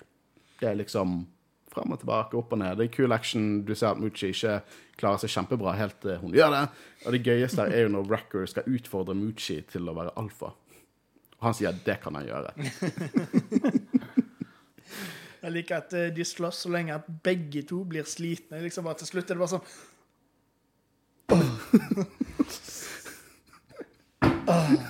Det 0.60 0.70
er 0.70 0.80
liksom 0.80 1.22
frem 1.70 1.94
og 1.94 2.00
tilbake, 2.02 2.38
opp 2.40 2.54
og 2.56 2.60
ned. 2.62 2.78
Det 2.80 2.88
er 2.88 2.94
kul 2.96 3.14
action. 3.14 3.44
Du 3.66 3.74
ser 3.76 3.92
at 3.92 4.02
Muchi 4.02 4.32
ikke 4.34 4.60
klarer 5.00 5.22
seg 5.22 5.34
kjempebra 5.36 5.76
helt 5.80 6.00
til 6.04 6.18
hun 6.24 6.34
gjør 6.36 6.52
det. 6.56 6.64
Og 7.06 7.16
det 7.16 7.26
gøyeste 7.28 7.68
er 7.68 7.86
jo 7.86 7.94
når 7.94 8.08
Wrecker 8.10 8.50
skal 8.50 8.70
utfordre 8.72 9.16
Muchi 9.18 9.58
til 9.70 9.84
å 9.90 9.96
være 9.98 10.16
alfa. 10.20 10.50
Og 11.40 11.44
han 11.46 11.56
sier 11.56 11.72
at 11.72 11.84
det 11.86 11.98
kan 12.04 12.18
han 12.20 12.28
gjøre. 12.28 12.50
Jeg 15.40 15.52
liker 15.56 15.76
at 15.78 15.94
eh, 15.96 16.10
de 16.12 16.24
slåss 16.28 16.66
så 16.66 16.70
lenge 16.74 16.98
at 16.98 17.06
begge 17.24 17.62
to 17.68 17.84
blir 17.88 18.04
slitne. 18.10 18.60
Liksom 18.66 18.84
bare 18.88 19.00
Til 19.00 19.08
slutt 19.14 19.30
er 19.30 19.36
det 19.38 19.44
bare 19.46 19.56
sånn 19.56 19.68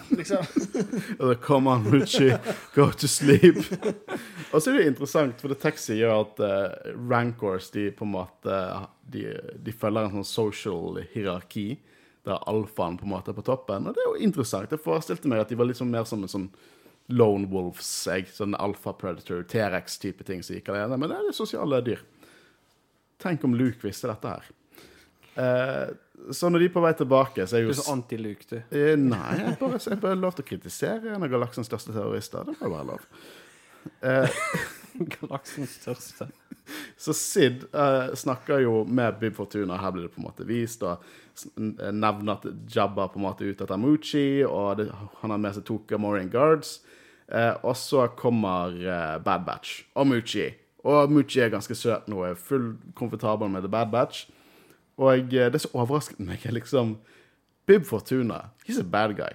liksom. 0.10 0.46
Come 1.46 1.70
on, 1.70 1.92
Richie, 1.92 2.38
go 2.76 2.90
to 2.92 3.08
sleep. 3.08 3.58
og 4.54 4.62
så 4.62 4.72
er 4.72 4.80
det 4.80 4.88
interessant, 4.94 5.42
for 5.42 5.52
det 5.52 5.60
Taxi 5.64 6.00
gjør 6.00 6.24
at 6.24 6.42
uh, 6.44 6.96
rancors 7.10 7.70
de 7.76 7.90
på 7.96 8.08
en 8.08 8.16
måte 8.18 8.58
de, 9.10 9.26
de 9.60 9.76
følger 9.76 10.08
en 10.08 10.20
sånn 10.20 10.30
social 10.30 11.00
hierarki, 11.14 11.80
der 12.28 12.44
alfaen 12.52 13.00
på 13.00 13.08
en 13.08 13.14
måte 13.16 13.34
er 13.34 13.38
på 13.38 13.46
toppen. 13.48 13.88
Og 13.90 13.96
det 13.96 14.04
er 14.04 14.12
jo 14.12 14.28
interessant. 14.30 14.72
Jeg 14.72 14.84
forestilte 14.84 15.32
meg 15.32 15.44
at 15.44 15.52
de 15.52 15.58
var 15.60 15.70
liksom 15.70 15.92
mer 15.94 16.08
som 16.10 16.24
en 16.26 16.32
sånn 16.32 16.50
lone 17.10 17.50
wolves, 17.50 17.90
jeg, 18.06 18.28
sånn 18.36 18.54
alfa 18.60 18.94
predator, 18.94 19.42
T-rex-type 19.50 20.26
ting 20.28 20.44
som 20.46 20.58
gikk 20.58 20.70
alene. 20.74 21.00
Men 21.00 21.10
det 21.10 21.18
er 21.18 21.30
det 21.30 21.38
sosiale 21.38 21.82
dyr. 21.86 22.04
Tenk 23.20 23.44
om 23.44 23.56
Luke 23.58 23.82
visste 23.84 24.12
dette 24.12 24.36
her. 24.36 24.52
Eh, 25.40 25.90
så 26.32 26.50
når 26.52 26.64
de 26.64 26.70
er 26.70 26.74
på 26.74 26.84
vei 26.84 26.94
tilbake, 26.98 27.46
så 27.48 27.58
er 27.58 27.64
Du 27.64 27.70
jo 27.70 27.76
er 27.76 27.80
så 27.80 27.94
anti-Luke, 27.94 28.48
du. 28.50 28.58
Eh, 28.76 28.96
Nei, 29.00 29.38
jeg 29.40 29.56
bare, 29.62 29.80
jeg 29.86 30.02
bare 30.02 30.20
lov 30.20 30.36
til 30.38 30.46
å 30.46 30.50
kritisere 30.50 31.16
en 31.16 31.26
av 31.26 31.32
galaksens 31.32 31.70
største 31.70 31.96
terrorister. 31.96 32.46
Det 32.48 32.58
må 32.60 32.70
jo 32.70 32.76
være 32.76 32.90
lov. 32.92 33.08
Eh, 34.04 34.44
Galaksens 35.16 35.78
største. 35.80 36.28
så 37.00 37.16
Sid 37.16 37.64
eh, 37.72 38.12
snakker 38.20 38.64
jo 38.66 38.84
med 38.86 39.20
Bib 39.22 39.38
Fortuna, 39.38 39.78
her 39.80 39.96
blir 39.96 40.08
det 40.08 40.14
på 40.14 40.22
en 40.22 40.28
måte 40.28 40.48
vist, 40.48 40.84
og 40.84 41.04
nevner 41.56 42.36
at 42.36 42.48
Jabba 42.76 43.08
på 43.08 43.20
en 43.20 43.26
måte 43.30 43.46
er 43.46 43.54
ute 43.54 43.64
etter 43.64 43.80
Muchi, 43.80 44.44
og 44.44 44.82
det, 44.82 44.90
han 45.22 45.34
har 45.34 45.40
med 45.40 45.56
seg 45.56 45.66
to 45.70 45.80
Gamorrean 45.88 46.32
Guards. 46.34 46.80
Eh, 47.30 47.54
og 47.64 47.78
så 47.78 48.08
kommer 48.18 48.74
eh, 48.76 49.16
Bad 49.24 49.46
Batch 49.48 49.84
og 49.96 50.10
Muchi. 50.10 50.50
Og 50.90 51.12
Muchi 51.12 51.42
er 51.44 51.52
ganske 51.54 51.76
søt 51.78 52.08
nå, 52.10 52.24
er 52.26 52.40
full 52.40 52.74
komfortabel 52.98 53.52
med 53.52 53.66
The 53.66 53.72
Bad 53.72 53.92
Batch. 53.94 54.28
Og 55.00 55.34
eh, 55.34 55.50
det 55.54 55.62
som 55.64 55.78
overrasket 55.80 56.20
meg, 56.20 56.44
er 56.46 56.52
liksom 56.58 56.98
Bib 57.70 57.86
Fortuna, 57.88 58.50
he's 58.68 58.80
a 58.82 58.84
bad 58.84 59.14
guy. 59.16 59.32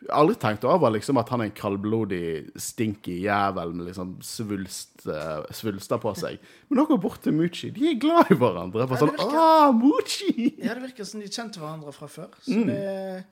Jeg 0.00 0.08
har 0.14 0.22
aldri 0.22 0.36
tenkt 0.40 0.62
over 0.64 0.90
liksom 0.94 1.18
at 1.20 1.28
han 1.28 1.42
er 1.42 1.50
en 1.50 1.56
kaldblodig, 1.58 2.52
stinky 2.56 3.18
jævel 3.20 3.74
med 3.76 3.90
liksom 3.90 4.14
svulst, 4.24 5.02
uh, 5.04 5.42
svulster 5.52 6.00
på 6.00 6.14
seg. 6.16 6.38
Men 6.70 6.78
nå 6.80 6.86
går 6.88 7.00
bort 7.02 7.20
til 7.26 7.34
Muchi, 7.36 7.68
de 7.76 7.90
er 7.90 7.98
glad 8.00 8.30
i 8.32 8.38
hverandre. 8.40 8.86
Bare 8.88 8.96
Ja, 8.96 9.02
sånn, 9.02 9.10
det 9.12 9.18
virker- 9.20 9.42
ah, 9.42 9.72
Muchi! 9.76 10.46
Ja, 10.62 10.72
det 10.78 10.82
virker 10.86 11.04
som 11.04 11.20
de 11.20 11.28
kjente 11.28 11.60
hverandre 11.60 11.92
fra 11.92 12.08
før. 12.08 12.30
Så 12.40 12.56
Mm. 12.56 12.66
det 12.72 13.26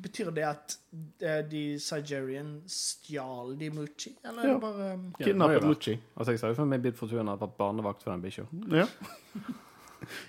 Betyr 0.00 0.30
det 0.32 0.44
at 0.46 0.76
eh, 1.20 1.42
de 1.42 1.76
Sigerian 1.82 2.62
stjal 2.70 3.56
de 3.58 3.68
Muchi, 3.74 4.12
eller 4.24 4.42
er 4.44 4.48
Ja. 4.52 4.58
bare 4.62 4.92
um, 4.94 5.12
Ja, 5.18 5.24
Kidnappet 5.26 5.60
ja. 5.62 5.66
Muchi. 5.68 5.98
Altså, 6.16 6.30
jeg 6.32 6.38
sa 6.38 6.46
jo 6.48 6.54
for 6.54 6.64
meg 6.70 6.82
Bid 6.82 6.94
Fortuna 6.94 7.34
var 7.36 7.48
barnevakt 7.58 8.02
for 8.04 8.12
den 8.12 8.22
bikkja. 8.22 8.46
Ja. 8.70 8.86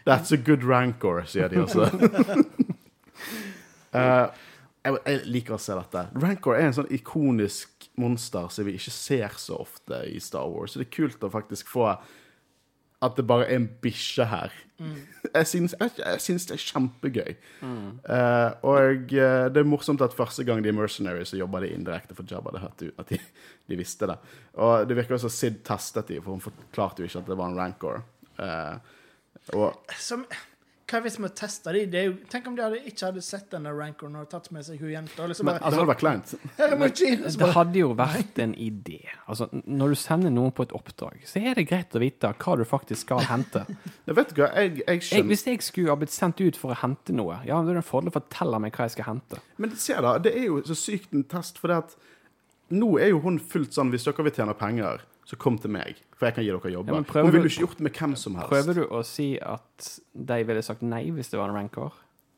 That's 0.07 0.33
a 0.35 0.39
good 0.41 0.65
rancor, 0.67 1.23
sier 1.29 1.51
de 1.51 1.63
også. 1.63 1.87
uh, 3.93 4.27
jeg, 4.85 4.99
jeg 4.99 5.23
liker 5.25 5.57
å 5.57 5.61
se 5.61 5.77
dette. 5.77 6.05
Rancor 6.21 6.57
er 6.57 6.69
en 6.69 6.77
sånn 6.79 6.93
ikonisk 6.93 7.89
monster 7.97 8.51
som 8.53 8.67
vi 8.67 8.77
ikke 8.77 8.93
ser 8.93 9.41
så 9.41 9.59
ofte 9.63 10.03
i 10.11 10.21
Star 10.23 10.47
Wars. 10.51 10.73
Så 10.73 10.81
det 10.81 10.89
er 10.89 10.95
kult 10.99 11.25
å 11.25 11.33
faktisk 11.33 11.69
få 11.71 11.91
at 13.05 13.13
det 13.17 13.27
bare 13.29 13.45
er 13.45 13.59
en 13.59 13.67
bikkje 13.81 14.25
her. 14.25 14.53
Jeg, 14.77 15.45
syns, 15.49 15.73
jeg, 15.77 15.93
jeg 15.99 16.21
syns 16.21 16.47
det 16.49 16.55
er 16.55 16.63
kjempegøy. 16.63 17.35
Eh, 17.61 18.51
og 18.65 19.13
uh, 19.13 19.45
det 19.53 19.61
er 19.61 19.69
morsomt 19.69 20.01
at 20.05 20.15
første 20.17 20.45
gang 20.47 20.63
de 20.65 20.71
er 20.71 20.77
mercenaries, 20.77 21.29
så 21.33 21.39
jobber 21.39 21.65
de 21.65 21.71
indirekte 21.75 22.17
for 22.17 22.29
Jabba 22.29 22.55
det 22.55 22.63
hørte 22.63 22.89
ut 22.89 23.01
at 23.03 23.13
de, 23.13 23.19
de 23.69 23.79
visste 23.79 24.09
det. 24.09 24.17
Og 24.57 24.89
det 24.89 24.97
virker 24.97 25.17
også 25.17 25.31
Sid 25.33 25.61
testet 25.67 26.09
de, 26.09 26.19
for 26.21 26.33
hun 26.33 26.43
forklarte 26.43 27.03
jo 27.03 27.09
ikke 27.09 27.21
at 27.21 27.29
det 27.29 27.37
var 27.37 27.53
en 27.53 27.61
rancor. 27.61 28.01
Eh, 28.41 28.95
og 29.55 29.95
Som 30.01 30.25
hva 30.87 31.01
hvis 31.03 31.17
vi 31.19 31.27
testa 31.35 31.73
de? 31.75 31.81
Det 31.91 31.99
er 31.99 32.05
jo, 32.07 32.13
tenk 32.31 32.45
om 32.47 32.53
de 32.55 32.63
hadde, 32.63 32.77
ikke 32.87 33.09
hadde 33.09 33.21
sett 33.25 33.49
denne 33.51 33.73
rancoren 33.75 34.13
og 34.21 34.29
tatt 34.31 34.45
med 34.55 34.63
seg 34.63 34.79
hun 34.79 34.93
jenta. 34.93 35.25
Liksom 35.27 35.49
Men, 35.49 35.57
bare, 35.57 35.71
Det 35.73 35.79
hadde 35.81 35.89
vært 35.89 35.99
kleint. 35.99 36.31
her 36.55 36.75
er! 36.77 37.25
Det 37.41 37.49
hadde 37.57 37.81
jo 37.81 37.89
vært 37.99 38.39
en 38.39 38.53
idé. 38.55 39.01
Altså, 39.27 39.49
når 39.51 39.91
du 39.91 39.97
sender 39.99 40.31
noen 40.31 40.53
på 40.55 40.63
et 40.63 40.71
oppdrag, 40.77 41.19
så 41.27 41.41
er 41.43 41.59
det 41.59 41.65
greit 41.67 41.91
å 41.91 41.99
vite 41.99 42.31
hva 42.31 42.55
du 42.55 42.63
faktisk 42.67 43.03
skal 43.03 43.25
hente. 43.27 43.65
Jeg 44.07 44.15
vet 44.15 44.31
ikke, 44.31 44.47
jeg, 44.47 44.71
jeg, 44.79 45.03
skjønner 45.09 45.19
Jeg, 45.19 45.27
hvis 45.33 45.45
jeg 45.49 45.67
skulle 45.67 45.91
ha 45.91 45.99
blitt 45.99 46.15
sendt 46.15 46.39
ut 46.39 46.61
for 46.61 46.71
å 46.71 46.79
hente 46.79 47.15
noe, 47.19 47.41
ja, 47.43 47.59
da 47.59 47.73
er 47.73 47.81
det 47.81 47.83
en 47.83 47.89
fordel 47.89 48.13
å 48.13 48.15
fortelle 48.21 48.63
meg 48.63 48.79
hva 48.79 48.87
jeg 48.87 48.95
skal 48.95 49.09
hente. 49.11 49.43
Men 49.59 49.75
se 49.75 49.99
da, 50.07 50.15
det 50.23 50.37
er 50.39 50.47
jo 50.47 50.63
så 50.71 50.79
sykt 50.87 51.11
en 51.11 51.27
test, 51.27 51.59
for 51.59 51.73
det 51.73 51.81
at 51.83 51.97
nå 52.71 52.93
er 53.03 53.11
jo 53.11 53.19
hun 53.23 53.37
fullt 53.39 53.75
sånn 53.75 53.91
Hvis 53.93 54.03
dere 54.07 54.23
vil 54.27 54.33
tjene 54.35 54.55
penger, 54.59 55.03
så 55.27 55.35
kom 55.35 55.57
til 55.59 55.73
meg, 55.75 55.97
for 56.15 56.29
jeg 56.29 56.37
kan 56.37 56.45
gi 56.45 56.51
dere 56.53 56.69
jobber. 56.71 56.93
Ja, 56.93 56.99
men 57.01 57.07
prøver 57.07 57.27
hun 57.27 57.35
ville 57.35 57.49
ikke 57.51 57.65
gjort 57.65 57.79
det 57.81 57.87
med 57.89 57.97
hvem 57.99 58.13
som 58.15 58.37
helst. 58.39 58.51
Prøver 58.53 58.77
du 58.77 58.83
å 58.95 59.01
si 59.03 59.33
at 59.43 59.89
de 60.31 60.37
ville 60.47 60.63
sagt 60.63 60.85
nei 60.87 61.01
hvis 61.11 61.33
det 61.33 61.41
var 61.41 61.51
en 61.51 61.59
rancor? 61.59 61.97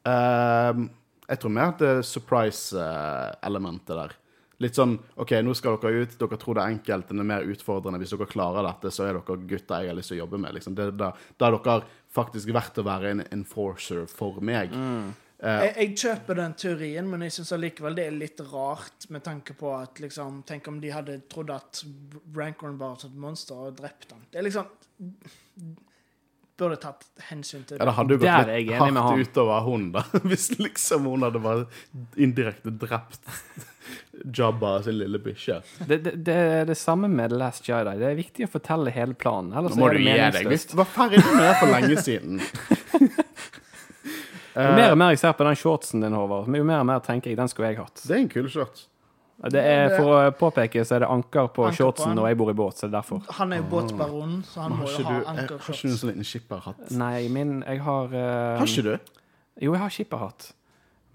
Ehm, 0.09 0.87
jeg 1.29 1.41
tror 1.43 1.53
mer 1.53 1.75
at 1.75 1.83
det 1.83 1.91
er 1.91 2.07
surprise-elementet 2.09 3.93
der. 3.93 4.17
Litt 4.59 4.75
sånn 4.75 4.97
OK, 5.21 5.37
nå 5.45 5.53
skal 5.55 5.77
dere 5.79 6.01
ut, 6.03 6.17
dere 6.19 6.39
tror 6.41 6.57
det 6.57 6.63
er 6.65 6.73
enkelt, 6.73 7.11
det 7.13 7.23
er 7.23 7.29
mer 7.29 7.45
utfordrende. 7.47 8.01
Hvis 8.01 8.15
dere 8.15 8.27
klarer 8.31 8.65
dette, 8.65 8.91
så 8.91 9.05
er 9.05 9.19
dere 9.19 9.37
gutter 9.53 9.85
jeg 9.85 9.93
har 9.93 9.99
lyst 9.99 10.11
til 10.11 10.17
å 10.17 10.23
jobbe 10.23 10.41
med. 10.41 10.57
Liksom. 10.57 10.75
Det, 10.75 10.89
da, 10.99 11.13
da 11.13 11.47
er 11.47 11.59
dere 11.59 11.77
faktisk 12.17 12.51
verdt 12.57 12.81
å 12.81 12.87
være 12.89 13.13
en 13.13 13.23
enforcer 13.29 14.09
for 14.11 14.41
meg. 14.43 14.73
Eh, 14.73 15.28
jeg, 15.39 15.73
jeg 15.77 15.91
kjøper 16.01 16.35
den 16.41 16.53
teorien, 16.59 17.07
men 17.07 17.21
jeg 17.23 17.31
syns 17.37 17.53
allikevel 17.55 17.95
det 17.95 18.07
er 18.09 18.15
litt 18.17 18.41
rart 18.51 19.05
med 19.13 19.23
tanke 19.23 19.55
på 19.55 19.71
at 19.77 20.01
liksom 20.03 20.41
Tenk 20.49 20.67
om 20.67 20.79
de 20.83 20.91
hadde 20.91 21.19
trodd 21.31 21.53
at 21.55 21.83
Rancorn 22.35 22.75
bare 22.79 22.97
var 22.97 23.05
et 23.07 23.15
monster 23.27 23.55
og 23.69 23.77
drept 23.79 24.11
ham. 24.11 24.25
Det 24.31 24.41
er 24.41 24.49
liksom 24.49 24.67
Burde 26.59 26.75
tatt 26.83 27.05
hensyn 27.29 27.61
til 27.63 27.77
det. 27.77 27.79
ja, 27.79 27.85
det. 27.87 27.93
hadde 27.95 28.15
jo 28.17 28.19
gått 28.19 28.27
er 28.27 28.49
litt 28.51 28.73
hardt 28.75 28.97
han. 28.99 29.21
utover 29.23 29.61
hun, 29.63 29.85
da. 29.95 30.01
Hvis 30.27 30.49
liksom 30.59 31.07
hun 31.07 31.23
hadde 31.23 31.39
bare 31.39 31.67
indirekte 32.19 32.73
drept 32.81 33.29
Jabba 34.35 34.73
sin 34.83 34.97
lille 34.99 35.21
bikkje. 35.23 35.61
Det, 35.87 36.01
det, 36.03 36.11
det 36.27 36.35
er 36.35 36.67
det 36.67 36.75
samme 36.77 37.07
med 37.07 37.31
The 37.31 37.39
Last 37.39 37.63
Jedi. 37.69 37.95
Det 38.01 38.09
er 38.11 38.19
viktig 38.19 38.43
å 38.49 38.51
fortelle 38.51 38.91
hele 38.91 39.15
planen. 39.15 39.55
Ellers 39.55 39.79
Nå 39.79 39.85
må 39.85 39.87
er 39.87 39.95
du 39.95 40.01
det 40.01 40.03
gi 40.03 40.11
deg. 40.11 40.35
Meningsløst. 40.35 40.75
du 40.75 40.81
var 40.81 40.91
ferdig 40.97 41.23
med 41.23 41.39
det 41.45 41.55
for 41.61 41.71
lenge 41.77 42.03
siden. 42.03 42.43
Jo 44.59 44.75
mer 44.75 44.93
og 44.93 44.99
mer 44.99 45.13
jeg 45.15 45.21
ser 45.23 45.35
på 45.39 45.47
den 45.47 45.57
shortsen 45.59 46.03
din, 46.03 46.15
Håvard, 46.17 46.49
jo 46.51 46.67
mer 46.67 46.83
og 46.83 46.87
mer 46.89 47.03
tenker 47.05 47.31
jeg 47.31 47.39
den 47.39 47.51
skulle 47.51 47.71
jeg 47.71 47.79
hatt. 47.79 48.01
Det 48.03 48.15
er 48.15 48.23
en 48.23 48.31
kul 48.31 48.49
shorts. 48.51 48.87
Det 49.39 49.61
er, 49.63 49.93
For 49.95 50.11
å 50.11 50.15
påpeke 50.35 50.83
så 50.83 50.97
er 50.97 51.05
det 51.05 51.09
anker 51.13 51.47
på 51.55 51.69
Anker 51.69 51.77
shortsen 51.77 52.11
når 52.17 52.33
jeg 52.33 52.39
bor 52.41 52.49
i 52.51 52.55
båt, 52.59 52.75
så 52.75 52.87
det 52.87 52.89
er 52.91 52.95
derfor. 52.97 53.21
Han 53.37 53.55
er 53.55 53.61
jo 53.61 53.67
båtbaronen, 53.71 54.41
så 54.43 54.65
han 54.65 54.75
må 54.75 54.89
jo 54.89 55.05
ha 55.07 55.19
ankershorts. 55.31 55.31
jeg, 55.31 55.63
har 55.63 55.77
ikke 55.77 55.87
du 55.87 55.93
en 55.93 55.99
sånn 56.01 56.11
liten 56.11 56.27
skipperhatt? 56.27 56.81
Nei, 56.99 57.15
min 57.31 57.53
Jeg 57.63 57.83
har 57.85 58.11
uh, 58.11 58.57
Har 58.59 58.67
ikke 58.67 58.87
du? 58.89 59.13
Jo, 59.63 59.71
jeg 59.71 59.83
har 59.85 59.95
skipperhatt. 59.95 60.49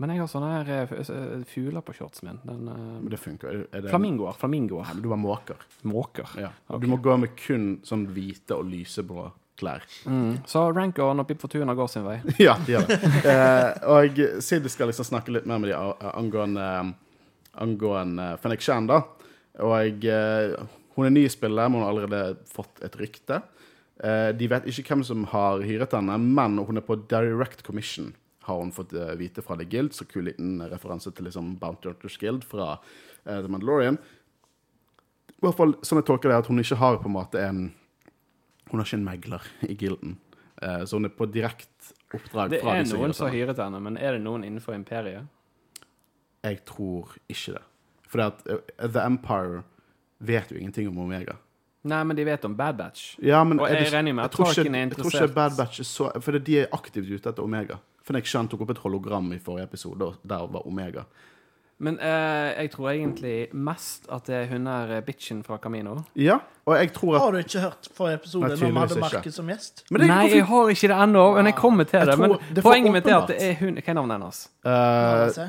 Men 0.01 0.11
jeg 0.11 0.25
har 0.25 0.31
sånne 0.33 0.49
her 0.51 0.71
eh, 0.75 0.95
eh, 1.05 1.45
fugler 1.47 1.85
på 1.87 1.95
shortsen 1.95 2.27
min. 2.27 2.41
Den, 2.49 2.65
uh, 2.67 2.81
Men 3.05 3.13
det 3.13 3.21
funker. 3.21 3.61
Er, 3.69 3.85
det, 3.85 3.93
flamingoer. 3.93 4.35
Flamingoer. 4.41 4.89
Nei, 4.89 4.97
men 4.97 5.05
du 5.05 5.11
var 5.13 5.21
måker. 5.21 5.61
Måker. 5.87 6.33
Ja. 6.41 6.51
Du 6.81 6.89
må 6.91 6.99
gå 7.05 7.15
med 7.21 7.37
kun 7.39 7.69
sånn 7.87 8.09
hvite 8.17 8.57
og 8.57 8.67
lyseblå 8.73 9.29
klær. 9.61 9.85
Mm. 10.07 10.43
Så 10.51 10.67
Rancoren 10.75 11.23
og 11.23 11.29
Pip 11.29 11.43
Fortuna 11.43 11.75
går 11.79 11.91
sin 11.91 12.07
vei. 12.07 12.19
ja, 12.47 12.57
de 12.67 12.77
gjør 12.77 12.89
det. 12.91 13.01
Eh, 13.35 13.89
og 13.91 14.19
Sid 14.45 14.67
skal 14.73 14.91
liksom 14.91 15.07
snakke 15.09 15.35
litt 15.35 15.47
mer 15.49 15.61
med 15.63 15.73
dem 15.73 16.09
angående, 16.11 16.69
angående 17.63 18.31
Fennik 18.43 18.65
Shan, 18.65 18.89
da. 18.91 19.03
Og 19.65 20.07
eh, 20.11 20.55
hun 20.95 21.09
er 21.09 21.15
ny 21.15 21.25
i 21.27 21.33
spillet, 21.33 21.71
men 21.71 21.81
hun 21.81 21.87
har 21.87 21.95
allerede 21.95 22.23
fått 22.51 22.83
et 22.87 22.97
rykte. 22.99 23.41
Eh, 24.03 24.31
de 24.35 24.51
vet 24.51 24.67
ikke 24.71 24.89
hvem 24.91 25.07
som 25.07 25.25
har 25.31 25.63
hyret 25.67 25.95
henne, 25.95 26.19
men 26.19 26.59
hun 26.59 26.81
er 26.81 26.87
på 26.87 26.99
direct 27.11 27.63
commission, 27.67 28.13
har 28.49 28.61
hun 28.61 28.75
fått 28.75 28.93
eh, 28.99 29.15
vite 29.19 29.43
fra 29.43 29.57
The 29.59 29.67
Guild. 29.71 29.95
Så 29.95 30.07
kul 30.11 30.29
liten 30.29 30.59
referanse 30.71 31.13
til 31.15 31.29
liksom 31.29 31.55
Bounty 31.63 31.91
Hunters 31.91 32.19
Guild 32.21 32.45
fra 32.47 32.75
eh, 32.75 33.39
The 33.39 33.49
Mandalorian. 33.51 33.99
I 35.35 35.47
hvert 35.47 35.59
fall 35.59 35.75
sånn 35.85 36.01
jeg 36.01 36.09
tolker 36.09 36.31
det, 36.31 36.43
at 36.43 36.51
hun 36.51 36.63
ikke 36.63 36.81
har 36.81 37.01
på 37.01 37.11
en 37.11 37.19
måte 37.19 37.43
en 37.43 37.65
Hun 38.71 38.81
har 38.81 38.87
ikke 38.89 38.99
en 39.01 39.07
megler 39.07 39.49
i 39.69 39.77
gilden. 39.77 40.17
Eh, 40.63 40.85
så 40.85 40.97
hun 40.97 41.05
er 41.09 41.15
på 41.15 41.27
direkte 41.31 41.95
oppdrag 42.15 42.51
Det 42.51 42.61
fra 42.63 42.77
er 42.77 42.85
Det 42.85 42.93
er 42.93 42.99
noen 42.99 43.15
som 43.15 43.29
har 43.29 43.35
hyret 43.35 43.61
henne, 43.61 43.81
men 43.83 43.97
er 43.99 44.17
det 44.17 44.23
noen 44.25 44.45
innenfor 44.47 44.77
imperiet? 44.77 45.27
Jeg 46.45 46.61
tror 46.69 47.17
ikke 47.29 47.57
det. 47.57 47.65
For 48.09 48.23
at 48.25 48.45
eh, 48.47 48.61
The 48.89 49.03
Empire 49.05 49.63
vet 50.19 50.53
jo 50.53 50.61
ingenting 50.61 50.89
om 50.89 50.99
Omega. 51.05 51.37
Nei, 51.85 52.01
men 52.09 52.17
de 52.17 52.25
vet 52.25 52.45
om 52.49 52.55
Bad 52.57 52.79
Batch. 52.79 53.17
Ja, 53.21 53.43
men 53.45 53.61
Og 53.61 53.69
er 53.69 53.83
jeg 53.83 53.93
regner 53.93 54.17
med 54.17 54.25
at 54.25 54.33
Tarkin 54.33 54.75
er 54.75 54.87
Jeg 54.87 54.97
tror 54.97 55.11
ikke. 55.13 55.35
Bad 55.35 55.57
Batch 55.59 55.83
er 55.83 55.89
så 55.89 56.09
For 56.25 56.39
de 56.39 56.59
er 56.63 56.73
aktivt 56.73 57.11
ute 57.11 57.29
etter 57.29 57.45
Omega. 57.45 57.77
For 58.05 58.17
jeg 58.17 58.29
skjønte 58.29 58.55
tok 58.55 58.65
opp 58.65 58.73
et 58.75 58.81
hologram 58.85 59.33
i 59.33 59.39
forrige 59.41 59.69
episode, 59.69 60.05
og 60.05 60.17
der 60.25 60.47
var 60.53 60.67
Omega. 60.69 61.05
Men 61.85 61.99
eh, 62.01 62.55
jeg 62.63 62.71
tror 62.73 62.87
egentlig 62.95 63.35
mest 63.53 64.07
at 64.15 64.25
det 64.31 64.35
er 64.39 64.47
hun 64.55 64.65
der 64.69 64.93
eh, 64.97 65.01
bitchen 65.05 65.43
fra 65.45 65.59
Camino. 65.61 65.99
Ja, 66.17 66.39
og 66.65 66.79
jeg 66.81 66.93
tror 66.97 67.17
at 67.19 67.21
Har 67.21 67.35
du 67.35 67.39
ikke 67.43 67.61
hørt 67.61 67.89
forrige 67.97 68.15
episode 68.23 68.49
når 68.49 68.57
vi 68.63 68.71
hadde. 68.79 69.01
Markus 69.03 69.35
som 69.37 69.51
gjest? 69.53 69.83
Men 69.91 70.01
det 70.01 70.07
er 70.07 70.13
Nei, 70.15 70.29
jeg 70.33 70.47
har 70.49 70.71
ikke 70.73 70.89
det 70.95 70.97
ennå, 71.05 71.25
men 71.37 71.51
jeg 71.51 71.57
kommer 71.59 71.85
til 71.91 71.99
Jeg 72.01 72.07
det. 72.09 72.17
Men 72.23 72.37
det 72.57 72.65
poenget 72.65 72.95
mitt 72.97 73.11
er 73.11 73.17
at 73.19 73.29
det 73.29 73.37
er 73.51 73.59
hun 73.61 73.77
Hva 73.77 73.93
er 73.93 73.99
navnet 73.99 74.17
hennes? 74.17 74.41
Uh, 74.65 75.29
C. 75.35 75.45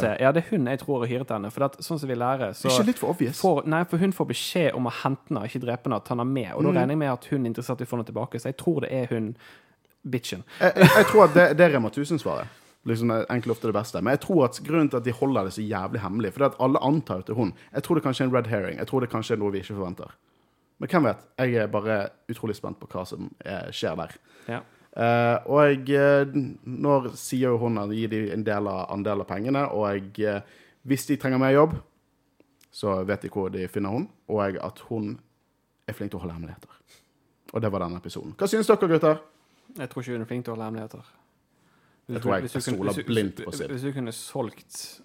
C. 0.00 0.14
Ja, 0.24 0.32
det 0.32 0.42
er 0.44 0.48
hun 0.54 0.66
jeg 0.72 0.80
tror 0.80 1.04
har 1.04 1.12
hyret 1.12 1.34
henne. 1.36 1.50
For 1.52 1.66
at, 1.68 1.76
sånn 1.84 2.00
som 2.00 2.08
vi 2.08 2.16
lærer, 2.16 2.56
så 2.56 2.72
Ikke 2.72 2.88
litt 2.88 3.02
for 3.04 3.12
obvious. 3.12 3.36
får, 3.44 3.62
Nei, 3.68 3.82
for 3.90 4.00
hun 4.00 4.16
får 4.16 4.30
beskjed 4.32 4.72
om 4.80 4.88
å 4.88 4.94
hente 5.02 5.28
henne, 5.34 5.44
ikke 5.50 5.60
drepe 5.66 5.90
henne, 5.90 6.00
ta 6.08 6.14
henne 6.16 6.24
med. 6.30 6.54
Og 6.56 6.62
da 6.64 6.70
Mm. 6.72 6.76
regner 6.80 6.94
jeg 6.96 7.02
med 7.04 7.12
at 7.12 7.24
hun 7.30 7.44
er 7.44 7.50
interessert 7.52 7.80
i 7.80 7.84
å 7.84 7.92
få 7.92 7.98
henne 8.00 8.08
tilbake, 8.08 8.40
så 8.40 8.48
jeg 8.48 8.56
tror 8.64 8.80
det 8.86 8.92
er 8.96 9.06
hun 9.12 9.34
bitchen. 10.08 10.42
jeg, 10.60 10.72
jeg, 10.76 10.88
jeg 10.96 11.06
tror 11.12 11.24
at 11.28 11.34
det, 11.36 11.46
det 11.58 11.64
er 11.68 11.76
Rema 11.76 11.88
1000-svaret. 11.92 12.46
Liksom, 12.86 13.10
det 13.10 13.16
er 13.16 13.24
egentlig 13.32 13.50
ofte 13.56 13.66
det 13.66 13.74
beste. 13.74 14.00
Men 14.02 14.14
jeg 14.14 14.22
tror 14.22 14.44
at 14.46 14.60
grunnen 14.62 14.90
til 14.92 15.00
at 15.00 15.06
de 15.06 15.14
holder 15.16 15.48
det 15.48 15.56
så 15.56 15.64
jævlig 15.64 16.02
hemmelig, 16.04 16.32
fordi 16.36 16.46
at 16.46 16.60
alle 16.62 16.82
antar 16.86 17.22
jo 17.22 17.26
til 17.26 17.38
hun. 17.40 17.52
Jeg 17.72 17.82
tror 17.82 17.98
det 17.98 18.04
kanskje 18.04 18.24
er 18.24 18.28
en 18.28 18.36
red 18.36 18.50
herring. 18.52 18.78
Jeg 18.78 18.86
tror 18.86 19.02
det 19.02 19.10
kanskje 19.10 19.34
er 19.34 19.42
noe 19.42 19.54
vi 19.54 19.62
ikke 19.64 19.74
forventer. 19.74 20.14
Men 20.78 20.92
hvem 20.92 21.08
vet? 21.08 21.26
Jeg 21.40 21.54
er 21.62 21.72
bare 21.72 21.98
utrolig 22.30 22.56
spent 22.56 22.78
på 22.78 22.88
hva 22.92 23.02
som 23.08 23.30
eh, 23.44 23.68
skjer 23.74 23.98
der. 23.98 24.14
Ja. 24.46 24.60
Eh, 24.96 25.48
og 25.50 25.88
jeg, 25.88 26.30
Når 26.64 27.10
nå 27.10 27.16
sier 27.18 27.50
jo 27.50 27.58
hun 27.64 27.80
at 27.82 27.92
gir 27.96 28.12
de 28.12 28.22
en 28.32 28.46
del 28.46 28.70
av, 28.70 28.86
andel 28.94 29.24
av 29.24 29.28
pengene, 29.28 29.66
og 29.72 29.88
jeg, 29.90 30.12
eh, 30.28 30.56
hvis 30.86 31.08
de 31.10 31.18
trenger 31.20 31.42
mer 31.42 31.56
jobb, 31.56 31.76
så 32.72 33.00
vet 33.08 33.24
de 33.24 33.32
hvor 33.32 33.50
de 33.52 33.66
finner 33.72 33.92
hun, 33.92 34.08
og 34.28 34.42
jeg, 34.44 34.60
at 34.62 34.82
hun 34.90 35.14
er 35.88 35.96
flink 35.96 36.12
til 36.12 36.20
å 36.20 36.24
holde 36.26 36.36
hemmeligheter. 36.36 36.72
Og 37.54 37.62
det 37.62 37.70
var 37.72 37.86
denne 37.86 37.98
episoden. 38.02 38.34
Hva 38.36 38.48
synes 38.50 38.68
dere, 38.68 38.90
gutter? 38.90 39.22
Jeg 39.76 39.90
tror 39.90 40.02
ikke 40.02 40.16
hun 40.16 40.24
er 40.26 40.28
flink 40.28 40.44
til 40.44 40.52
å 40.52 40.56
holde 40.56 40.68
hemmeligheter. 40.70 41.14
Jeg 42.08 42.22
tror 42.22 42.34
jeg 42.36 42.62
stoler 42.62 42.92
kunne- 42.92 43.02
du- 43.02 43.06
blindt 43.12 43.44
på 43.44 43.52
Sid. 43.52 43.68
Hvis 43.70 43.82
du 43.82 43.92
kunne 43.92 44.12
solgt 44.12 45.00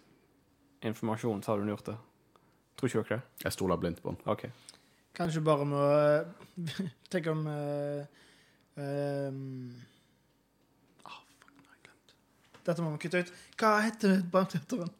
informasjon, 0.83 1.43
så 1.43 1.51
hadde 1.51 1.63
hun 1.65 1.71
gjort 1.75 1.85
det. 1.85 1.97
Tror 2.77 2.87
ikke 2.87 2.99
dere 3.09 3.19
det? 3.19 3.43
Jeg 3.43 3.51
stoler 3.53 3.75
blindt 3.77 4.01
på 4.01 4.09
henne. 4.09 4.21
Okay. 4.25 4.49
Kanskje 5.15 5.41
bare 5.43 5.65
med 5.65 5.77
å 5.77 6.25
Tenk 7.11 7.27
om 7.27 7.45
uh, 7.47 8.05
um, 8.77 9.73
oh, 11.05 11.17
fuck, 11.39 11.51
nå 11.57 11.65
har 11.65 11.75
jeg 11.75 11.83
glemt. 11.87 12.13
Dette 12.65 12.81
må 12.85 12.91
vi 12.95 13.01
kutte 13.07 13.19
ut. 13.25 13.33
Hva 13.57 13.73
heter 13.85 14.21
Bounty 14.31 14.57
Hunteren? 14.61 14.93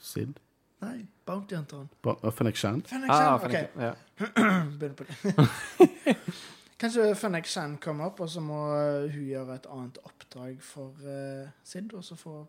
Sid? 0.00 0.36
Nei, 0.82 1.06
Bounty 1.26 1.56
Hunteren. 1.56 1.88
Ba- 2.02 2.18
Shand? 2.60 2.86
Fennec 2.90 3.08
Shan? 3.08 3.26
Ah. 3.26 3.46
OK, 3.46 3.56
ja. 3.80 3.94
begynner 4.78 4.94
på 4.94 5.04
det. 5.04 6.16
Kanskje 6.76 7.14
Fennek 7.16 7.46
Shan 7.48 7.78
kommer 7.80 8.10
opp, 8.10 8.20
og 8.20 8.28
så 8.28 8.42
må 8.44 8.58
uh, 8.68 9.08
hun 9.08 9.24
gjøre 9.30 9.54
et 9.56 9.66
annet 9.72 9.98
oppdrag 10.04 10.56
for 10.60 10.92
uh, 11.08 11.48
Sid, 11.64 11.92
og 11.96 12.04
så 12.04 12.18
får 12.20 12.42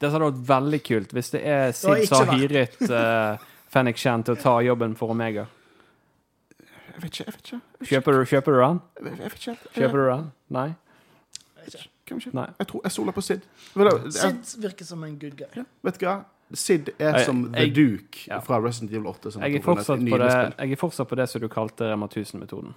Det 0.00 0.08
hadde 0.08 0.22
vært 0.24 0.42
veldig 0.48 0.80
kult 0.86 1.12
hvis 1.16 1.32
det 1.34 1.42
er 1.44 1.72
Sid 1.76 2.06
som 2.08 2.24
har 2.30 2.40
hyret 2.40 2.78
uh, 2.88 3.36
Fennec 3.70 4.00
Shan 4.00 4.24
til 4.24 4.38
å 4.38 4.40
ta 4.40 4.54
jobben 4.64 4.96
for 4.96 5.12
Omega. 5.12 5.44
Jeg 6.60 7.02
vet 7.04 7.10
ikke. 7.12 7.24
jeg 7.26 7.34
vet 7.34 7.44
ikke. 7.44 7.60
Jeg. 7.60 7.88
Kjøper 7.92 8.24
kjøper 8.32 8.56
du 8.56 8.60
den? 8.64 8.80
Jeg 8.96 9.18
vet- 9.20 9.36
ikke. 9.38 9.54
Kjøper 9.76 10.00
du 10.00 10.06
den? 10.08 10.24
Nei? 10.56 10.68
Kanskje. 12.10 12.32
Nei. 12.34 12.48
Jeg 12.58 12.66
tror 12.72 12.82
jeg 12.84 12.92
stoler 12.96 13.14
på 13.14 13.22
Sid. 13.22 13.44
Jeg, 13.76 14.12
Sid 14.16 14.62
virker 14.64 14.88
som 14.88 15.04
en 15.06 15.18
good 15.20 15.36
guy. 15.38 15.46
ja, 15.56 15.64
vet 15.86 16.00
du 16.00 16.06
hva? 16.08 16.16
Sid 16.52 16.88
er 16.98 17.18
Jeg- 17.18 17.26
som 17.26 17.44
The 17.52 17.60
jeg- 17.60 17.74
Duke 17.74 18.24
ja. 18.26 18.40
fra 18.40 18.58
Resident 18.58 18.90
Evil 18.90 19.06
8. 19.06 19.30
som 19.32 19.42
Jeg 19.42 19.52
er, 19.52 19.58
er 19.58 19.62
på 19.62 19.74
det, 20.18 20.54
jeg 20.58 20.72
er 20.72 20.76
fortsatt 20.76 21.08
på 21.08 21.16
det 21.16 21.28
som 21.28 21.40
du 21.40 21.48
kalte 21.48 21.92
Rema 21.92 22.08
1000-metoden. 22.08 22.74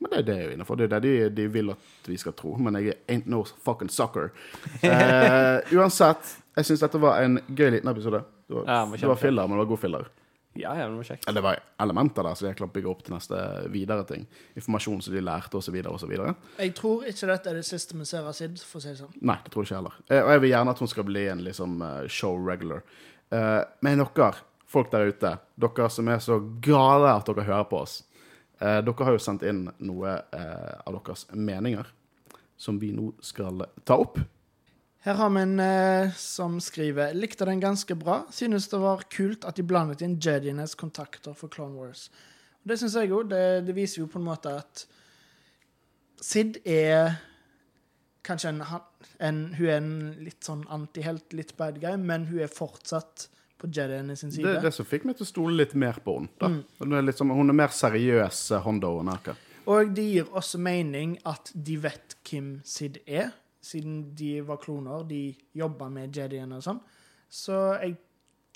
Men 0.00 0.10
det, 0.12 0.22
det 0.26 0.34
er 0.36 0.42
jo 0.44 0.50
innafor. 0.56 0.76
Det 0.76 0.90
er 0.92 1.00
det 1.00 1.02
de, 1.08 1.28
de 1.38 1.46
vil 1.48 1.70
at 1.72 2.08
vi 2.10 2.16
skal 2.20 2.34
tro. 2.36 2.56
Men 2.60 2.74
jeg 2.76 2.92
er 2.92 3.14
ain't 3.14 3.26
no 3.32 3.44
fucking 3.64 3.88
sucker. 3.88 4.32
Eh, 4.84 5.60
uansett, 5.76 6.34
jeg 6.56 6.64
syns 6.68 6.82
dette 6.84 7.00
var 7.00 7.22
en 7.24 7.38
gøy 7.48 7.70
liten 7.78 7.88
episode. 7.90 8.20
Det 8.46 8.54
var, 8.58 8.66
Ja, 8.68 8.84
det 9.00 9.08
var 9.08 9.16
filler, 9.20 9.46
men 9.48 9.56
det 9.56 9.64
var 9.64 9.70
god 9.72 9.78
filler. 9.82 10.08
Ja, 10.56 10.70
ja, 10.78 10.86
det 10.88 10.96
var 10.96 11.04
kjekt. 11.04 11.26
Eller 11.28 11.40
det 11.40 11.44
var 11.44 11.58
elementer 11.84 12.24
der, 12.24 12.34
så 12.38 12.46
jeg 12.46 12.56
klart 12.56 12.72
bygge 12.72 12.88
opp 12.88 13.02
til 13.04 13.12
neste 13.12 13.40
videre 13.72 14.04
ting. 14.08 14.22
Informasjon 14.56 15.02
som 15.04 15.12
de 15.16 15.20
lærte, 15.20 15.58
osv., 15.58 15.74
osv. 15.92 16.14
Jeg 16.62 16.72
tror 16.78 17.04
ikke 17.10 17.28
dette 17.28 17.50
er 17.52 17.58
det 17.60 17.66
siste 17.68 17.96
vi 17.98 18.06
ser 18.08 18.24
av 18.24 18.32
Sid, 18.36 18.56
for 18.64 18.80
å 18.80 18.84
si 18.84 18.88
det 18.94 19.00
sånn. 19.02 19.12
Nei, 19.20 19.36
det 19.44 19.52
tror 19.52 19.64
jeg 19.64 19.68
ikke 19.72 19.80
heller. 19.82 19.98
Eh, 20.08 20.22
Og 20.24 20.30
jeg 20.32 20.44
vil 20.46 20.52
gjerne 20.54 20.72
at 20.76 20.80
hun 20.84 20.92
skal 20.92 21.08
bli 21.10 21.24
en 21.32 21.44
liksom 21.44 21.76
eh, 21.84 22.06
show 22.08 22.40
regular. 22.48 22.84
Eh, 23.32 23.62
Men 23.84 24.00
dere, 24.04 24.30
folk 24.66 24.90
der 24.92 25.12
ute, 25.12 25.34
dere 25.60 25.90
som 25.92 26.08
er 26.08 26.24
så 26.24 26.38
gale 26.64 27.12
at 27.18 27.28
dere 27.28 27.44
hører 27.50 27.68
på 27.68 27.82
oss, 27.84 27.98
eh, 28.60 28.80
dere 28.84 29.08
har 29.08 29.16
jo 29.16 29.22
sendt 29.22 29.44
inn 29.46 29.66
noe 29.78 30.16
eh, 30.32 30.74
av 30.86 30.96
deres 30.98 31.26
meninger. 31.32 31.92
som 32.56 32.78
vi 32.80 32.88
nå 32.92 33.10
skal 33.20 33.66
ta 33.84 33.98
opp. 34.00 34.16
Her 35.04 35.18
har 35.20 35.28
vi 35.30 35.42
en 35.44 35.60
eh, 35.60 36.14
som 36.16 36.56
skriver 36.60 37.12
Likte 37.14 37.44
den 37.44 37.60
ganske 37.60 37.94
bra. 37.94 38.22
Synes 38.32 38.68
det 38.72 38.80
var 38.80 39.04
kult 39.12 39.44
at 39.44 39.56
de 39.56 39.62
blandet 39.62 40.00
inn 40.02 40.16
Jedienes 40.16 40.74
kontakter 40.74 41.36
for 41.36 41.52
Clone 41.52 41.76
Wars. 41.76 42.08
Det 42.66 42.78
syns 42.80 42.96
jeg 42.96 43.12
òg. 43.12 43.28
Det, 43.30 43.66
det 43.68 43.76
viser 43.76 44.00
jo 44.00 44.08
på 44.10 44.18
en 44.18 44.26
måte 44.26 44.56
at 44.56 44.86
Sid 46.24 46.62
er 46.64 47.18
kanskje 48.26 48.54
en, 48.54 48.62
en 49.20 49.40
Hun 49.54 49.68
er 49.68 49.76
en 49.76 49.94
litt 50.24 50.42
sånn 50.48 50.64
antihelt, 50.72 51.28
litt 51.36 51.52
bad 51.60 51.78
guy, 51.82 51.94
men 52.00 52.26
hun 52.32 52.42
er 52.42 52.50
fortsatt 52.50 53.28
på 53.58 53.70
Jediene 53.72 54.16
sin 54.16 54.32
side. 54.32 54.46
Det 54.46 54.58
er 54.60 54.68
det 54.68 54.74
som 54.76 54.88
fikk 54.88 55.06
meg 55.08 55.18
til 55.18 55.26
å 55.26 55.30
stole 55.30 55.56
litt 55.56 55.74
mer 55.78 55.98
på 56.04 56.18
henne. 56.18 56.62
Mm. 56.80 56.94
Er, 57.00 57.12
som, 57.16 57.32
hun 57.34 57.52
er 57.52 57.58
mer 57.64 57.74
seriøs 57.74 58.42
eh, 58.52 58.64
Hondo 58.64 58.92
enn 59.00 59.12
Aka. 59.12 59.36
Og 59.72 59.90
det 59.96 60.04
gir 60.06 60.28
også 60.36 60.60
mening 60.62 61.16
at 61.26 61.50
de 61.54 61.78
vet 61.82 62.14
hvem 62.28 62.52
Sid 62.66 63.00
er, 63.06 63.32
siden 63.64 64.12
de 64.18 64.36
var 64.46 64.60
kloner. 64.62 65.02
De 65.08 65.22
jobba 65.58 65.88
med 65.90 66.14
Jediene 66.14 66.60
og 66.60 66.66
sånn. 66.66 66.82
Så 67.32 67.56
jeg 67.82 67.96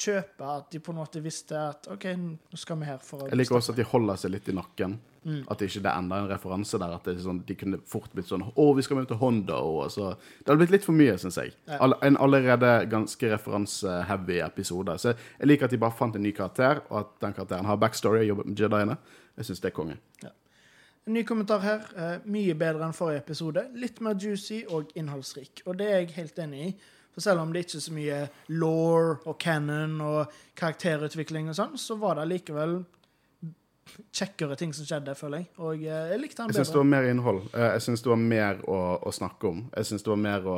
kjøper 0.00 0.50
at 0.56 0.72
de 0.72 0.80
på 0.82 0.92
en 0.94 0.98
måte 1.00 1.20
visste 1.24 1.58
at 1.58 1.86
OK, 1.92 2.06
nå 2.16 2.58
skal 2.58 2.78
vi 2.80 2.88
her 2.88 3.00
for 3.04 3.24
å 3.24 3.30
Jeg 3.30 3.38
liker 3.38 3.58
også 3.58 3.74
at 3.74 3.80
de 3.80 3.86
holder 3.86 4.20
seg 4.20 4.32
litt 4.34 4.48
i 4.50 4.56
nakken. 4.56 4.96
Mm. 5.20 5.42
At 5.52 5.60
det 5.60 5.68
ikke 5.68 5.82
det 5.84 5.90
er 5.90 6.00
enda 6.00 6.18
en 6.22 6.30
referanse 6.30 6.80
der. 6.80 6.94
At 6.96 7.08
det 7.08 7.16
sånn, 7.20 7.42
de 7.46 7.56
kunne 7.60 7.80
fort 7.88 8.12
blitt 8.16 8.30
sånn 8.30 8.46
Å, 8.48 8.66
vi 8.76 8.84
skal 8.86 9.00
møte 9.02 9.18
Honda. 9.20 9.60
Og 9.60 9.92
så. 9.92 10.14
Det 10.40 10.48
hadde 10.48 10.62
blitt 10.62 10.74
litt 10.78 10.86
for 10.88 10.96
mye, 10.96 11.16
syns 11.20 11.40
jeg. 11.40 11.54
Ja. 11.68 11.90
En 12.06 12.18
allerede 12.20 12.72
ganske 12.92 13.32
referanseheavy 13.34 14.40
episode. 14.46 14.96
Så 15.02 15.12
jeg 15.12 15.50
liker 15.50 15.68
at 15.68 15.76
de 15.76 15.82
bare 15.82 15.96
fant 15.96 16.16
en 16.16 16.24
ny 16.24 16.32
karakter, 16.36 16.84
og 16.88 17.02
at 17.04 17.16
den 17.26 17.36
karakteren 17.36 17.68
har 17.68 17.80
backstory 17.80 18.24
og 18.24 18.30
jobbet 18.32 18.52
med 18.52 18.64
Jediene. 18.64 18.96
Jeg 19.40 19.50
syns 19.50 19.62
det 19.64 19.72
er 19.72 19.76
konge. 19.76 20.00
En 21.08 21.16
ny 21.16 21.24
kommentar 21.26 21.62
her. 21.64 21.84
Eh, 21.96 22.16
mye 22.30 22.54
bedre 22.58 22.84
enn 22.86 22.96
forrige 22.96 23.22
episode. 23.24 23.64
Litt 23.80 24.00
mer 24.04 24.18
juicy 24.20 24.62
og 24.68 24.92
innholdsrik. 24.98 25.64
Og 25.66 25.78
det 25.80 25.88
er 25.88 26.02
jeg 26.02 26.16
helt 26.18 26.40
enig 26.44 26.64
i. 26.66 26.72
Selv 27.20 27.42
om 27.44 27.52
det 27.52 27.64
ikke 27.66 27.78
er 27.80 27.84
så 27.86 27.96
mye 27.96 28.20
law 28.60 29.12
og 29.28 29.36
canon 29.42 29.98
og 30.04 30.40
karakterutvikling 30.58 31.50
og 31.52 31.58
sånn, 31.58 31.76
så 31.80 31.98
var 32.00 32.20
det 32.20 32.28
likevel 32.30 32.80
kjekkere 34.14 34.56
ting 34.58 34.72
som 34.76 34.86
skjedde, 34.86 35.14
føler 35.18 35.42
jeg. 35.42 35.50
Og 35.62 35.82
eh, 35.82 36.12
jeg 36.12 36.20
likte 36.22 36.42
den 36.44 36.52
Jeg 36.52 36.60
syns 36.60 36.72
det 36.74 36.80
var 36.80 36.88
mer 36.92 37.08
innhold. 37.10 37.42
Eh, 37.54 37.66
Jeg 37.74 37.84
syns 37.86 38.04
det 38.04 38.12
var 38.12 38.22
mer 38.22 38.62
å, 38.70 38.78
å 39.06 39.12
snakke 39.14 39.50
om. 39.50 39.62
Jeg 39.76 39.88
synes 39.90 40.06
det 40.06 40.12
var 40.12 40.20
mer 40.28 40.48
å 40.48 40.56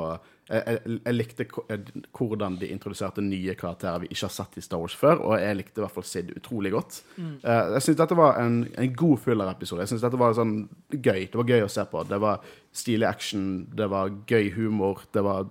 jeg, 0.52 0.62
jeg, 0.66 0.96
jeg 1.06 1.14
likte 1.16 1.46
eh, 1.72 1.84
hvordan 2.18 2.58
de 2.60 2.68
introduserte 2.74 3.24
nye 3.24 3.54
karakterer 3.58 4.02
vi 4.02 4.10
ikke 4.12 4.26
har 4.26 4.34
sett 4.34 4.58
i 4.58 4.64
Star 4.64 4.82
Wars 4.82 4.96
før, 4.98 5.22
og 5.24 5.36
jeg 5.40 5.58
likte 5.60 5.80
i 5.80 5.84
hvert 5.84 5.94
fall 5.94 6.06
Sid 6.08 6.32
utrolig 6.36 6.74
godt. 6.74 6.98
Mm. 7.16 7.34
Jeg 7.46 7.86
syns 7.86 8.00
dette 8.02 8.18
var 8.18 8.40
en, 8.42 8.58
en 8.82 8.94
god 9.04 9.22
fyllerepisode. 9.24 9.84
Jeg 9.86 9.94
synes 9.94 10.04
dette 10.04 10.20
var 10.20 10.36
sånn 10.36 10.56
gøy. 10.92 11.28
Det 11.30 11.40
var 11.40 11.54
gøy 11.54 11.64
å 11.64 11.72
se 11.72 11.86
på. 11.88 12.04
Det 12.10 12.20
var 12.26 12.44
stilig 12.82 13.08
action, 13.08 13.46
det 13.72 13.88
var 13.92 14.12
gøy 14.28 14.50
humor, 14.58 15.06
det 15.14 15.24
var 15.24 15.48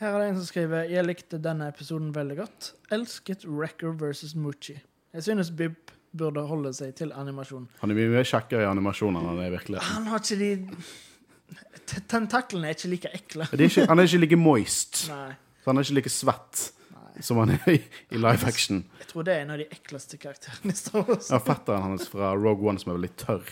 Her 0.00 0.14
er 0.16 0.22
det 0.22 0.28
en 0.30 0.38
som 0.40 0.46
skriver 0.48 0.86
Jeg 0.88 1.04
likte 1.04 1.38
denne 1.44 1.66
episoden 1.68 2.08
veldig 2.16 2.36
godt. 2.38 2.70
Elsket 2.94 3.44
Wrecker 3.44 3.92
versus 4.00 4.32
Moochie. 4.34 4.80
Jeg 5.12 5.26
synes 5.26 5.50
Bib 5.52 5.90
burde 6.16 6.42
holde 6.48 6.72
seg 6.74 6.94
til 6.98 7.12
animasjon. 7.12 7.66
Han 7.82 7.92
er 7.92 7.98
mye 7.98 8.10
mer 8.14 8.26
kjekkere 8.26 8.64
i 8.64 8.68
animasjonen 8.70 9.20
enn 9.20 9.28
han 9.30 9.42
er 9.44 9.50
i 9.50 9.54
virkeligheten. 9.58 9.94
Han 9.98 10.08
har 10.10 10.24
ikke 10.24 10.40
de 10.40 10.50
Tentaklene 12.10 12.68
er 12.70 12.76
ikke 12.76 12.88
like 12.92 13.10
ekle. 13.14 13.46
Er 13.50 13.62
ikke, 13.66 13.84
han 13.90 13.98
er 13.98 14.06
ikke 14.06 14.20
like 14.22 14.38
moist. 14.38 15.04
Nei. 15.12 15.32
Så 15.60 15.70
han 15.70 15.80
er 15.80 15.86
ikke 15.86 15.96
like 15.98 16.12
svett 16.14 16.60
Nei. 16.94 17.24
som 17.26 17.40
han 17.42 17.56
er 17.56 17.72
i, 17.74 17.80
i 18.14 18.20
live 18.20 18.46
action. 18.48 18.84
Jeg 19.02 19.10
tror 19.10 19.26
det 19.26 19.34
er 19.34 19.42
en 19.44 19.52
av 19.56 19.60
de 19.60 19.66
ekleste 19.74 20.20
karakterene 20.22 20.72
i 20.72 20.78
Star 20.78 21.02
Wars. 21.08 21.28
Ja, 21.32 21.40
fetteren 21.44 21.84
hans 21.90 22.06
fra 22.08 22.30
Rogue 22.38 22.70
One 22.70 22.80
som 22.80 22.94
er 22.94 23.00
veldig 23.00 23.12
tørr. 23.20 23.50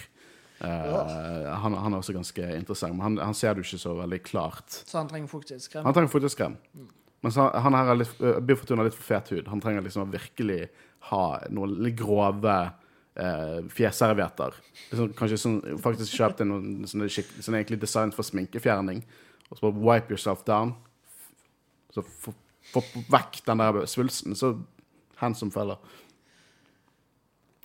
Eh, 0.60 1.54
han, 1.62 1.74
han 1.78 1.94
er 1.94 2.00
også 2.00 2.14
ganske 2.16 2.48
interessant, 2.56 2.96
men 2.96 3.04
han, 3.04 3.18
han 3.30 3.36
ser 3.36 3.58
jo 3.58 3.66
ikke 3.66 3.78
så 3.78 3.94
veldig 4.00 4.18
klart. 4.26 4.80
Så 4.88 4.98
han 4.98 5.10
trenger 5.10 5.30
fuktighetskrem? 5.30 5.80
krem. 5.82 5.86
Han 5.86 5.94
trenger 5.96 6.12
fuktighetskrem. 6.14 6.56
Mm. 6.74 6.88
Men 7.22 7.34
han, 7.34 7.62
han 7.62 7.76
her 7.78 7.92
er 7.92 8.00
litt, 8.00 8.18
uh, 8.22 8.38
Biff 8.42 8.60
Fortuna 8.62 8.82
har 8.82 8.88
litt 8.90 8.98
for 8.98 9.06
fet 9.06 9.30
hud. 9.34 9.48
Han 9.50 9.62
trenger 9.62 9.86
liksom 9.86 10.04
å 10.06 10.10
virkelig 10.12 10.68
ha 11.10 11.22
noen 11.54 11.76
litt 11.82 11.96
grove 11.98 12.56
uh, 12.58 13.60
fjesservietter. 13.74 14.58
Liksom, 14.90 15.14
kanskje 15.18 15.38
sånn, 15.42 15.56
faktisk 15.82 16.18
kjøpt 16.18 16.42
sånne, 16.42 17.08
skikk- 17.10 17.38
sånne 17.42 17.62
egentlig 17.62 17.80
designet 17.82 18.18
for 18.18 18.26
sminkefjerning. 18.26 19.04
Og 19.48 19.58
så 19.58 19.64
bare 19.66 19.82
wipe 19.88 20.14
yourself 20.14 20.44
down. 20.46 20.74
Så 21.94 22.04
få 22.04 22.34
vekk 23.10 23.40
den 23.46 23.62
der 23.62 23.80
svulsten. 23.90 24.34
Så 24.38 24.52
handsome 25.22 25.54
feller. 25.54 25.78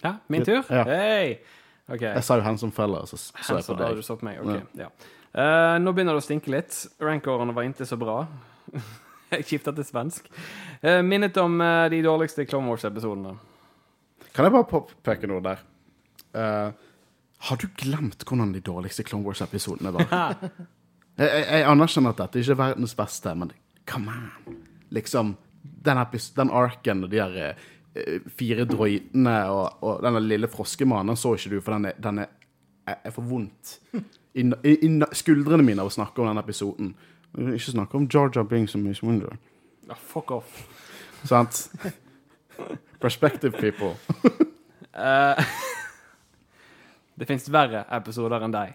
Ja, 0.03 0.17
min 0.31 0.45
tur? 0.45 0.63
Ja. 0.69 0.83
Hei! 0.87 1.37
OK. 1.91 2.03
Jeg 2.05 2.23
sa 2.23 2.37
jo 2.39 2.45
handsome 2.45 2.75
fella, 2.75 3.03
så 3.09 3.17
så 3.19 3.57
jeg 3.57 3.65
på 3.67 3.75
deg. 3.79 3.97
du 3.99 4.05
satt 4.05 4.23
meg. 4.23 4.39
ok, 4.39 4.75
ja. 4.79 4.89
Eh, 5.33 5.75
nå 5.81 5.91
begynner 5.91 6.15
det 6.15 6.21
å 6.21 6.25
stinke 6.25 6.51
litt. 6.53 6.75
Rankårene 7.01 7.55
var 7.55 7.65
ikke 7.67 7.87
så 7.89 7.97
bra. 7.99 8.21
Jeg 9.33 9.47
skifta 9.49 9.71
til 9.73 9.85
svensk. 9.87 10.27
Uh, 10.83 10.99
minnet 11.01 11.33
om 11.41 11.55
uh, 11.57 11.87
de 11.89 12.03
dårligste 12.05 12.43
Clone 12.45 12.69
Wars-episodene. 12.69 13.31
Kan 14.29 14.45
jeg 14.45 14.53
bare 14.53 14.67
påpeke 14.69 15.25
noe 15.29 15.41
der? 15.41 15.63
Har 17.47 17.57
du 17.61 17.65
glemt 17.81 18.21
hvordan 18.29 18.51
de 18.53 18.61
dårligste 18.61 19.01
Clone 19.07 19.25
Wars-episodene 19.25 19.89
var? 19.95 20.05
jeg, 21.17 21.25
jeg, 21.25 21.47
jeg 21.47 21.65
anerkjenner 21.65 22.13
at 22.13 22.21
dette 22.21 22.43
ikke 22.43 22.53
er 22.53 22.61
verdens 22.61 22.93
beste, 22.99 23.33
men 23.41 23.55
come 23.89 24.13
on. 24.13 24.59
Liksom, 24.93 25.33
den, 25.89 26.03
den 26.37 26.53
arken 26.61 27.07
og 27.07 27.09
de 27.09 27.23
der 27.23 27.65
fire 28.37 28.65
droidene 28.65 29.35
og, 29.53 29.83
og 29.85 30.03
denne 30.03 30.21
lille 30.25 30.49
froskemannen, 30.49 31.17
så 31.19 31.35
ikke 31.37 31.55
du, 31.55 31.59
for 31.61 31.75
den 31.75 31.91
er, 31.91 31.97
den 32.01 32.23
er, 32.23 32.31
er 32.95 33.13
for 33.13 33.25
vondt. 33.29 33.77
I, 34.33 34.45
i, 34.65 34.73
I 34.87 34.91
skuldrene 35.13 35.65
mine 35.65 35.83
av 35.83 35.91
å 35.91 35.93
snakke 35.93 36.23
om 36.23 36.31
den 36.31 36.41
episoden. 36.41 36.93
Ikke 37.33 37.73
snakke 37.73 37.97
om 37.97 38.07
Georgia 38.09 38.43
Binks 38.45 38.73
som 38.73 38.85
Miss 38.85 39.03
Wonder. 39.05 39.37
Ja, 39.87 39.97
fuck 39.97 40.31
off. 40.31 40.63
Sant? 41.23 41.67
Perspective 42.99 43.57
people. 43.57 43.93
uh, 44.97 45.37
det 47.19 47.27
fins 47.29 47.49
verre 47.51 47.85
episoder 47.93 48.45
enn 48.45 48.55
deg. 48.55 48.73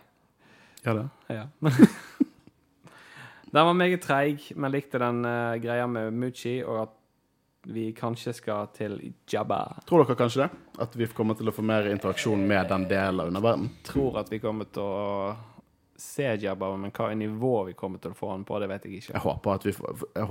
Ja, 0.84 0.94
det. 0.94 1.06
Ja. 1.32 1.46
den 3.52 3.66
var 3.70 3.74
meget 3.74 4.04
treig, 4.06 4.50
men 4.54 4.74
likte 4.74 5.00
den 5.02 5.24
uh, 5.26 5.58
greia 5.62 5.86
med 5.90 6.14
Muchi, 6.14 6.60
og 6.62 6.82
at 6.86 6.97
vi 7.68 7.90
kanskje 7.92 8.32
skal 8.32 8.70
til 8.76 8.96
Jabba. 9.28 9.58
Tror 9.88 10.04
dere 10.04 10.16
kanskje 10.16 10.46
det? 10.46 10.48
At 10.80 10.94
vi 10.96 11.06
kommer 11.12 11.36
til 11.36 11.50
å 11.50 11.52
få 11.52 11.64
mer 11.68 11.88
interaksjon 11.92 12.40
med 12.48 12.70
den 12.72 12.86
delen 12.88 13.20
av 13.20 13.28
underverdenen? 13.28 13.70
Tror 13.84 14.16
at 14.22 14.32
vi 14.32 14.38
kommer 14.40 14.70
til 14.72 14.82
å 14.88 15.36
se 15.98 16.28
Jabba, 16.40 16.70
men 16.78 16.92
hva 16.94 17.10
nivå 17.18 17.52
vi 17.66 17.74
kommer 17.76 17.98
til 18.00 18.14
å 18.14 18.16
få 18.16 18.30
han 18.30 18.44
på, 18.48 18.58
det 18.62 18.68
vet 18.70 18.86
jeg 18.86 19.00
ikke. 19.02 19.14
Jeg 19.16 19.24
håper 19.24 19.58
at 19.58 19.66
vi, 19.66 19.74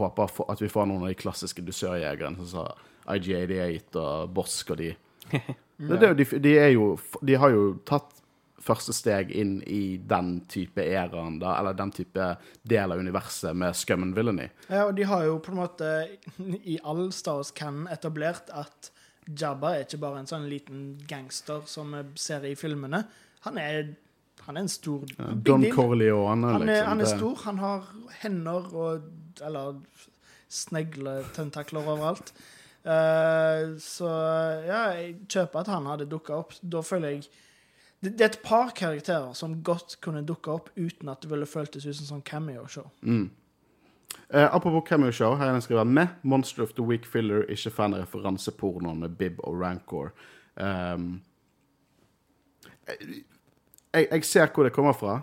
håper 0.02 0.34
at 0.54 0.62
vi 0.64 0.70
får 0.72 0.88
noen 0.90 1.04
av 1.06 1.12
de 1.12 1.20
klassiske 1.20 1.66
dusørjegerne, 1.68 2.40
som 2.48 2.48
sa 2.54 3.14
IG88 3.18 4.00
og 4.02 4.32
Bosk 4.38 4.72
og 4.74 4.80
de. 4.82 4.94
Det, 5.30 5.42
det, 5.78 6.00
er 6.02 6.08
jo- 6.14 6.18
de, 6.22 6.28
de, 6.48 6.54
er 6.64 6.72
jo, 6.74 6.88
de 7.22 7.38
har 7.44 7.54
jo 7.54 7.66
tatt 7.88 8.24
første 8.64 8.94
steg 8.96 9.32
inn 9.38 9.60
i 9.70 9.98
den 9.98 10.40
type 10.50 10.82
æraen, 10.82 11.38
da, 11.42 11.54
eller 11.60 11.78
den 11.78 11.92
type 11.94 12.30
del 12.68 12.94
av 12.94 13.00
universet 13.00 13.56
med 13.58 13.76
scum 13.78 14.08
and 14.08 14.18
villainy. 14.18 14.50
Ja, 14.68 14.88
og 14.88 14.96
de 14.98 15.06
har 15.08 15.26
jo 15.28 15.38
på 15.44 15.54
en 15.54 15.62
måte 15.62 15.92
i 16.64 16.80
all 16.84 17.08
Star 17.16 17.42
Wars-canon 17.42 17.88
etablert 17.94 18.52
at 18.56 18.92
Jabba 19.28 19.76
er 19.76 19.86
ikke 19.86 20.00
bare 20.02 20.24
en 20.24 20.30
sånn 20.30 20.48
liten 20.50 20.84
gangster 21.08 21.66
som 21.68 21.92
vi 21.94 22.04
ser 22.20 22.46
i 22.48 22.56
filmene. 22.60 23.04
Han 23.46 23.60
er, 23.60 23.94
han 24.46 24.58
er 24.58 24.64
en 24.64 24.72
stor 24.72 25.04
ja, 25.12 25.32
Don. 25.36 25.66
Corleone, 25.76 26.54
Han 26.54 26.64
liksom. 26.64 26.92
han 26.92 27.04
er 27.04 27.12
stor. 27.12 27.42
Han 27.44 27.60
har 27.64 27.90
hender 28.24 28.70
og 28.74 29.44
Eller 29.44 29.82
snegletentakler 30.50 31.90
overalt. 31.92 32.32
Uh, 32.88 33.76
så 33.84 34.08
ja, 34.64 34.80
jeg 34.96 35.18
kjøper 35.28 35.60
at 35.60 35.70
han 35.74 35.90
hadde 35.92 36.08
dukka 36.10 36.40
opp. 36.40 36.56
Da 36.64 36.82
føler 36.88 37.18
jeg 37.18 37.28
det, 38.00 38.14
det 38.18 38.24
er 38.24 38.30
et 38.30 38.44
par 38.46 38.72
karakterer 38.78 39.34
som 39.34 39.58
godt 39.66 39.98
kunne 40.06 40.22
dukka 40.26 40.54
opp 40.54 40.70
uten 40.76 41.10
at 41.10 41.22
det 41.24 41.32
ville 41.32 41.50
føltes 41.50 41.86
ut 41.88 41.98
som 41.98 42.10
sånn 42.12 42.26
cameo-show. 42.26 42.90
Mm. 43.02 43.30
Eh, 44.30 44.56
apropos 44.56 44.86
cameo 44.88 45.12
show, 45.12 45.36
her 45.36 45.50
er 45.50 45.58
den 45.58 45.64
skrevet 45.66 45.88
med 45.88 46.08
Monster 46.22 46.64
of 46.64 46.76
the 46.78 46.84
Week 46.86 47.06
filler, 47.06 47.46
ikke 47.50 47.72
fan 47.72 47.94
av 47.94 48.96
med 48.96 49.18
Bib 49.18 49.40
og 49.44 49.62
Rancor. 49.62 50.12
Um, 50.56 51.22
jeg, 52.88 54.08
jeg 54.12 54.24
ser 54.26 54.52
hvor 54.54 54.64
det 54.64 54.74
kommer 54.76 54.94
fra, 54.94 55.22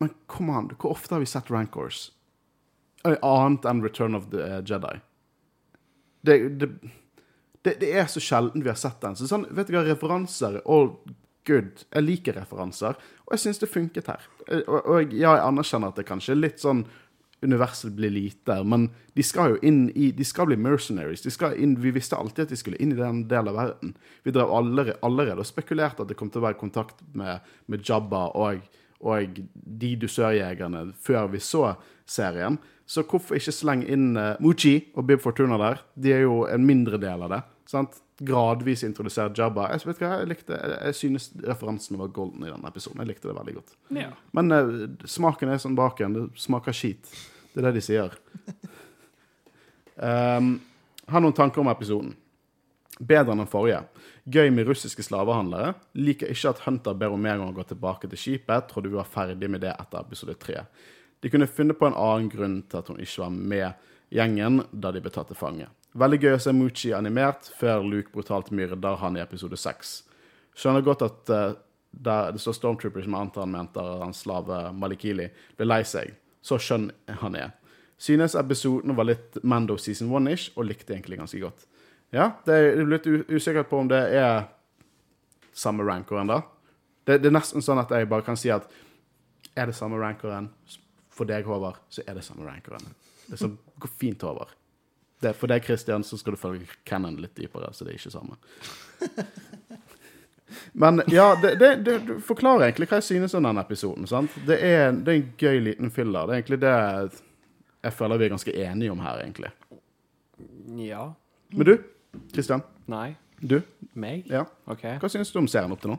men 0.00 0.14
kom 0.26 0.50
an, 0.50 0.70
hvor 0.78 0.94
ofte 0.94 1.14
har 1.14 1.20
vi 1.20 1.26
sett 1.26 1.50
Rancors? 1.50 2.12
Annet 3.04 3.66
enn 3.68 3.82
Return 3.84 4.14
of 4.14 4.30
the 4.30 4.40
eh, 4.40 4.62
Jedi. 4.64 5.00
Det, 6.24 6.38
det, 6.60 6.70
det, 7.64 7.74
det 7.80 7.90
er 7.92 8.06
så 8.08 8.20
sjelden 8.20 8.64
vi 8.64 8.70
har 8.70 8.78
sett 8.80 9.00
den. 9.02 9.16
Så 9.16 9.28
sånn, 9.28 9.44
vet 9.50 9.68
du 9.68 9.76
hva, 9.76 9.84
referanser 9.84 10.60
er 10.60 10.64
all 10.64 10.94
good. 11.46 11.84
Jeg 11.94 12.06
liker 12.06 12.38
referanser, 12.38 12.98
og 13.24 13.36
jeg 13.36 13.44
syns 13.44 13.62
det 13.62 13.70
funket 13.72 14.10
her. 14.10 14.28
Eh, 14.48 14.62
Og, 14.66 14.80
og 14.86 15.12
ja, 15.12 15.36
jeg 15.36 15.48
anerkjenner 15.48 15.92
at 15.92 16.00
det 16.00 16.08
kanskje 16.08 16.34
er 16.34 16.42
litt 16.42 16.62
sånn 16.62 16.84
universet 17.44 17.92
blir 17.92 18.10
lite, 18.10 18.56
men 18.64 18.88
de 19.12 19.22
skal 19.22 19.54
jo 19.54 19.58
inn 19.62 19.90
i 19.94 20.10
De 20.16 20.24
skal 20.24 20.46
bli 20.48 20.56
mercenaries. 20.56 21.22
De 21.22 21.30
skal 21.30 21.58
inn, 21.60 21.76
vi 21.80 21.92
visste 21.92 22.16
alltid 22.16 22.46
at 22.46 22.54
de 22.54 22.56
skulle 22.56 22.80
inn 22.80 22.94
i 22.94 22.98
den 22.98 23.26
delen 23.28 23.52
av 23.52 23.58
verden. 23.58 23.94
Vi 24.24 24.32
drev 24.32 24.48
allerede, 24.48 24.96
allerede 25.04 25.44
og 25.44 25.48
spekulerte 25.48 26.02
at 26.02 26.08
det 26.08 26.16
kom 26.16 26.30
til 26.32 26.40
å 26.40 26.46
være 26.48 26.60
kontakt 26.60 27.02
med, 27.12 27.44
med 27.66 27.84
Jabba 27.84 28.30
og, 28.40 28.64
og 29.04 29.40
de 29.52 29.90
dusørjegerne 30.00 30.86
før 31.04 31.28
vi 31.34 31.42
så 31.44 31.74
serien. 32.06 32.56
Så 32.86 33.04
hvorfor 33.08 33.36
ikke 33.36 33.52
slenge 33.52 33.88
inn 33.92 34.16
uh, 34.16 34.36
Muchi 34.40 34.78
og 34.94 35.06
Bib 35.08 35.20
Fortuna 35.24 35.60
der? 35.60 35.84
De 35.96 36.12
er 36.12 36.24
jo 36.24 36.44
en 36.48 36.64
mindre 36.64 37.00
del 37.00 37.24
av 37.24 37.32
det. 37.32 37.42
Sant? 37.70 38.00
Gradvis 38.24 38.84
introdusere 38.86 39.32
Jabba. 39.34 39.68
Jeg, 39.72 39.88
vet 39.88 40.02
hva, 40.02 40.10
jeg, 40.20 40.30
likte, 40.30 40.54
jeg, 40.54 40.74
jeg 40.86 40.98
synes 41.00 41.30
referansene 41.42 41.98
var 41.98 42.12
golden 42.14 42.44
i 42.46 42.50
denne 42.52 42.70
episoden. 42.70 43.02
Jeg 43.02 43.10
likte 43.10 43.30
det 43.30 43.38
veldig 43.38 43.54
godt. 43.56 43.74
Ja. 43.96 44.10
Men 44.36 44.54
uh, 44.54 44.84
smaken 45.10 45.50
er 45.50 45.62
som 45.62 45.74
baken. 45.78 46.14
Det 46.14 46.44
smaker 46.44 46.76
skit. 46.76 47.10
Det 47.54 47.62
er 47.62 47.68
det 47.68 47.80
de 47.80 47.84
sier. 47.84 48.14
Um, 49.94 50.56
har 51.06 51.22
noen 51.22 51.34
tanker 51.36 51.62
om 51.62 51.68
episoden. 51.70 52.14
Bedre 52.98 53.34
enn 53.34 53.42
den 53.42 53.50
forrige. 53.50 53.82
Gøy 54.30 54.48
med 54.54 54.66
russiske 54.70 55.04
slavehandlere. 55.04 55.74
Liker 55.98 56.30
ikke 56.32 56.54
at 56.54 56.62
Hunter 56.64 56.96
ber 56.98 57.14
om 57.14 57.22
mer 57.22 57.36
en 57.36 57.48
å 57.48 57.54
gå 57.54 57.66
tilbake 57.68 58.10
til 58.10 58.20
skipet. 58.20 58.68
Trodde 58.70 58.90
vi 58.90 58.98
var 58.98 59.10
ferdig 59.10 59.50
med 59.50 59.62
det 59.66 59.74
etter 59.74 60.00
episode 60.00 60.36
tre. 60.40 60.64
De 61.20 61.30
kunne 61.32 61.50
funnet 61.50 61.78
på 61.78 61.88
en 61.88 61.98
annen 61.98 62.30
grunn 62.32 62.60
til 62.68 62.80
at 62.80 62.90
hun 62.90 63.00
ikke 63.02 63.24
var 63.24 63.34
med 63.34 63.90
gjengen 64.14 64.62
da 64.70 64.92
de 64.94 65.02
ble 65.02 65.12
tatt 65.14 65.30
til 65.32 65.38
fange. 65.38 65.68
Veldig 65.94 66.18
gøy 66.24 66.34
å 66.34 66.40
se 66.42 66.52
Muchi 66.54 66.90
animert 66.96 67.46
før 67.54 67.84
Luke 67.86 68.10
brutalt 68.14 68.50
myrder 68.50 68.98
han 68.98 69.18
i 69.18 69.22
episode 69.22 69.58
seks. 69.60 70.00
Skjønner 70.58 70.82
godt 70.86 71.04
at 71.06 71.30
uh, 71.30 71.52
det 71.94 72.40
står 72.42 72.56
Stormtrooper, 72.58 73.04
som 73.04 73.14
jeg 73.14 73.28
antar 73.28 73.44
han 73.44 73.52
mente 73.54 73.82
hans 74.00 74.24
slave 74.24 74.72
Malikili, 74.74 75.28
ble 75.54 75.68
lei 75.68 75.84
seg. 75.86 76.16
Så 76.44 76.58
skjønn 76.58 76.88
han 77.20 77.38
er. 77.38 77.52
Synes 78.00 78.34
episoden 78.34 78.96
var 78.98 79.06
litt 79.06 79.38
Mando 79.46 79.76
season 79.78 80.10
one-ish, 80.10 80.50
og 80.58 80.66
likte 80.66 80.96
egentlig 80.96 81.20
ganske 81.20 81.38
godt. 81.42 81.68
Ja, 82.14 82.32
det 82.46 82.58
er 82.58 82.82
litt 82.90 83.06
usikkert 83.06 83.70
på 83.70 83.80
om 83.84 83.90
det 83.90 84.02
er 84.18 84.48
samme 85.54 85.86
rankeren, 85.86 86.30
da. 86.30 86.42
Det, 87.06 87.20
det 87.22 87.30
er 87.30 87.36
nesten 87.38 87.62
sånn 87.62 87.78
at 87.82 87.94
jeg 87.94 88.10
bare 88.10 88.26
kan 88.26 88.38
si 88.38 88.50
at 88.50 88.66
er 89.54 89.70
det 89.70 89.78
samme 89.78 90.00
rankeren 90.02 90.50
for 91.14 91.30
deg, 91.30 91.46
Håvard, 91.46 91.78
så 91.92 92.02
er 92.02 92.18
det 92.18 92.26
samme 92.26 92.46
rankeren. 92.48 92.82
Det 93.30 93.38
går 93.38 93.94
fint 93.94 94.26
over. 94.26 94.50
Det, 95.22 95.32
for 95.38 95.48
deg, 95.50 95.64
Christian, 95.64 96.04
så 96.04 96.18
skal 96.20 96.34
du 96.34 96.40
følge 96.40 96.66
Cannon 96.84 97.16
litt 97.22 97.36
dypere, 97.38 97.70
så 97.72 97.86
det 97.86 97.94
er 97.94 98.00
ikke 98.00 98.12
samme. 98.12 98.36
Men 100.72 101.00
ja, 101.10 101.32
det, 101.42 101.54
det, 101.58 101.70
det 101.86 101.94
du 102.06 102.12
forklarer 102.22 102.68
egentlig 102.68 102.86
hva 102.90 102.98
jeg 103.00 103.06
synes 103.08 103.34
om 103.34 103.46
denne 103.46 103.62
episoden. 103.64 104.06
sant? 104.10 104.34
Det 104.46 104.58
er, 104.62 104.92
det 104.92 105.12
er 105.14 105.20
en 105.20 105.30
gøy 105.40 105.60
liten 105.70 105.90
filler. 105.94 106.26
Det 106.28 106.34
er 106.34 106.42
egentlig 106.42 106.60
det 106.62 106.74
jeg 107.84 107.92
føler 107.92 108.20
vi 108.20 108.24
er 108.26 108.32
ganske 108.32 108.54
enige 108.64 108.92
om 108.92 109.00
her, 109.04 109.20
egentlig. 109.24 109.50
ja. 110.80 111.10
Men 111.54 111.66
du, 111.68 111.74
Christian. 112.32 112.62
Nei. 112.90 113.14
Du, 113.40 113.58
Meg? 113.94 114.24
ja. 114.30 114.44
OK. 114.70 114.84
Hva 115.02 115.10
syns 115.12 115.32
du 115.34 115.38
om 115.42 115.48
serien 115.50 115.72
opp 115.74 115.82
til 115.82 115.92
nå? 115.92 115.98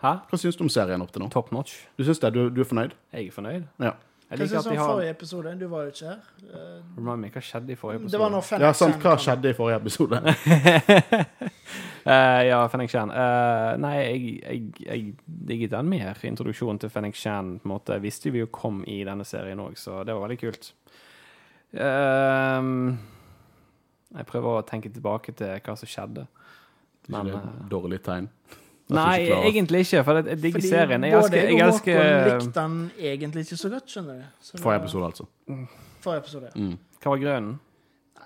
Hæ? 0.00 0.12
Hva 0.30 0.38
syns 0.40 0.56
du 0.56 0.62
om 0.64 0.70
serien 0.72 1.02
opp 1.04 1.10
til 1.12 1.22
nå? 1.22 1.28
Top 1.34 1.50
notch. 1.52 1.74
Du 1.98 2.04
syns 2.06 2.20
det? 2.22 2.30
Du, 2.34 2.46
du 2.54 2.62
er 2.62 2.68
fornøyd? 2.70 2.94
Jeg 3.12 3.28
er 3.28 3.34
fornøyd. 3.34 3.66
Ja. 3.82 3.92
Jeg 4.30 4.38
liker 4.42 4.58
at 4.58 4.66
de 4.68 4.76
har 4.76 4.90
forrige 4.90 5.10
episode? 5.10 5.52
Du 5.60 5.66
var 5.72 5.86
jo 5.86 5.92
ikke 5.94 6.06
her. 6.10 6.24
Eh, 6.44 6.80
Remind 6.98 7.22
me, 7.22 7.30
hva 7.32 7.40
skjedde 7.40 7.72
i 7.72 7.76
forrige 7.80 8.02
episode? 8.02 8.12
Det 8.12 8.20
var 8.20 8.32
når 8.34 8.42
Fennec 8.44 8.66
ja, 8.66 8.72
sant. 8.76 8.98
Hva 9.00 9.14
skjedde 9.24 9.48
i 9.48 9.56
forrige 9.56 9.78
episode? 9.80 10.20
uh, 12.12 12.40
ja, 12.50 12.58
Fennec 12.68 12.92
Chan. 12.92 13.12
Uh, 13.14 13.72
nei, 13.80 13.94
jeg, 14.02 14.34
jeg, 14.42 14.62
jeg 14.84 15.38
digget 15.48 15.72
den 15.72 15.88
mer. 15.88 16.20
Introduksjonen 16.28 16.82
til 16.82 16.92
Fennec 16.92 17.16
Chan 17.16 17.54
på 17.62 17.70
en 17.70 17.72
måte, 17.72 17.96
visste 18.04 18.34
vi 18.34 18.44
jo 18.44 18.50
kom 18.52 18.82
i 18.84 19.00
denne 19.08 19.24
serien 19.28 19.64
òg, 19.64 19.80
så 19.80 20.02
det 20.04 20.16
var 20.16 20.26
veldig 20.26 20.40
kult. 20.44 20.72
Uh, 21.72 22.92
jeg 24.16 24.28
prøver 24.28 24.58
å 24.58 24.66
tenke 24.68 24.92
tilbake 24.92 25.32
til 25.36 25.56
hva 25.64 25.76
som 25.76 25.88
skjedde. 25.88 26.28
Men 27.08 27.28
Ikke 27.28 27.32
det 27.32 27.38
eh, 27.38 27.48
et 27.48 27.70
dårlig 27.72 28.00
tegn? 28.04 28.28
Nei, 28.88 29.14
ikke 29.26 29.38
egentlig 29.50 29.80
ikke, 29.84 30.02
for 30.04 30.18
jeg, 30.18 30.38
digger 30.42 30.58
Fordi 30.58 30.68
serien. 30.68 31.04
Jeg 31.04 31.16
elsker, 31.18 31.36
jeg 31.36 31.64
elsker 31.66 31.98
Håkon 31.98 32.28
likte 32.28 32.60
den 32.60 32.76
egentlig 33.10 33.44
ikke 33.44 33.58
så 33.60 33.70
godt, 33.72 33.90
skjønner 33.92 34.20
du. 34.20 34.28
Så 34.40 34.60
Forrige 34.62 34.82
episode, 34.82 35.10
altså. 35.10 35.26
Forrige 36.04 36.22
episode. 36.24 36.52
ja. 36.54 36.62
Mm. 36.62 36.78
Hva 37.02 37.12
var 37.12 37.20
grunnen? 37.24 37.58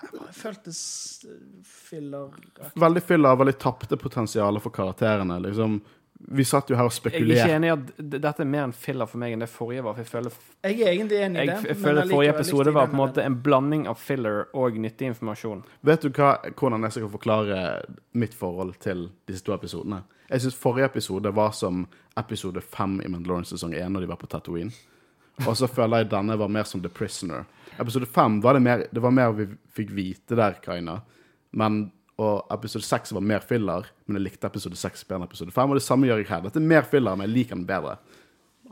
Jeg 0.03 0.35
føltes 0.35 0.79
eh, 1.29 1.35
filler 1.63 2.31
Veldig 2.81 3.03
fyller, 3.07 3.37
veldig 3.39 3.55
tapte 3.63 3.99
potensialet 4.01 4.63
for 4.65 4.75
karakterene. 4.75 5.41
liksom. 5.47 5.81
Vi 6.29 6.45
satt 6.45 6.71
jo 6.71 6.77
her 6.77 6.87
og 6.87 6.93
spekulerte. 6.95 7.35
Jeg 7.35 7.41
er 7.41 7.49
ikke 7.49 7.57
enig 7.57 7.69
i 7.69 7.73
at 7.73 8.21
dette 8.23 8.45
er 8.45 8.49
mer 8.49 8.65
en 8.69 8.73
filler 8.73 9.09
for 9.11 9.19
meg 9.19 9.33
enn 9.35 9.43
det 9.43 9.49
forrige 9.51 9.83
var. 9.83 9.97
For 9.97 10.05
jeg 10.05 10.11
føler, 10.13 10.37
Jeg 10.63 10.81
er 10.81 10.93
egentlig 10.93 11.19
enig 11.19 11.43
i 11.43 11.47
det. 11.47 11.57
jeg 11.69 11.77
føler 11.77 12.09
forrige 12.11 12.35
episode 12.37 12.75
var 12.75 12.87
på 12.87 12.97
en 12.97 13.01
måte 13.01 13.25
en 13.27 13.37
blanding 13.43 13.89
av 13.91 13.99
filler 13.99 14.47
og 14.55 14.79
nyttig 14.79 15.11
informasjon. 15.11 15.65
Vet 15.83 16.03
du 16.03 16.11
hva, 16.11 16.37
hvordan 16.55 16.83
jeg 16.87 16.93
skal 16.93 17.11
forklare 17.11 17.59
mitt 18.15 18.35
forhold 18.35 18.75
til 18.81 19.11
disse 19.27 19.43
to 19.45 19.55
episodene? 19.55 20.03
Jeg 20.31 20.41
syns 20.41 20.55
forrige 20.57 20.87
episode 20.89 21.35
var 21.35 21.51
som 21.53 21.87
episode 22.17 22.61
fem 22.61 23.01
i 23.05 23.09
Mandalorian 23.09 23.45
sesong 23.45 23.75
én, 23.75 23.91
når 23.93 24.01
de 24.07 24.13
var 24.13 24.17
på 24.21 24.31
Tatooine. 24.31 24.71
Og 25.47 25.57
så 25.57 25.67
føler 25.67 26.03
jeg 26.05 26.11
denne 26.13 26.37
var 26.39 26.49
mer 26.53 26.65
som 26.69 26.81
The 26.85 26.89
Prisoner. 26.93 27.45
Episode 27.81 28.07
fem 28.07 28.41
var 28.45 28.55
det 28.55 28.63
mer, 28.63 28.87
det 28.93 29.03
var 29.03 29.11
mer 29.11 29.33
vi 29.37 29.47
fikk 29.75 29.91
vite 29.97 30.37
der, 30.39 30.59
Kaina. 30.65 31.01
Men, 31.57 31.91
og 32.23 32.55
episode 32.55 32.87
seks 32.87 33.13
var 33.17 33.25
mer 33.27 33.45
filler, 33.45 33.89
men 34.07 34.19
jeg 34.21 34.29
likte 34.31 34.49
episode 34.49 34.79
seks 34.79 35.03
bedre 35.05 35.23
enn 35.23 35.29
episode 35.29 35.55
fem. 35.55 35.71
Og 35.73 35.79
det 35.79 35.85
samme 35.85 36.09
gjør 36.09 36.23
jeg 36.23 36.29
her. 36.31 36.43
Dette 36.47 36.61
er 36.63 36.69
mer 36.75 36.87
filler, 36.89 37.17
men 37.19 37.27
jeg 37.29 37.35
liker 37.37 37.59
den 37.59 37.67
bedre. 37.69 37.97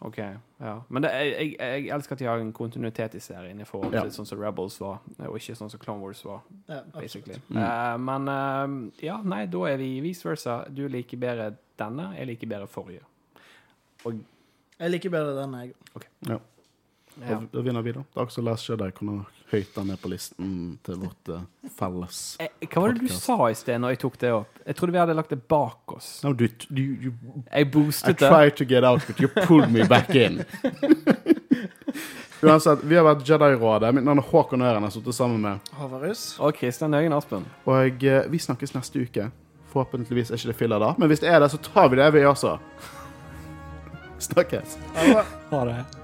Ok, 0.00 0.16
ja. 0.16 0.74
Men 0.88 1.04
det, 1.04 1.10
jeg, 1.12 1.48
jeg, 1.58 1.82
jeg 1.84 1.90
elsker 1.92 2.16
at 2.16 2.20
de 2.22 2.28
har 2.30 2.40
en 2.40 2.52
kontinuitet 2.56 3.18
i 3.18 3.20
serien 3.20 3.58
i 3.60 3.66
forhold 3.68 3.92
til 3.92 3.98
Ja. 4.08 4.14
sånn 4.14 4.28
som 4.28 4.40
Rebels 4.40 4.78
var, 4.80 5.02
og 5.26 5.34
ikke 5.36 5.56
sånn 5.58 5.68
som 5.72 5.82
Clone 5.82 6.00
Wars 6.00 6.22
var, 6.24 6.40
Ja, 6.70 6.78
basically. 6.94 7.36
Mm. 7.50 7.58
Uh, 7.60 7.96
men 8.06 8.30
uh, 8.32 9.04
ja, 9.04 9.18
nei, 9.20 9.42
da 9.52 9.64
er 9.68 9.76
vi 9.82 9.90
vice 10.00 10.24
versa. 10.24 10.62
Du 10.72 10.86
liker 10.88 11.20
bedre 11.20 11.50
denne, 11.80 12.14
jeg 12.16 12.30
liker 12.32 12.48
bedre 12.48 12.70
forrige. 12.70 13.04
Jeg 14.06 14.94
liker 14.94 15.12
bedre 15.12 15.36
denne, 15.36 15.66
jeg. 15.66 15.76
Okay. 15.92 16.08
Ja. 16.30 16.38
Da, 17.20 17.42
da 17.52 17.66
vinner 17.66 17.84
vi, 17.84 17.92
da. 17.92 18.06
Det 18.06 18.22
er 18.22 18.30
også 18.30 18.46
Last 18.46 18.70
Jedi 18.70 18.88
kommer 18.96 19.26
høyt 19.52 19.74
der 19.74 19.86
ned 19.88 20.00
på 20.00 20.10
listen 20.12 20.78
til 20.86 21.00
vårt 21.02 21.30
uh, 21.32 21.40
felles 21.78 22.20
podcast. 22.38 22.72
Hva 22.72 22.82
var 22.84 22.94
det 22.94 23.00
du 23.00 23.14
sa 23.14 23.36
i 23.50 23.56
sted 23.58 23.80
når 23.82 23.94
jeg 23.94 24.00
tok 24.04 24.18
det 24.22 24.32
opp? 24.34 24.60
Jeg 24.66 24.78
trodde 24.78 24.94
vi 24.94 25.00
hadde 25.02 25.16
lagt 25.18 25.30
det 25.34 25.40
bak 25.50 25.94
oss. 25.96 26.08
No, 26.24 26.32
du, 26.32 26.46
du, 26.68 26.82
du 26.96 27.08
Jeg 27.10 27.66
I 27.66 27.68
boostet 27.70 28.18
det. 28.18 28.28
tried 28.28 28.56
to 28.56 28.64
get 28.64 28.84
out, 28.84 29.06
but 29.06 29.20
you 29.20 29.28
pulled 29.46 29.70
me 29.72 29.86
back 29.88 30.14
in. 30.14 30.42
Uansett, 32.40 32.80
vi 32.88 32.96
har 32.96 33.04
vært 33.04 33.26
Jedi-rådet. 33.28 33.90
Mitt 33.92 34.06
navn 34.06 34.22
er 34.22 34.28
Håkon 34.30 34.62
Øren. 34.64 34.80
Jeg 34.80 34.88
har 34.88 34.94
sittet 34.94 35.14
sammen 35.14 35.42
med 35.44 35.72
Havarus. 35.76 36.38
Og 36.40 36.54
Kristian 36.56 36.94
Øyen 36.96 37.12
Aspen. 37.12 37.44
Og 37.68 38.04
uh, 38.06 38.32
vi 38.32 38.38
snakkes 38.40 38.74
neste 38.74 39.04
uke. 39.04 39.28
Forhåpentligvis 39.74 40.30
er 40.32 40.40
ikke 40.40 40.54
det 40.54 40.58
filler 40.62 40.82
da. 40.82 40.94
Men 40.98 41.12
hvis 41.12 41.20
det 41.20 41.28
er 41.30 41.40
det, 41.42 41.50
så 41.52 41.60
tar 41.60 41.92
vi 41.92 42.00
det, 42.00 42.08
vi 42.16 42.24
også. 42.24 42.56
Snakkes. 44.30 44.78
Ha 44.96 45.64
det. 45.68 45.99